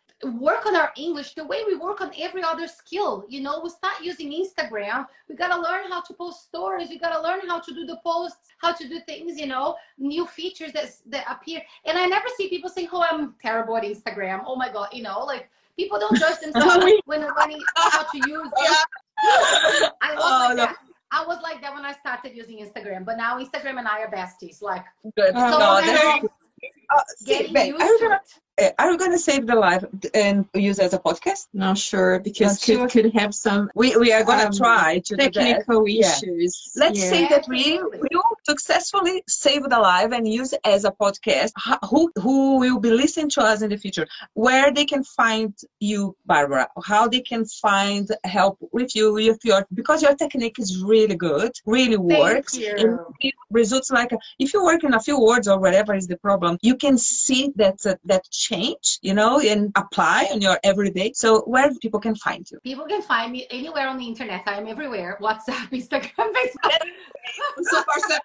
work 0.49 0.65
on 0.65 0.75
our 0.81 0.91
english 0.95 1.33
the 1.35 1.43
way 1.51 1.59
we 1.67 1.75
work 1.75 1.99
on 2.01 2.11
every 2.25 2.41
other 2.51 2.67
skill. 2.67 3.25
You 3.33 3.41
know 3.45 3.55
we 3.63 3.69
start 3.69 3.97
using 4.01 4.29
instagram. 4.41 5.05
We 5.29 5.35
gotta 5.35 5.59
learn 5.67 5.85
how 5.91 6.01
to 6.01 6.13
post 6.13 6.43
stories. 6.49 6.89
We 6.89 6.97
gotta 6.99 7.21
learn 7.27 7.41
how 7.47 7.59
to 7.59 7.71
do 7.79 7.85
the 7.85 7.99
posts 8.03 8.37
how 8.63 8.71
to 8.79 8.87
do 8.87 8.99
things 9.11 9.31
you 9.41 9.47
know 9.53 9.75
new 9.97 10.25
features 10.25 10.71
that 10.77 10.87
that 11.13 11.25
appear. 11.35 11.61
And 11.85 11.97
i 11.97 12.05
never 12.05 12.27
see 12.37 12.49
people 12.49 12.69
saying 12.69 12.89
oh 12.93 13.03
i'm 13.11 13.35
terrible 13.41 13.75
at 13.77 13.83
instagram. 13.83 14.43
Oh 14.49 14.55
my 14.63 14.69
god 14.71 14.89
you 14.97 15.03
know 15.03 15.19
like 15.33 15.49
people 15.77 15.99
don't 15.99 16.17
judge 16.23 16.39
themselves 16.43 16.85
when 17.05 17.19
they're 17.21 17.35
learning 17.39 17.61
how 17.95 18.03
to 18.13 18.17
use 18.17 18.51
it. 18.65 18.77
I 20.01 20.13
was 20.15 20.23
Oh, 20.23 20.47
like 20.49 20.57
no. 20.57 20.65
that. 20.65 20.75
I 21.15 21.25
was 21.25 21.39
like 21.41 21.61
that 21.61 21.73
when 21.73 21.85
I 21.85 21.93
started 21.93 22.35
using 22.35 22.57
Instagram, 22.57 23.05
but 23.05 23.15
now 23.15 23.39
Instagram 23.39 23.79
and 23.79 23.87
I 23.87 24.01
are 24.01 24.11
besties. 24.11 24.61
Like, 24.61 24.83
Good. 25.15 25.33
So 25.33 25.57
No, 25.57 25.81
getting, 25.81 26.29
uh, 26.89 27.01
see, 27.07 27.25
getting 27.25 27.53
babe, 27.53 27.75
used 27.79 28.03
are 28.03 28.21
you 28.57 28.67
to 28.67 28.75
gonna 28.75 29.07
it. 29.07 29.15
uh, 29.17 29.27
are 29.27 29.39
you 29.39 29.43
gonna 29.43 29.47
save 29.47 29.47
the 29.47 29.55
live 29.55 29.85
and 30.13 30.45
use 30.53 30.79
as 30.79 30.93
a 30.93 30.99
podcast? 30.99 31.47
Not 31.53 31.77
sure 31.77 32.19
because 32.19 32.53
Not 32.53 32.61
could, 32.61 32.75
sure. 32.75 32.89
could 32.89 33.13
have 33.15 33.33
some 33.35 33.69
We 33.75 33.95
we 33.97 34.11
are 34.13 34.23
gonna 34.23 34.47
Um, 34.47 34.53
try 34.53 34.99
to 35.05 35.17
do 35.17 35.31
that. 35.31 35.61
technical 35.65 35.87
Yeah. 35.87 36.11
issues. 36.11 36.71
Let's 36.75 36.99
Yeah. 36.99 37.09
say 37.09 37.27
that 37.29 37.47
we 37.47 37.79
will 38.11 38.37
successfully 38.45 39.23
save 39.27 39.63
the 39.69 39.79
live 39.79 40.11
and 40.13 40.27
use 40.27 40.53
it 40.53 40.61
as 40.65 40.85
a 40.85 40.91
podcast. 40.91 41.51
Who 41.89 42.11
who 42.19 42.59
will 42.59 42.79
be 42.79 42.91
listening 42.91 43.29
to 43.31 43.41
us 43.41 43.61
in 43.61 43.69
the 43.69 43.77
future? 43.77 44.07
Where 44.33 44.71
they 44.71 44.85
can 44.85 45.03
find 45.03 45.53
you, 45.79 46.15
Barbara? 46.25 46.67
How 46.83 47.07
they 47.07 47.21
can 47.21 47.45
find 47.45 48.07
help 48.23 48.57
with 48.71 48.95
you 48.95 49.13
with 49.13 49.39
your 49.43 49.65
because 49.73 50.01
your 50.01 50.15
technique 50.15 50.59
is 50.59 50.83
really 50.83 51.15
good, 51.15 51.51
really 51.65 51.97
works. 51.97 52.53
Thank 52.57 52.79
and 52.79 52.91
you. 52.91 53.15
it 53.21 53.33
results 53.51 53.91
like 53.91 54.11
if 54.39 54.53
you 54.53 54.63
work 54.63 54.83
in 54.83 54.93
a 54.93 54.99
few 54.99 55.19
words 55.19 55.47
or 55.47 55.59
whatever 55.59 55.93
is 55.95 56.07
the 56.07 56.17
problem, 56.17 56.57
you 56.61 56.75
can 56.75 56.97
see 56.97 57.51
that 57.55 57.85
uh, 57.85 57.95
that 58.05 58.23
change, 58.49 58.99
you 59.01 59.13
know, 59.13 59.39
and 59.39 59.71
apply 59.75 60.29
on 60.33 60.39
your 60.41 60.57
everyday. 60.63 61.11
So 61.13 61.41
where 61.53 61.67
people 61.83 61.99
can 61.99 62.15
find 62.15 62.43
you. 62.51 62.57
People 62.71 62.87
can 62.93 63.01
find 63.01 63.31
me 63.31 63.47
anywhere 63.49 63.87
on 63.87 63.97
the 63.97 64.07
internet. 64.13 64.43
I 64.45 64.55
am 64.61 64.67
everywhere. 64.67 65.17
WhatsApp, 65.21 65.67
Instagram, 65.81 66.27
Facebook. 66.37 66.71
so 67.71 67.77
far, 67.87 67.99
so 68.09 68.17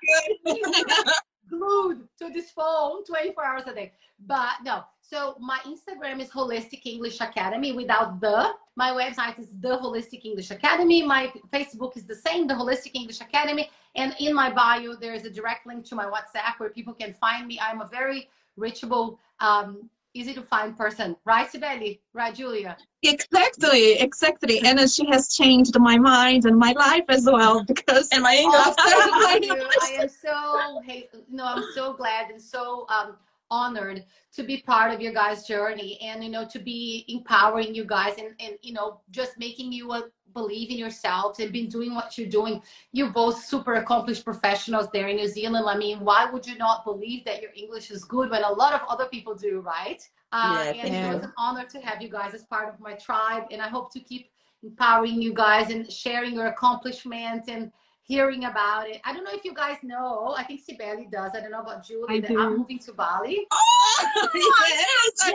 good. 0.45 1.15
glued 1.51 2.09
to 2.19 2.31
this 2.31 2.51
phone 2.51 3.05
24 3.05 3.45
hours 3.45 3.63
a 3.67 3.75
day. 3.75 3.93
But 4.27 4.53
no, 4.65 4.85
so 5.01 5.37
my 5.41 5.59
Instagram 5.67 6.21
is 6.21 6.31
Holistic 6.31 6.83
English 6.85 7.21
Academy 7.21 7.73
without 7.73 8.21
the. 8.21 8.53
My 8.77 8.91
website 8.93 9.39
is 9.39 9.49
the 9.61 9.77
Holistic 9.85 10.25
English 10.25 10.51
Academy. 10.51 11.03
My 11.03 11.33
Facebook 11.53 11.97
is 11.97 12.05
the 12.07 12.15
same, 12.15 12.47
the 12.47 12.55
Holistic 12.55 12.93
English 12.95 13.21
Academy. 13.21 13.69
And 13.97 14.15
in 14.21 14.33
my 14.35 14.51
bio, 14.53 14.95
there 14.95 15.15
is 15.15 15.25
a 15.25 15.31
direct 15.31 15.67
link 15.67 15.85
to 15.87 15.95
my 15.95 16.05
WhatsApp 16.05 16.59
where 16.59 16.71
people 16.71 16.95
can 16.95 17.13
find 17.15 17.47
me. 17.47 17.59
I'm 17.61 17.81
a 17.81 17.89
very 17.89 18.29
reachable, 18.57 19.19
um, 19.41 19.91
easy 20.15 20.35
to 20.35 20.43
find 20.43 20.77
person. 20.77 21.17
Right, 21.25 21.51
Sibeli? 21.51 22.01
Right, 22.13 22.35
Julia? 22.35 22.77
Exactly, 23.03 23.93
exactly. 23.95 24.61
And 24.65 24.79
uh, 24.79 24.87
she 24.87 25.07
has 25.11 25.35
changed 25.35 25.79
my 25.79 25.99
mind 25.99 26.45
and 26.45 26.59
my 26.59 26.73
life 26.73 27.05
as 27.09 27.25
well 27.25 27.65
because 27.65 28.09
And 28.13 28.23
my 28.23 28.35
English. 28.35 28.77
Thank 28.77 29.45
you. 29.47 29.67
I 29.83 30.03
am 30.03 30.09
so, 30.09 30.83
hey, 30.85 31.09
you 31.13 31.45
I'm 31.47 31.65
so 31.75 31.95
glad 31.95 32.31
and 32.31 32.41
so 32.41 32.87
um, 32.89 33.17
honored 33.51 34.05
to 34.33 34.43
be 34.43 34.59
part 34.59 34.93
of 34.93 35.01
your 35.01 35.13
guys' 35.13 35.47
journey 35.47 35.99
and, 36.03 36.23
you 36.25 36.31
know, 36.31 36.47
to 36.47 36.59
be 36.59 37.05
empowering 37.09 37.75
you 37.75 37.85
guys 37.85 38.17
and, 38.19 38.35
and 38.41 38.59
you 38.63 38.73
know, 38.73 39.01
just 39.11 39.39
making 39.39 39.73
you 39.73 39.93
uh, 39.93 40.03
believe 40.35 40.71
in 40.71 40.79
yourselves 40.79 41.41
and 41.41 41.53
been 41.53 41.69
doing 41.69 41.95
what 41.95 42.17
you're 42.17 42.29
doing. 42.29 42.63
You're 42.93 43.11
both 43.13 43.43
super 43.43 43.75
accomplished 43.75 44.25
professionals 44.25 44.89
there 44.93 45.09
in 45.09 45.17
New 45.17 45.29
Zealand. 45.29 45.67
I 45.69 45.77
mean, 45.77 46.01
why 46.01 46.31
would 46.31 46.47
you 46.47 46.57
not 46.59 46.85
believe 46.85 47.25
that 47.25 47.43
your 47.43 47.51
English 47.57 47.91
is 47.91 48.05
good 48.05 48.31
when 48.31 48.43
a 48.45 48.53
lot 48.53 48.73
of 48.75 48.81
other 48.89 49.07
people 49.07 49.35
do, 49.35 49.61
right? 49.61 50.01
Uh, 50.33 50.67
Yeah, 50.71 50.73
and 50.73 50.81
thank 50.81 50.95
it 50.95 51.07
was 51.07 51.23
an 51.23 51.33
honor 51.39 51.65
to 51.67 51.81
have 51.81 52.01
you 52.03 52.09
guys 52.09 52.35
as 52.35 52.45
part 52.45 52.73
of 52.73 52.81
my 52.81 52.95
tribe. 52.95 53.45
And 53.51 53.61
I 53.61 53.69
hope 53.69 53.93
to 53.93 54.01
keep 54.01 54.31
empowering 54.63 55.21
you 55.21 55.33
guys 55.33 55.71
and 55.71 55.91
sharing 55.91 56.35
your 56.35 56.47
accomplishments 56.47 57.49
and 57.49 57.73
hearing 58.11 58.45
about 58.47 58.89
it. 58.89 59.01
I 59.05 59.13
don't 59.15 59.23
know 59.23 59.31
if 59.33 59.45
you 59.45 59.55
guys 59.55 59.77
know. 59.85 60.35
I 60.37 60.43
think 60.43 60.61
Sibeli 60.67 61.09
does. 61.09 61.31
I 61.33 61.41
don't 61.41 61.53
know 61.53 61.61
about 61.61 61.87
Julie. 61.87 62.17
I 62.17 62.21
that 62.21 62.29
do. 62.31 62.41
I'm 62.41 62.59
moving 62.59 62.81
to 62.81 62.93
Bali. 62.93 63.47
Oh, 63.53 64.29
yes, 64.35 65.13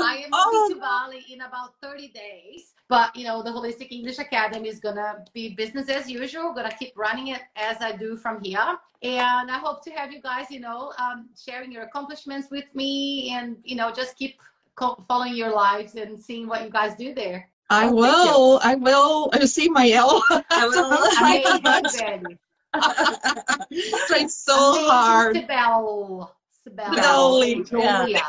I 0.00 0.22
am 0.24 0.30
Oh, 0.32 0.62
moving 0.62 0.76
to 0.76 0.80
Bali 0.80 1.26
in 1.30 1.42
about 1.42 1.74
30 1.82 2.08
days. 2.08 2.72
But 2.88 3.14
you 3.14 3.24
know, 3.24 3.42
the 3.42 3.50
Holistic 3.50 3.92
English 3.92 4.18
Academy 4.18 4.68
is 4.68 4.80
gonna 4.80 5.24
be 5.34 5.54
business 5.54 5.90
as 5.90 6.10
usual. 6.10 6.54
Gonna 6.54 6.74
keep 6.76 6.96
running 6.96 7.28
it 7.28 7.42
as 7.54 7.76
I 7.82 7.92
do 7.92 8.16
from 8.16 8.42
here. 8.42 8.78
And 9.02 9.50
I 9.50 9.58
hope 9.58 9.84
to 9.84 9.90
have 9.90 10.10
you 10.12 10.22
guys, 10.22 10.50
you 10.50 10.60
know, 10.60 10.92
um, 10.98 11.28
sharing 11.36 11.70
your 11.70 11.82
accomplishments 11.82 12.50
with 12.50 12.68
me, 12.74 13.30
and 13.36 13.58
you 13.62 13.76
know, 13.76 13.92
just 13.92 14.16
keep 14.16 14.40
co- 14.74 15.04
following 15.06 15.36
your 15.36 15.52
lives 15.52 15.94
and 15.96 16.18
seeing 16.18 16.48
what 16.48 16.64
you 16.64 16.70
guys 16.70 16.96
do 16.96 17.14
there. 17.14 17.50
I 17.70 17.86
Oh, 17.86 17.88
thank 17.88 17.96
will, 17.96 18.60
I 18.62 18.74
will. 18.74 19.30
You 19.40 19.46
see 19.46 19.68
my 19.68 19.90
L. 19.90 20.22
I 20.50 20.66
will. 20.66 21.10
Hey, 21.16 21.60
Betty. 21.62 22.36
Tried 24.08 24.30
so 24.30 24.56
hard. 24.88 25.36
Sibel. 25.36 26.30
Sibel. 26.68 26.90
Sibeli, 26.90 27.68
Julia. 27.68 28.22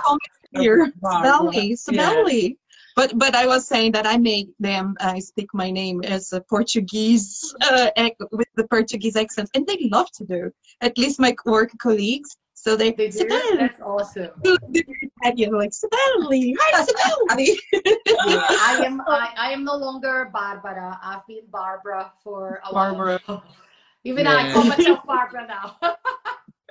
They 0.54 0.62
here. 0.62 0.94
Barbara. 1.02 1.52
Sibeli, 1.52 1.72
Sibeli. 1.74 2.58
But 2.96 3.18
but 3.18 3.36
I 3.36 3.48
was 3.48 3.66
saying 3.68 3.94
that 3.94 4.06
I 4.06 4.18
made 4.18 4.50
them 4.60 4.96
uh, 5.00 5.20
speak 5.20 5.48
my 5.54 5.72
name 5.72 6.04
as 6.04 6.34
a 6.34 6.42
Portuguese 6.42 7.56
uh, 7.62 7.90
ac- 7.98 8.16
with 8.32 8.48
the 8.56 8.68
Portuguese 8.68 9.16
accent, 9.16 9.50
and 9.56 9.66
they 9.66 9.88
love 9.92 10.12
to 10.12 10.26
do. 10.26 10.52
At 10.82 10.98
least 10.98 11.20
my 11.20 11.34
work 11.46 11.72
colleagues. 11.80 12.38
So 12.62 12.76
they, 12.76 12.92
They 12.92 13.10
do? 13.10 13.26
Sibeli, 13.26 13.58
That's 13.58 13.82
awesome. 13.82 14.30
you 14.44 15.50
know, 15.50 15.58
like 15.58 15.72
Sibeli, 15.72 16.54
hi 16.60 16.86
Sibeli. 16.86 17.58
I 18.22 18.84
am 18.86 19.02
I, 19.02 19.34
I 19.36 19.52
am 19.52 19.64
no 19.64 19.76
longer 19.76 20.30
Barbara. 20.32 21.00
I've 21.02 21.26
been 21.26 21.48
Barbara 21.50 22.14
for 22.24 22.62
a 22.70 22.72
Barbara. 22.72 23.20
while. 23.26 23.44
Even 24.04 24.28
I 24.28 24.54
call 24.54 24.66
myself 24.66 25.00
Barbara 25.08 25.48
now. 25.48 25.76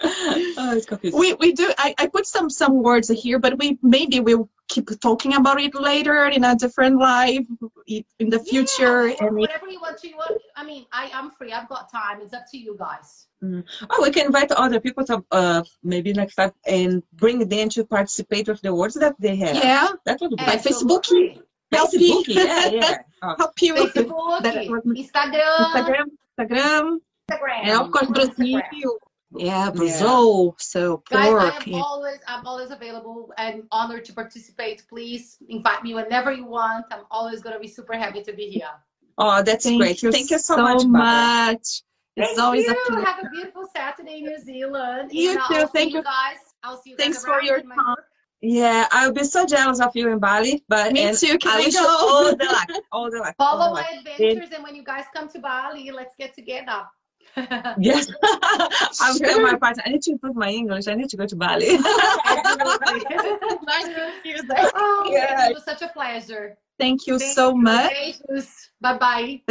oh, 0.03 0.81
we 1.13 1.35
we 1.35 1.53
do. 1.53 1.73
I, 1.77 1.93
I 1.99 2.07
put 2.07 2.25
some 2.25 2.49
some 2.49 2.85
words 2.85 3.09
here, 3.09 3.41
but 3.41 3.59
we 3.59 3.77
maybe 3.83 4.21
we'll 4.21 4.49
keep 4.69 4.89
talking 5.01 5.35
about 5.35 5.61
it 5.61 5.75
later 5.75 6.27
in 6.27 6.45
a 6.45 6.55
different 6.55 7.01
live 7.01 7.47
in 7.89 8.31
the 8.31 8.39
future. 8.39 9.09
Yeah, 9.09 9.27
and 9.27 9.37
whatever 9.37 9.67
you 9.67 9.81
want 9.81 9.99
to. 9.99 10.09
You 10.09 10.19
want, 10.19 10.41
I 10.55 10.63
mean, 10.65 10.87
I'm 10.93 11.33
free. 11.33 11.51
I've 11.53 11.69
got 11.69 11.91
time. 11.91 12.21
It's 12.23 12.33
up 12.33 12.45
to 12.53 12.59
you 12.59 12.77
guys. 12.79 13.27
Oh, 13.43 14.03
we 14.03 14.11
can 14.11 14.27
invite 14.27 14.51
other 14.53 14.81
people 14.81 15.05
to 15.07 15.25
uh, 15.33 15.63
maybe 15.83 16.13
next 16.13 16.35
time 16.35 16.53
and 16.67 17.03
bring 17.15 17.49
them 17.49 17.69
to 17.71 17.85
participate 17.85 18.49
with 18.49 18.61
the 18.61 18.75
words 18.75 18.95
that 18.95 19.15
they 19.19 19.37
have. 19.37 19.57
yeah, 19.57 19.89
That 20.05 20.21
would 20.21 20.31
be 20.31 20.37
By 20.37 20.57
Facebook. 20.57 20.99
Absolutely. 20.99 21.41
Facebook. 21.73 22.25
Yeah, 22.29 22.67
yeah. 22.69 22.99
Oh. 23.23 23.35
help 23.39 23.63
you. 23.63 23.75
Facebook, 23.75 24.43
That 24.43 24.55
was- 24.69 24.85
Instagram, 24.85 25.65
Instagram, 25.65 26.07
Instagram, 26.39 26.99
Instagram, 27.31 27.61
and 27.65 27.81
of 27.81 27.91
course 27.93 28.09
Brazil. 28.09 28.61
Yeah, 29.37 29.71
Brazil. 29.71 30.57
So 30.59 31.03
Guys. 31.09 31.33
I 31.33 31.63
am 31.69 31.75
always 31.75 32.19
I'm 32.27 32.45
always 32.47 32.71
available 32.73 33.33
and 33.39 33.63
honored 33.71 34.05
to 34.07 34.13
participate. 34.13 34.83
Please 34.89 35.39
invite 35.49 35.85
me 35.85 35.95
whenever 35.95 36.33
you 36.33 36.45
want. 36.47 36.87
I'm 36.91 37.05
always 37.13 37.41
gonna 37.41 37.61
be 37.61 37.69
super 37.69 37.95
happy 37.95 38.23
to 38.23 38.33
be 38.33 38.47
here. 38.51 38.75
Oh, 39.19 39.43
that's 39.43 39.65
Thank 39.65 39.81
great. 39.81 40.03
you 40.03 40.11
Thank 40.11 40.31
you 40.31 40.39
so, 40.39 40.57
so 40.57 40.63
much. 40.63 40.83
Barbara. 40.83 41.59
Much. 42.21 42.31
It's 42.31 42.39
always 42.39 42.67
you. 42.67 42.73
a 42.73 42.77
pleasure. 42.87 43.07
Have 43.07 43.25
a 43.25 43.29
beautiful 43.31 43.67
Saturday 43.75 44.19
in 44.19 44.25
New 44.25 44.39
Zealand. 44.39 45.11
You 45.13 45.31
And 45.31 45.39
uh, 45.41 45.43
I'll 45.49 45.67
too. 45.67 45.71
Thank 45.75 45.93
you. 45.95 46.03
guys. 46.03 46.37
I'll 46.63 46.77
see 46.81 46.91
you 46.91 46.97
guys 46.97 47.05
Thanks 47.05 47.25
for 47.25 47.43
your 47.43 47.61
time. 47.61 47.97
Yeah, 48.43 48.87
I'll 48.91 49.13
be 49.13 49.25
so 49.25 49.45
jealous 49.45 49.81
of 49.81 49.91
you 49.95 50.09
in 50.11 50.19
Bali. 50.19 50.65
But 50.69 50.93
Me 50.93 51.15
too. 51.15 51.37
Can 51.39 51.51
I 51.53 51.57
wish 51.59 51.75
you 51.75 51.81
go? 51.81 51.87
all 52.01 52.25
the 52.37 52.45
luck. 52.45 52.69
All 52.91 53.11
the 53.11 53.19
luck. 53.19 53.35
Follow 53.37 53.75
my 53.75 53.81
luck. 53.83 53.87
adventures, 53.99 54.49
and 54.55 54.63
when 54.65 54.75
you 54.75 54.83
guys 54.83 55.05
come 55.15 55.29
to 55.29 55.39
Bali, 55.39 55.91
let's 55.91 56.15
get 56.19 56.35
together. 56.35 56.83
Yes. 57.79 58.09
I'm 59.01 59.17
Sure. 59.17 59.27
telling 59.27 59.43
my 59.45 59.57
partner, 59.57 59.83
I 59.87 59.91
need 59.91 60.03
to 60.03 60.13
improve 60.13 60.37
my 60.37 60.49
English. 60.49 60.89
I 60.89 60.95
need 60.95 61.11
to 61.11 61.17
go 61.17 61.27
to 61.27 61.37
Bali. 61.37 61.77
Absolutely. 61.77 63.59
Nice 63.67 63.85
to 63.85 64.13
hear 64.25 64.43
that. 64.49 64.73
oh, 64.75 65.09
Yeah. 65.13 65.49
it 65.49 65.55
was 65.55 65.65
such 65.65 65.83
a 65.83 65.89
pleasure. 65.89 66.57
Thank 66.79 67.07
you 67.07 67.19
Thank 67.19 67.35
so 67.35 67.51
you. 67.51 67.57
much. 67.63 67.93
Bye 68.81 68.99
bye. 68.99 69.43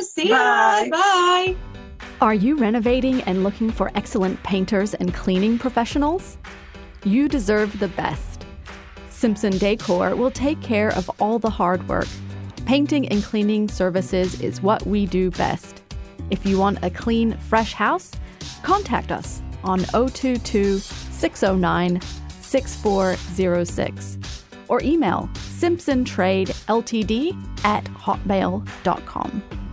See 0.00 0.28
ya. 0.28 0.36
Bye. 0.36 0.88
Bye. 0.92 1.77
Are 2.20 2.34
you 2.34 2.56
renovating 2.56 3.20
and 3.22 3.44
looking 3.44 3.70
for 3.70 3.92
excellent 3.94 4.42
painters 4.42 4.92
and 4.94 5.14
cleaning 5.14 5.56
professionals? 5.56 6.36
You 7.04 7.28
deserve 7.28 7.78
the 7.78 7.86
best. 7.86 8.44
Simpson 9.08 9.56
Decor 9.56 10.16
will 10.16 10.32
take 10.32 10.60
care 10.60 10.92
of 10.96 11.08
all 11.20 11.38
the 11.38 11.48
hard 11.48 11.88
work. 11.88 12.08
Painting 12.66 13.08
and 13.08 13.22
cleaning 13.22 13.68
services 13.68 14.40
is 14.40 14.60
what 14.60 14.84
we 14.84 15.06
do 15.06 15.30
best. 15.30 15.84
If 16.30 16.44
you 16.44 16.58
want 16.58 16.82
a 16.82 16.90
clean, 16.90 17.36
fresh 17.36 17.72
house, 17.72 18.10
contact 18.64 19.12
us 19.12 19.40
on 19.62 19.84
022 19.84 20.78
609 20.78 22.00
6406 22.40 24.18
or 24.66 24.82
email 24.82 25.30
simpsontradeltd 25.34 27.64
at 27.64 27.84
hotmail.com. 27.84 29.67